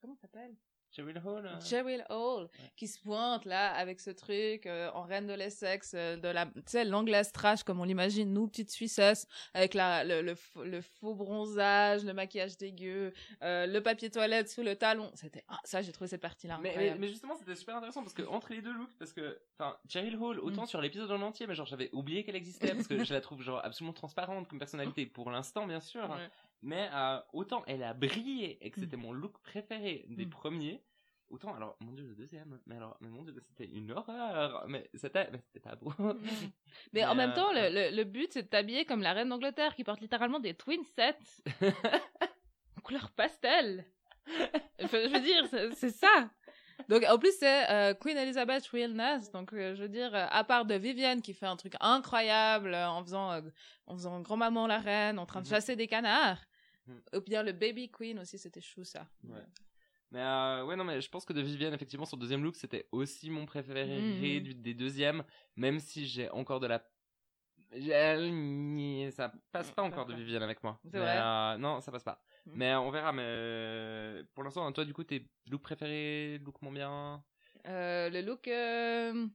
Comment 0.01 0.15
s'appelle? 0.15 0.55
Cheryl 0.91 1.21
Hall. 1.25 1.47
euh, 1.47 1.61
Cheryl 1.61 2.05
Hall 2.11 2.49
qui 2.77 2.89
se 2.89 3.01
pointe 3.01 3.45
là 3.45 3.73
avec 3.75 4.01
ce 4.01 4.11
truc 4.11 4.67
euh, 4.67 4.91
en 4.95 5.03
reine 5.03 5.27
de 5.27 5.35
l'Essex 5.35 5.93
euh, 5.95 6.17
de 6.17 6.29
la 6.29 6.47
tu 6.47 6.53
sais 6.67 6.85
l'anglaise 6.85 7.31
trash 7.33 7.63
comme 7.63 7.81
on 7.81 7.85
l'imagine 7.85 8.33
nous 8.33 8.49
petites 8.49 8.71
Suissesses 8.71 9.27
avec 9.55 9.75
la 9.75 10.05
le, 10.05 10.23
le, 10.23 10.81
faux 10.81 11.15
bronzage 11.15 12.05
le 12.05 12.13
maquillage 12.15 12.57
dégueu 12.57 13.13
euh, 13.43 13.67
le 13.67 13.81
papier 13.83 14.11
toilette 14.11 14.49
sous 14.49 14.63
le 14.63 14.77
talon 14.77 15.11
c'était 15.15 15.45
ah, 15.49 15.59
ça 15.65 15.83
j'ai 15.83 15.93
trouvé 15.93 16.09
cette 16.09 16.21
partie 16.23 16.47
là 16.47 16.59
Mais, 16.61 16.75
mais, 16.77 16.95
mais 16.99 17.09
justement, 17.09 17.37
c'était 17.37 17.55
super 17.55 17.77
intéressant 17.77 18.03
parce 18.03 18.15
que 18.15 18.23
entre 18.23 18.53
les 18.53 18.63
deux 18.63 18.73
looks, 18.73 18.97
parce 18.99 19.13
que, 19.13 19.39
enfin, 19.59 19.77
Cheryl 19.89 20.17
Hall, 20.17 20.39
autant 20.41 20.63
Mm. 20.65 20.67
sur 20.67 20.81
l'épisode 20.81 21.11
en 21.11 21.23
entier, 21.23 21.47
mais 21.47 21.55
genre 21.55 21.67
j'avais 21.67 21.91
oublié 21.93 22.25
qu'elle 22.25 22.37
existait 22.37 22.75
parce 22.75 22.87
que 22.89 23.05
je 23.05 23.13
la 23.15 23.21
trouve 23.21 23.43
genre 23.43 23.61
absolument 23.65 23.93
transparente 23.93 24.49
comme 24.49 24.59
personnalité 24.59 25.07
pour 25.07 25.31
l'instant, 25.31 25.67
bien 25.67 25.81
sûr. 25.81 26.09
Mais 26.63 26.89
euh, 26.93 27.21
autant 27.33 27.63
elle 27.67 27.83
a 27.83 27.95
brillé 27.95 28.59
et 28.65 28.71
que 28.71 28.81
c'était 28.81 28.97
mon 28.97 29.13
look 29.13 29.39
préféré 29.43 30.07
des 30.09 30.27
Mm. 30.27 30.31
premiers, 30.31 30.83
autant 31.31 31.55
alors 31.55 31.77
mon 31.81 31.93
dieu 31.93 32.05
le 32.05 32.15
deuxième, 32.17 32.59
mais 32.67 32.77
alors 32.77 32.97
mais 33.01 33.09
mon 33.09 33.23
dieu 33.23 33.35
c'était 33.47 33.71
une 33.73 33.93
horreur, 33.93 34.65
mais 34.69 34.91
c'était 34.95 35.31
mais 35.31 35.41
c'était 35.41 35.61
pas 35.61 35.77
beau. 35.77 35.93
mais 36.93 37.05
en 37.05 37.15
même 37.15 37.31
euh, 37.31 37.35
temps 37.35 37.53
le, 37.53 37.69
le, 37.91 37.97
le 37.97 38.05
but 38.05 38.33
c'est 38.33 38.43
de 38.43 38.49
t'habiller 38.49 38.85
comme 38.85 39.03
la 39.03 39.13
reine 39.13 39.29
d'Angleterre 39.29 39.75
qui 39.77 39.85
porte 39.85 40.01
littéralement 40.01 40.41
des 40.41 40.55
twin 40.55 40.83
sets 40.85 41.43
en 42.77 42.81
couleur 42.83 43.11
pastel. 43.13 43.85
Je 44.79 44.87
veux 45.13 45.21
dire 45.21 45.73
c'est 45.75 45.91
ça 45.91 46.31
donc 46.89 47.05
en 47.09 47.19
plus 47.19 47.33
c'est 47.39 47.71
euh, 47.71 47.95
Queen 47.95 48.17
Elizabeth 48.17 48.67
Realness 48.69 49.31
donc 49.33 49.53
euh, 49.53 49.75
je 49.75 49.83
veux 49.83 49.89
dire 49.89 50.15
euh, 50.15 50.27
à 50.31 50.45
part 50.45 50.65
de 50.65 50.75
Vivienne 50.75 51.21
qui 51.23 51.35
fait 51.35 51.47
un 51.47 51.57
truc 51.57 51.75
incroyable 51.81 52.75
en 52.75 53.03
faisant 53.03 53.41
en 53.87 53.95
faisant 53.95 54.21
grand 54.21 54.37
maman 54.37 54.67
la 54.67 54.79
reine 54.79 55.19
en 55.19 55.27
train 55.27 55.41
de 55.41 55.47
Mhm. 55.47 55.51
chasser 55.55 55.77
des 55.77 55.87
canards 55.89 56.41
Mhm. 56.87 57.03
ou 57.17 57.21
bien 57.21 57.43
le 57.43 57.53
baby 57.53 57.91
queen 57.91 58.19
aussi 58.19 58.39
c'était 58.39 58.61
chou 58.61 58.85
ça 58.85 59.07
Ouais. 59.25 59.45
Mais 60.11 60.21
ouais 60.63 60.77
non 60.77 60.85
mais 60.85 61.01
je 61.03 61.09
pense 61.11 61.25
que 61.27 61.33
de 61.35 61.43
Vivienne 61.43 61.75
effectivement 61.75 62.07
son 62.07 62.17
deuxième 62.17 62.43
look 62.43 62.57
c'était 62.57 62.89
aussi 62.93 63.29
mon 63.31 63.45
préféré 63.45 63.85
Mhm. 64.01 64.41
du- 64.43 64.55
des 64.55 64.75
deuxièmes, 64.75 65.23
même 65.57 65.81
si 65.81 66.07
j'ai 66.07 66.31
encore 66.31 66.61
de 66.61 66.67
la 66.67 66.83
ça 69.11 69.33
passe 69.53 69.71
pas 69.73 69.83
encore 69.83 70.07
de. 70.07 70.15
Vivienne 70.15 70.43
avec 70.43 70.63
moi. 70.63 70.81
Mais, 70.85 70.99
vrai 71.01 71.59
non, 71.59 71.81
ça 71.83 71.93
passe 71.93 72.03
pas. 72.03 72.23
Mhm. 72.49 72.57
Mais 72.57 72.75
on 72.75 72.91
verra. 72.91 73.13
Mais 73.13 74.23
pour 74.35 74.45
l'instant, 74.45 74.71
toi, 74.73 74.85
du 74.85 74.93
coup, 74.95 75.05
tes 75.05 75.27
looks 75.51 75.63
préférés, 75.63 76.39
look 76.45 76.61
moins 76.63 76.73
bien? 76.73 77.23
Euh, 77.67 78.09
le 78.11 78.21
look 78.23 78.47
euh, 78.49 79.27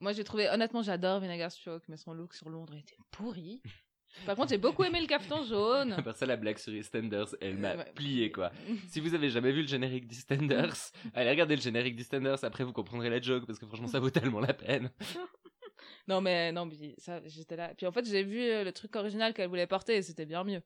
moi 0.00 0.12
j'ai 0.12 0.22
trouvé 0.24 0.48
honnêtement 0.50 0.82
j'adore 0.82 1.20
Vinegar 1.20 1.50
Stroke 1.50 1.84
mais 1.88 1.96
son 1.96 2.12
look 2.12 2.34
sur 2.34 2.48
Londres 2.50 2.74
était 2.74 2.98
pourri 3.10 3.62
par 4.26 4.36
contre 4.36 4.50
j'ai 4.50 4.58
beaucoup 4.58 4.84
aimé 4.84 5.00
le 5.00 5.06
caftan 5.06 5.42
jaune 5.44 5.92
À 5.92 6.02
part 6.02 6.14
ça, 6.14 6.26
la 6.26 6.36
blague 6.36 6.58
sur 6.58 6.74
EastEnders, 6.74 7.34
elle 7.40 7.56
m'a 7.56 7.74
Ouais. 7.76 7.92
plié 7.94 8.30
quoi. 8.30 8.52
Si 8.88 9.00
vous 9.00 9.14
avez 9.14 9.30
jamais 9.30 9.50
vu 9.52 9.62
le 9.62 9.66
générique 9.68 10.06
d'EastEnders, 10.06 10.74
allez 11.14 11.30
regarder 11.30 11.56
le 11.56 11.62
générique 11.62 11.96
d'EastEnders. 11.96 12.44
Après, 12.44 12.64
vous 12.64 12.72
comprendrez 12.72 13.08
la 13.10 13.20
joke 13.20 13.46
parce 13.46 13.58
que 13.58 13.66
franchement, 13.66 13.86
ça 13.88 13.98
vaut 13.98 14.10
tellement 14.10 14.40
la 14.40 14.52
peine. 14.54 14.90
Non, 16.06 16.20
mais 16.20 16.52
non, 16.52 16.66
mais 16.66 16.94
ça, 16.98 17.20
j'étais 17.26 17.56
là. 17.56 17.72
Puis 17.76 17.86
en 17.86 17.92
fait, 17.92 18.04
j'ai 18.06 18.22
vu 18.22 18.38
euh, 18.40 18.62
le 18.62 18.72
truc 18.72 18.94
original 18.94 19.32
qu'elle 19.32 19.48
voulait 19.48 19.66
porter 19.66 19.96
et 19.96 20.02
c'était 20.02 20.26
bien 20.26 20.44
mieux. 20.44 20.62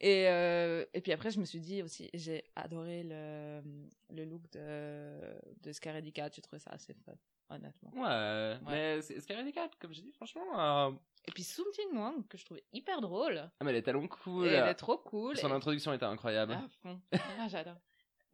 Et, 0.00 0.28
euh, 0.28 0.84
et 0.92 1.00
puis 1.00 1.12
après, 1.12 1.30
je 1.30 1.40
me 1.40 1.44
suis 1.46 1.60
dit 1.60 1.82
aussi, 1.82 2.10
j'ai 2.12 2.44
adoré 2.54 3.02
le, 3.02 3.62
le 4.10 4.24
look 4.26 4.42
de, 4.52 5.18
de 5.62 5.72
Scaredy 5.72 6.12
Cat. 6.12 6.30
J'ai 6.34 6.42
trouvé 6.42 6.58
ça 6.60 6.70
assez 6.72 6.92
fun, 6.92 7.12
honnêtement. 7.48 7.90
Ouais, 7.94 8.58
mais 8.68 9.00
c'est 9.00 9.18
Scaredy 9.20 9.52
Cat, 9.52 9.70
comme 9.80 9.94
j'ai 9.94 10.02
dit, 10.02 10.12
franchement. 10.12 10.58
euh, 10.88 10.90
Et 11.26 11.32
puis 11.32 11.42
Jin 11.42 11.98
Wang, 11.98 12.28
que 12.28 12.36
je 12.36 12.44
trouvais 12.44 12.64
hyper 12.74 13.00
drôle. 13.00 13.38
Ah, 13.58 13.64
mais 13.64 13.70
elle 13.70 13.76
est 13.78 13.82
tellement 13.82 14.06
cool. 14.06 14.46
Et 14.48 14.50
elle 14.52 14.68
est 14.68 14.74
trop 14.74 14.98
cool. 14.98 15.36
Son 15.38 15.48
et- 15.48 15.52
introduction 15.52 15.92
était 15.94 16.04
incroyable. 16.04 16.52
À 16.52 16.68
fond. 16.82 17.00
Ah, 17.40 17.48
j'adore. 17.48 17.80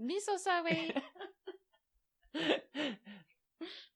Miso 0.01 0.37
Sawe. 0.39 0.67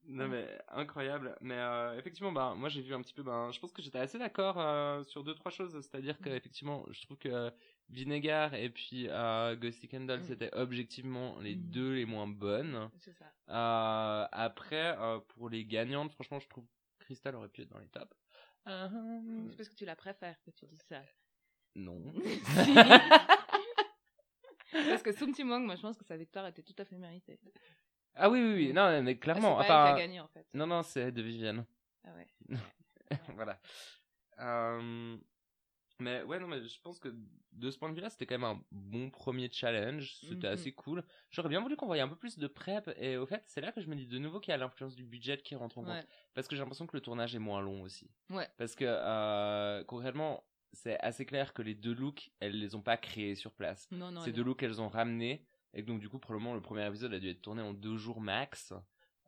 Non 0.08 0.28
mais 0.28 0.46
incroyable. 0.68 1.36
Mais 1.40 1.56
euh, 1.58 1.98
effectivement, 1.98 2.30
bah 2.32 2.54
moi 2.56 2.68
j'ai 2.68 2.80
vu 2.80 2.94
un 2.94 3.02
petit 3.02 3.14
peu. 3.14 3.22
Ben, 3.22 3.50
je 3.50 3.58
pense 3.58 3.72
que 3.72 3.82
j'étais 3.82 3.98
assez 3.98 4.18
d'accord 4.18 4.58
euh, 4.60 5.02
sur 5.04 5.24
deux 5.24 5.34
trois 5.34 5.50
choses. 5.50 5.72
C'est-à-dire 5.72 6.18
que 6.20 6.28
Mm. 6.28 6.32
effectivement, 6.34 6.84
je 6.90 7.02
trouve 7.02 7.16
que 7.18 7.50
Vinegar 7.88 8.54
et 8.54 8.68
puis 8.70 9.08
euh, 9.08 9.56
Ghosty 9.56 9.88
Candle 9.88 10.20
Mm. 10.20 10.24
c'était 10.24 10.54
objectivement 10.54 11.38
les 11.40 11.56
Mm. 11.56 11.70
deux 11.70 11.94
les 11.94 12.04
moins 12.04 12.28
bonnes. 12.28 12.88
C'est 12.98 13.14
ça. 13.14 13.24
Euh, 13.48 14.26
après, 14.32 14.96
pour 15.28 15.48
les 15.48 15.64
gagnantes, 15.64 16.12
franchement, 16.12 16.38
je 16.38 16.48
trouve 16.48 16.66
Crystal 17.00 17.34
aurait 17.34 17.48
pu 17.48 17.62
être 17.62 17.70
dans 17.70 17.78
les 17.78 17.88
tops. 17.88 18.16
C'est 18.64 19.56
parce 19.56 19.68
que 19.68 19.74
tu 19.74 19.84
la 19.84 19.96
préfères 19.96 20.36
que 20.44 20.50
tu 20.50 20.66
dis 20.66 20.78
ça. 20.88 21.02
non. 21.74 22.12
parce 24.72 25.02
que 25.02 25.42
Wang, 25.48 25.64
moi, 25.64 25.76
je 25.76 25.82
pense 25.82 25.96
que 25.96 26.04
sa 26.04 26.16
victoire 26.16 26.46
était 26.46 26.62
tout 26.62 26.74
à 26.78 26.84
fait 26.84 26.96
méritée. 26.96 27.38
Ah 28.16 28.28
oui 28.30 28.40
oui 28.40 28.54
oui. 28.54 28.72
Non 28.72 29.02
mais 29.02 29.12
Ah, 29.12 29.14
clairement. 29.14 29.60
c'est 29.62 29.68
pas 29.68 29.74
elle 29.74 29.82
Enfin, 29.82 29.94
qui 29.96 30.00
a 30.02 30.06
gagné, 30.06 30.20
en 30.20 30.28
fait. 30.28 30.46
non 30.54 30.66
non 30.66 30.82
c'est 30.82 31.12
de 31.12 31.22
Vivienne. 31.22 31.64
Ah 32.04 32.10
ouais. 32.14 32.26
voilà. 33.34 33.58
Euh, 34.40 35.16
Mais 35.98 36.22
ouais, 36.24 36.38
non, 36.38 36.46
mais 36.46 36.62
je 36.62 36.78
pense 36.82 36.98
que 36.98 37.08
de 37.52 37.70
ce 37.70 37.78
point 37.78 37.88
de 37.88 37.94
vue-là, 37.94 38.10
c'était 38.10 38.26
quand 38.26 38.34
même 38.38 38.44
un 38.44 38.62
bon 38.70 39.08
premier 39.08 39.48
challenge. 39.50 40.14
C'était 40.20 40.46
Mhm. 40.48 40.52
assez 40.52 40.72
cool. 40.72 41.02
J'aurais 41.30 41.48
bien 41.48 41.60
voulu 41.62 41.74
qu'on 41.76 41.86
voyait 41.86 42.02
un 42.02 42.08
peu 42.08 42.16
plus 42.16 42.36
de 42.38 42.46
prep. 42.48 42.90
Et 42.98 43.16
au 43.16 43.24
fait, 43.24 43.42
c'est 43.46 43.62
là 43.62 43.72
que 43.72 43.80
je 43.80 43.86
me 43.88 43.94
dis 43.96 44.06
de 44.06 44.18
nouveau 44.18 44.38
qu'il 44.38 44.50
y 44.50 44.54
a 44.54 44.58
l'influence 44.58 44.94
du 44.94 45.04
budget 45.04 45.38
qui 45.38 45.54
rentre 45.56 45.78
en 45.78 45.84
compte. 45.84 45.94
Ouais. 45.94 46.04
Parce 46.34 46.48
que 46.48 46.54
j'ai 46.54 46.60
l'impression 46.60 46.86
que 46.86 46.94
le 46.94 47.00
tournage 47.00 47.34
est 47.34 47.38
moins 47.38 47.62
long 47.62 47.80
aussi. 47.80 48.10
Ouais. 48.28 48.46
Parce 48.58 48.74
que 48.74 48.84
euh, 48.86 49.84
concrètement, 49.84 50.44
c'est 50.74 50.98
assez 51.00 51.24
clair 51.24 51.54
que 51.54 51.62
les 51.62 51.74
deux 51.74 51.94
looks, 51.94 52.30
elles 52.40 52.60
les 52.60 52.74
ont 52.74 52.82
pas 52.82 52.98
créés 52.98 53.34
sur 53.34 53.52
place. 53.52 53.88
Non, 53.90 54.10
non. 54.10 54.20
Ces 54.20 54.32
deux 54.32 54.44
looks, 54.44 54.62
elles 54.62 54.82
ont 54.82 54.88
ramené. 54.88 55.46
Et 55.76 55.82
que 55.82 55.86
donc, 55.86 56.00
du 56.00 56.08
coup, 56.08 56.18
probablement, 56.18 56.54
le 56.54 56.62
premier 56.62 56.86
épisode 56.86 57.12
a 57.12 57.18
dû 57.18 57.28
être 57.28 57.42
tourné 57.42 57.60
en 57.60 57.74
deux 57.74 57.98
jours 57.98 58.20
max. 58.20 58.72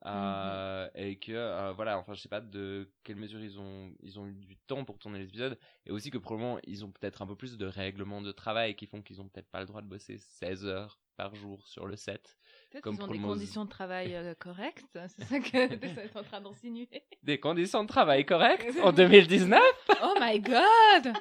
Euh, 0.07 0.89
Et 0.95 1.19
que, 1.19 1.33
euh, 1.33 1.73
voilà, 1.73 1.99
enfin, 1.99 2.15
je 2.15 2.23
sais 2.23 2.29
pas 2.29 2.41
de 2.41 2.91
quelle 3.05 3.17
mesure 3.17 3.41
ils 3.41 3.61
ont, 3.61 3.93
ils 4.01 4.19
ont 4.19 4.27
eu 4.27 4.33
du 4.33 4.57
temps 4.57 4.85
pour 4.87 4.99
tourner 4.99 5.19
l'épisode. 5.19 5.59
Et 5.85 5.91
aussi 5.91 6.11
que 6.11 6.17
probablement, 6.17 6.59
ils 6.65 6.87
ont 6.87 6.91
peut-être 6.91 7.21
un 7.21 7.27
peu 7.27 7.37
plus 7.37 7.59
de 7.59 7.67
règlements 7.67 8.23
de 8.23 8.33
travail 8.33 8.75
qui 8.77 8.87
font 8.87 9.03
qu'ils 9.03 9.21
ont 9.21 9.29
peut-être 9.29 9.51
pas 9.51 9.61
le 9.61 9.67
droit 9.67 9.83
de 9.83 9.89
bosser 9.89 10.17
16 10.17 10.65
heures 10.65 10.99
par 11.19 11.35
jour 11.35 11.67
sur 11.67 11.85
le 11.85 11.97
set. 11.97 12.39
Peut-être 12.71 12.91
qu'ils 12.91 13.03
ont 13.03 13.09
des 13.09 13.19
conditions 13.19 13.65
de 13.67 13.71
travail 13.71 14.15
euh, 14.15 14.35
correctes. 14.39 14.99
C'est 15.09 15.25
ça 15.25 15.41
que 15.41 15.75
tu 15.77 15.87
es 15.87 16.17
en 16.17 16.23
train 16.23 16.41
d'insinuer. 16.41 16.89
Des 17.25 17.39
conditions 17.41 17.83
de 17.83 17.89
travail 17.89 18.25
correctes 18.25 18.75
en 18.83 18.93
2019 18.93 19.61
Oh 20.03 20.15
my 20.19 20.41
god! 20.41 21.13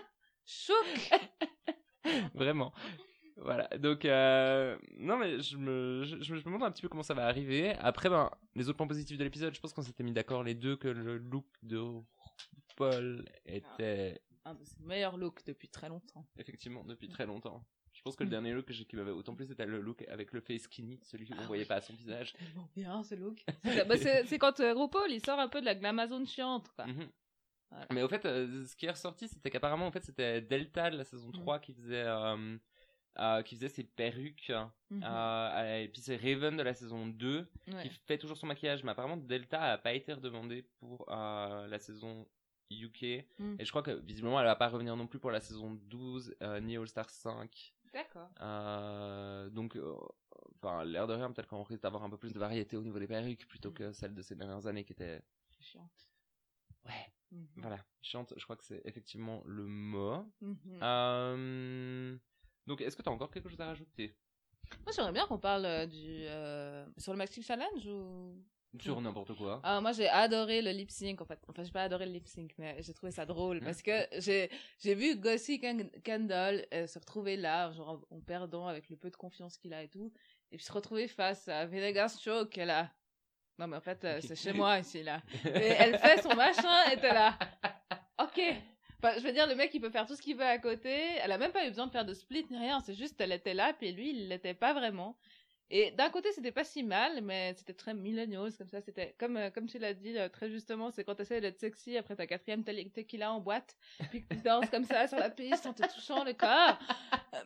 Chouk! 0.46 1.12
Vraiment. 2.34 2.72
Voilà, 3.40 3.68
donc 3.78 4.04
euh, 4.06 4.78
non 4.98 5.18
mais 5.18 5.40
je 5.42 5.58
me, 5.58 6.04
je, 6.06 6.22
je 6.24 6.34
me 6.34 6.42
demande 6.42 6.64
un 6.64 6.72
petit 6.72 6.82
peu 6.82 6.90
comment 6.90 7.04
ça 7.04 7.14
va 7.14 7.28
arriver. 7.28 7.74
Après, 7.76 8.10
ben, 8.10 8.32
les 8.56 8.68
autres 8.68 8.78
points 8.78 8.88
positifs 8.88 9.18
de 9.18 9.24
l'épisode, 9.24 9.54
je 9.54 9.60
pense 9.60 9.74
qu'on 9.74 9.84
s'était 9.84 10.04
mis 10.04 10.12
d'accord 10.12 10.44
les 10.44 10.56
deux 10.56 10.76
que 10.76 10.88
le 10.88 11.18
look 11.18 11.46
de 11.62 11.80
Paul 12.76 13.26
était 13.46 14.22
Un 14.46 14.54
de 14.56 14.64
ses 14.64 14.82
meilleurs 14.84 15.18
looks 15.18 15.46
depuis 15.46 15.70
très 15.70 15.90
longtemps. 15.90 16.26
effectivement 16.38 16.84
depuis 16.84 17.08
très 17.10 17.26
longtemps. 17.26 17.64
Je 17.94 18.02
pense 18.04 18.16
que 18.16 18.24
le 18.24 18.28
Mm. 18.28 18.32
dernier 18.32 18.54
look 18.54 18.66
que 18.66 18.74
j'ai- 18.74 18.86
qui 18.86 18.96
m'avait 18.96 19.12
autant 19.12 19.34
plu, 19.36 19.46
c'était 19.46 19.66
le 19.66 19.82
look 19.82 20.04
avec 20.08 20.32
le 20.32 20.40
face 20.42 20.62
skinny, 20.64 21.00
celui 21.04 21.28
qu'on 21.28 21.36
Ah 21.40 21.46
voyait 21.48 21.64
oui. 21.64 21.68
pas 21.68 21.76
à 21.76 21.82
son 21.82 21.94
visage. 21.94 22.36
Bien 22.76 23.04
ce 23.04 23.16
look. 23.16 23.44
C'est 23.86 23.88
bah, 23.88 23.98
c'est- 23.98 24.38
quand 24.38 24.60
euh, 24.60 24.74
RuPaul 24.74 25.12
il 25.12 25.20
sort 25.24 25.40
un 25.40 25.48
peu 25.48 25.62
de 25.62 25.66
la 25.66 25.74
glamazone 25.76 26.28
chiante 26.28 26.70
quoi. 26.76 26.86
Voilà. 27.70 27.86
Mais 27.92 28.02
au 28.04 28.08
fait, 28.08 28.24
euh, 28.26 28.66
ce 28.66 28.76
qui 28.76 28.86
est 28.86 28.92
ressorti, 28.92 29.28
c'était 29.28 29.50
qu'apparemment, 29.50 29.88
en 29.88 29.92
fait, 29.92 30.04
c'était 30.06 30.42
Delta 30.42 30.90
de 30.90 30.96
la 30.98 31.04
saison 31.04 31.32
3 31.32 31.60
qui 31.60 31.74
faisait, 31.74 32.06
euh, 33.20 33.42
qui 33.44 33.56
faisait 33.56 33.70
ses 33.70 33.84
perruques. 33.84 34.52
Mhm. 34.90 35.04
Euh, 35.04 35.82
et 35.84 35.88
puis 35.90 36.02
c'est 36.02 36.16
Raven 36.18 36.56
de 36.58 36.64
la 36.64 36.74
saison 36.74 37.08
2 37.08 37.48
Ouais. 37.68 37.84
qui 37.84 37.90
fait 37.90 38.18
toujours 38.18 38.38
son 38.38 38.48
maquillage. 38.48 38.84
Mais 38.84 38.92
apparemment, 38.92 39.18
Delta 39.18 39.62
a 39.74 39.78
pas 39.78 39.94
été 39.94 40.14
redemandé 40.14 40.64
pour 40.80 41.06
euh, 41.10 41.68
la 41.68 41.80
saison 41.80 42.28
UK. 42.72 43.26
Mm. 43.40 43.56
Et 43.60 43.66
je 43.66 43.70
crois 43.70 43.82
que 43.84 43.92
visiblement, 43.92 44.40
elle 44.40 44.46
va 44.46 44.56
pas 44.56 44.68
revenir 44.70 44.96
non 44.96 45.08
plus 45.08 45.20
pour 45.20 45.32
la 45.32 45.40
saison 45.40 45.74
12 45.86 46.36
euh, 46.42 46.60
ni 46.60 46.78
All 46.78 46.88
Star 46.88 47.10
5. 47.10 47.74
D'accord. 47.94 48.30
Donc, 49.52 49.78
enfin, 50.62 50.84
l'air 50.86 51.08
de 51.08 51.14
rien, 51.14 51.32
peut-être 51.32 51.48
qu'on 51.48 51.64
risque 51.64 51.82
d'avoir 51.82 52.04
un 52.04 52.10
peu 52.10 52.18
plus 52.18 52.34
de 52.34 52.40
variété 52.40 52.78
au 52.78 52.82
niveau 52.84 53.00
des 53.00 53.08
perruques 53.08 53.48
plutôt 53.48 53.72
que 53.72 53.92
celles 53.92 54.14
de 54.14 54.22
ces 54.22 54.36
dernières 54.36 54.68
années 54.68 54.84
qui 54.84 54.94
étaient. 54.94 55.22
C'est 55.50 55.64
chiant. 55.64 55.90
Ouais, 56.86 57.14
Mhm. 57.32 57.48
voilà, 57.58 57.78
chiante, 58.02 58.34
je 58.38 58.44
crois 58.46 58.56
que 58.56 58.64
c'est 58.64 58.82
effectivement 58.86 59.42
le 59.46 59.64
mot. 59.66 60.26
Mhm. 60.42 60.58
Euh, 60.82 62.18
Donc, 62.68 62.82
est-ce 62.82 62.96
que 62.96 63.02
tu 63.02 63.10
as 63.10 63.12
encore 63.12 63.32
quelque 63.32 63.50
chose 63.50 63.60
à 63.62 63.66
rajouter? 63.68 64.16
Moi 64.84 64.92
j'aimerais 64.94 65.14
bien 65.14 65.26
qu'on 65.28 65.40
parle 65.40 65.66
euh, 65.66 65.86
du 65.86 66.26
euh, 66.28 66.86
sur 66.98 67.14
le 67.14 67.18
Maxi 67.18 67.42
Challenge 67.42 67.88
ou 67.88 68.44
Sur 68.82 69.00
n'importe 69.00 69.34
quoi. 69.36 69.62
Ah, 69.64 69.80
moi, 69.80 69.94
j'ai 69.94 70.10
adoré 70.10 70.62
le 70.62 70.72
lip 70.72 70.92
sync, 70.92 71.22
en 71.22 71.26
fait. 71.26 71.40
Enfin, 71.48 71.64
j'ai 71.64 71.72
pas 71.72 71.84
adoré 71.84 72.06
le 72.06 72.12
lip 72.12 72.28
sync, 72.28 72.54
mais 72.58 72.76
j'ai 72.84 72.94
trouvé 72.94 73.12
ça 73.14 73.26
drôle 73.26 73.62
parce 73.62 73.82
que 73.82 74.08
j'ai, 74.20 74.52
j'ai 74.80 74.94
vu 74.94 75.16
Gossi 75.16 75.60
Ken- 75.60 75.90
Kendall 76.04 76.66
euh, 76.74 76.86
se 76.86 77.00
retrouver 77.00 77.38
là, 77.38 77.72
genre 77.72 78.06
en 78.10 78.20
perdant 78.20 78.68
avec 78.68 78.90
le 78.90 78.98
peu 78.98 79.10
de 79.10 79.16
confiance 79.16 79.58
qu'il 79.58 79.74
a 79.74 79.84
et 79.84 79.88
tout, 79.90 80.12
et 80.52 80.58
puis 80.58 80.66
se 80.66 80.72
retrouver 80.74 81.08
face 81.08 81.48
à 81.48 81.66
Show 82.10 82.46
qui 82.48 82.60
est 82.60 82.66
là. 82.66 82.94
Non, 83.58 83.68
mais 83.68 83.78
en 83.78 83.82
fait, 83.82 84.04
euh, 84.04 84.20
c'est 84.22 84.36
chez 84.36 84.54
moi 84.54 84.80
ici, 84.80 85.02
là. 85.02 85.22
Et 85.46 85.50
elle 85.80 85.98
fait 85.98 86.22
son 86.22 86.36
machin 86.36 86.92
et 86.92 86.98
t'es 87.00 87.14
là. 87.14 87.40
Ok. 88.20 88.40
Enfin, 89.02 89.14
je 89.18 89.24
veux 89.24 89.32
dire, 89.32 89.48
le 89.48 89.56
mec, 89.56 89.72
il 89.74 89.80
peut 89.80 89.90
faire 89.90 90.08
tout 90.08 90.16
ce 90.16 90.22
qu'il 90.22 90.36
veut 90.36 90.46
à 90.46 90.58
côté. 90.58 90.90
Elle 91.24 91.32
a 91.32 91.38
même 91.38 91.52
pas 91.52 91.66
eu 91.66 91.70
besoin 91.70 91.88
de 91.88 91.92
faire 91.92 92.06
de 92.06 92.14
split 92.14 92.46
ni 92.50 92.58
rien. 92.58 92.80
C'est 92.82 92.96
juste, 92.96 93.20
elle 93.20 93.32
était 93.32 93.54
là, 93.54 93.74
puis 93.74 93.92
lui, 93.92 94.10
il 94.10 94.28
l'était 94.28 94.56
pas 94.56 94.74
vraiment. 94.74 95.18
Et 95.70 95.92
d'un 95.92 96.10
côté, 96.10 96.32
c'était 96.32 96.54
pas 96.54 96.64
si 96.64 96.82
mal, 96.82 97.22
mais 97.22 97.54
c'était 97.58 97.74
très 97.74 97.94
millennials, 97.94 98.54
comme 98.58 98.70
ça. 98.70 98.80
C'était, 98.82 99.14
comme, 99.20 99.36
euh, 99.36 99.50
comme 99.50 99.68
tu 99.68 99.78
l'as 99.80 99.94
dit 99.94 100.18
euh, 100.18 100.30
très 100.30 100.50
justement, 100.50 100.92
c'est 100.92 101.04
quand 101.04 101.16
t'essaies 101.16 101.42
d'être 101.42 101.60
sexy 101.60 101.98
après 101.98 102.16
ta 102.16 102.26
quatrième 102.26 102.64
tequila 102.64 103.34
en 103.34 103.42
boîte, 103.42 103.76
puis 104.10 104.24
que 104.24 104.34
tu 104.34 104.42
danses 104.42 104.70
comme 104.70 104.86
ça 104.86 105.08
sur 105.08 105.18
la 105.18 105.30
piste 105.30 105.66
en 105.66 105.74
te 105.74 105.84
touchant 105.94 106.24
le 106.24 106.34
corps. 106.34 106.80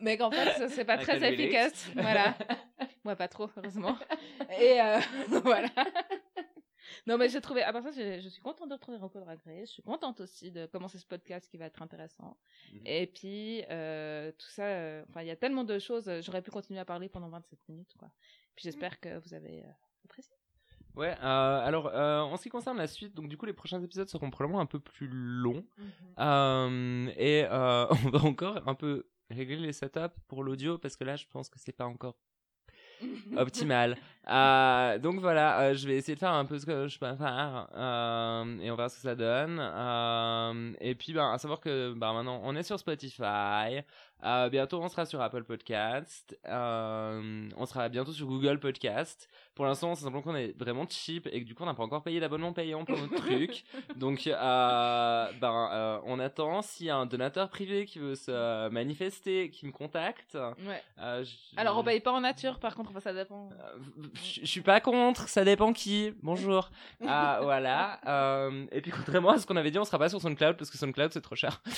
Mais 0.00 0.16
qu'en 0.16 0.30
fait, 0.30 0.68
c'est 0.68 0.84
pas 0.84 0.98
très 0.98 1.32
efficace. 1.32 1.90
Voilà. 1.96 2.36
Moi, 3.04 3.16
pas 3.16 3.28
trop, 3.28 3.50
heureusement. 3.56 3.96
Et 4.60 4.80
euh, 4.80 5.00
voilà. 5.42 5.70
Non, 7.06 7.18
mais 7.18 7.28
j'ai 7.28 7.40
trouvé, 7.40 7.62
à 7.62 7.72
part 7.72 7.82
ça, 7.82 7.90
je 7.92 8.28
suis 8.28 8.42
contente 8.42 8.68
de 8.68 8.74
retrouver 8.74 8.98
Rocco 8.98 9.18
Drag 9.20 9.38
Race. 9.44 9.68
Je 9.68 9.72
suis 9.72 9.82
contente 9.82 10.20
aussi 10.20 10.50
de 10.50 10.66
commencer 10.66 10.98
ce 10.98 11.06
podcast 11.06 11.48
qui 11.50 11.56
va 11.56 11.66
être 11.66 11.82
intéressant. 11.82 12.36
Mhm. 12.72 12.80
Et 12.86 13.06
puis, 13.06 13.64
euh, 13.70 14.30
tout 14.32 14.48
ça, 14.48 14.64
euh, 14.66 15.04
enfin, 15.08 15.22
il 15.22 15.28
y 15.28 15.30
a 15.30 15.36
tellement 15.36 15.64
de 15.64 15.78
choses. 15.78 16.08
euh, 16.08 16.20
J'aurais 16.22 16.42
pu 16.42 16.50
continuer 16.50 16.80
à 16.80 16.84
parler 16.84 17.08
pendant 17.08 17.28
27 17.28 17.58
minutes, 17.68 17.94
quoi. 17.98 18.10
Puis 18.54 18.64
j'espère 18.64 19.00
que 19.00 19.18
vous 19.18 19.34
avez 19.34 19.64
apprécié. 20.04 20.34
Ouais, 20.94 21.14
euh, 21.22 21.66
alors 21.66 21.86
euh, 21.86 22.20
en 22.20 22.36
ce 22.36 22.42
qui 22.42 22.48
concerne 22.50 22.76
la 22.76 22.86
suite, 22.86 23.14
donc 23.14 23.28
du 23.28 23.38
coup 23.38 23.46
les 23.46 23.54
prochains 23.54 23.82
épisodes 23.82 24.08
seront 24.10 24.28
probablement 24.30 24.60
un 24.60 24.66
peu 24.66 24.78
plus 24.78 25.08
longs. 25.08 25.64
Euh, 26.18 27.10
et 27.16 27.46
on 27.50 28.10
va 28.10 28.24
encore 28.24 28.68
un 28.68 28.74
peu 28.74 29.08
régler 29.30 29.56
les 29.56 29.72
setups 29.72 30.14
pour 30.28 30.42
l'audio 30.44 30.76
parce 30.76 30.96
que 30.96 31.04
là 31.04 31.16
je 31.16 31.24
pense 31.26 31.48
que 31.48 31.58
c'est 31.58 31.72
pas 31.72 31.86
encore 31.86 32.18
optimal. 33.36 33.96
Euh, 34.28 34.98
donc 34.98 35.18
voilà, 35.18 35.60
euh, 35.60 35.74
je 35.74 35.86
vais 35.86 35.96
essayer 35.96 36.14
de 36.14 36.20
faire 36.20 36.32
un 36.32 36.44
peu 36.44 36.56
ce 36.58 36.64
que 36.64 36.86
je 36.86 36.96
peux 36.98 37.14
faire 37.16 37.68
euh, 37.74 38.58
et 38.60 38.70
on 38.70 38.76
verra 38.76 38.88
ce 38.88 38.96
que 38.96 39.02
ça 39.02 39.14
donne. 39.16 39.58
Et 40.80 40.94
puis 40.94 41.12
ben, 41.12 41.32
à 41.32 41.38
savoir 41.38 41.60
que 41.60 41.92
ben, 41.94 42.12
maintenant 42.12 42.40
on 42.44 42.54
est 42.54 42.62
sur 42.62 42.78
Spotify, 42.78 43.82
bientôt 44.50 44.80
on 44.80 44.88
sera 44.88 45.06
sur 45.06 45.20
Apple 45.20 45.44
Podcast, 45.44 46.38
on 46.46 47.66
sera 47.66 47.88
bientôt 47.88 48.12
sur 48.12 48.26
Google 48.26 48.60
Podcast. 48.60 49.28
Pour 49.54 49.66
l'instant 49.66 49.94
c'est 49.94 50.04
simplement 50.04 50.22
qu'on 50.22 50.34
est 50.34 50.56
vraiment 50.58 50.86
cheap 50.88 51.28
et 51.30 51.42
que 51.42 51.46
du 51.46 51.54
coup 51.54 51.62
on 51.62 51.66
n'a 51.66 51.74
pas 51.74 51.82
encore 51.82 52.02
payé 52.02 52.20
l'abonnement 52.20 52.52
payant 52.52 52.84
pour 52.84 52.96
notre 52.98 53.16
truc. 53.16 53.64
Donc 53.96 54.26
euh, 54.26 55.32
ben, 55.40 55.68
euh, 55.72 55.98
on 56.06 56.18
attend 56.20 56.62
s'il 56.62 56.86
y 56.86 56.90
a 56.90 56.96
un 56.96 57.04
donateur 57.06 57.48
privé 57.50 57.84
qui 57.84 57.98
veut 57.98 58.14
se 58.14 58.68
manifester, 58.70 59.50
qui 59.50 59.66
me 59.66 59.72
contacte. 59.72 60.34
Ouais. 60.66 60.82
Euh, 60.98 61.22
je- 61.24 61.58
Alors, 61.60 61.76
on 61.78 61.84
paye 61.84 62.00
pas 62.00 62.12
en 62.12 62.20
nature, 62.22 62.58
par 62.58 62.74
contre, 62.74 62.90
enfin, 62.90 63.00
ça 63.00 63.12
dépend. 63.12 63.50
Je 64.14 64.44
suis 64.46 64.60
pas 64.62 64.80
contre, 64.80 65.28
ça 65.28 65.44
dépend 65.44 65.72
qui. 65.72 66.12
Bonjour. 66.22 66.70
Ah, 67.06 67.40
voilà. 67.42 68.00
Et 68.72 68.80
puis, 68.80 68.90
contrairement 68.90 69.30
à 69.30 69.38
ce 69.38 69.46
qu'on 69.46 69.56
avait 69.56 69.70
dit, 69.70 69.78
on 69.78 69.84
sera 69.84 69.98
pas 69.98 70.08
sur 70.08 70.20
SoundCloud 70.20 70.56
parce 70.56 70.70
que 70.70 70.78
SoundCloud 70.78 71.12
c'est 71.12 71.20
trop 71.20 71.36
cher. 71.36 71.60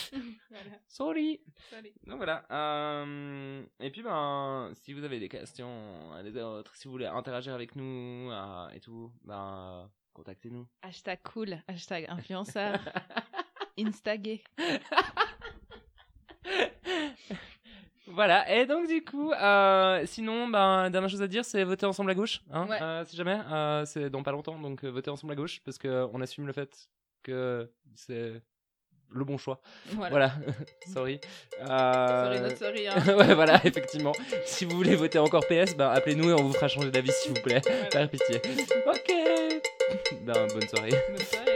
Voilà. 0.51 0.77
Sorry. 0.87 1.41
Salut. 1.69 1.91
Donc 2.07 2.19
voilà. 2.19 2.45
Et 3.81 3.91
puis, 3.91 4.03
ben, 4.03 4.71
si 4.83 4.93
vous 4.93 5.03
avez 5.03 5.19
des 5.19 5.29
questions, 5.29 5.69
les 6.23 6.37
autres, 6.41 6.75
si 6.77 6.87
vous 6.87 6.93
voulez 6.93 7.07
interagir 7.07 7.53
avec 7.55 7.64
nous 7.75 8.31
euh, 8.31 8.69
et 8.71 8.81
tout, 8.81 9.11
ben, 9.25 9.83
euh, 9.85 9.87
contactez-nous. 10.13 10.67
Hashtag 10.83 11.21
cool, 11.23 11.57
hashtag 11.69 12.07
influenceur, 12.09 12.79
instagué. 13.79 14.43
Voilà, 18.07 18.55
et 18.55 18.67
donc 18.67 18.87
du 18.87 19.03
coup, 19.03 19.33
euh, 19.33 20.05
sinon, 20.07 20.47
ben, 20.49 20.91
dernière 20.91 21.09
chose 21.09 21.23
à 21.23 21.27
dire, 21.27 21.43
c'est 21.45 21.65
voter 21.65 21.87
ensemble 21.87 22.11
à 22.11 22.15
gauche, 22.15 22.43
hein, 22.51 22.67
Ouais. 22.69 22.81
euh, 22.83 23.05
si 23.07 23.17
jamais, 23.17 23.41
euh, 23.51 23.85
c'est 23.87 24.11
dans 24.11 24.23
pas 24.23 24.31
longtemps, 24.31 24.59
donc 24.59 24.85
voter 24.85 25.11
ensemble 25.11 25.33
à 25.33 25.37
gauche, 25.37 25.61
parce 25.65 25.79
que 25.79 26.07
on 26.13 26.21
assume 26.21 26.47
le 26.47 26.53
fait 26.53 26.91
que 27.23 27.73
c'est 27.95 28.43
le 29.11 29.25
bon 29.25 29.39
choix. 29.39 29.61
Voilà. 29.93 30.11
Voilà, 30.11 30.33
sorry. 30.93 31.21
Euh, 31.61 32.25
Sorry, 32.25 32.41
notre 32.41 32.59
sorry. 32.59 32.89
Hein. 32.89 33.15
ouais, 33.17 33.35
voilà, 33.35 33.61
effectivement. 33.65 34.13
Si 34.45 34.65
vous 34.65 34.77
voulez 34.77 34.97
voter 34.97 35.19
encore 35.19 35.47
PS, 35.47 35.77
ben 35.77 35.91
appelez-nous 35.91 36.31
et 36.31 36.33
on 36.35 36.43
vous 36.45 36.53
fera 36.53 36.69
changer 36.69 36.91
d'avis, 36.91 37.13
s'il 37.13 37.33
vous 37.35 37.43
plaît. 37.43 37.61
Par 37.93 38.09
pitié. 38.09 38.41
Ok. 38.87 39.13
Ben. 40.23 40.47
Bonne 40.53 40.69
soirée. 40.69 40.91
Bonne 41.11 41.27
soirée. 41.27 41.54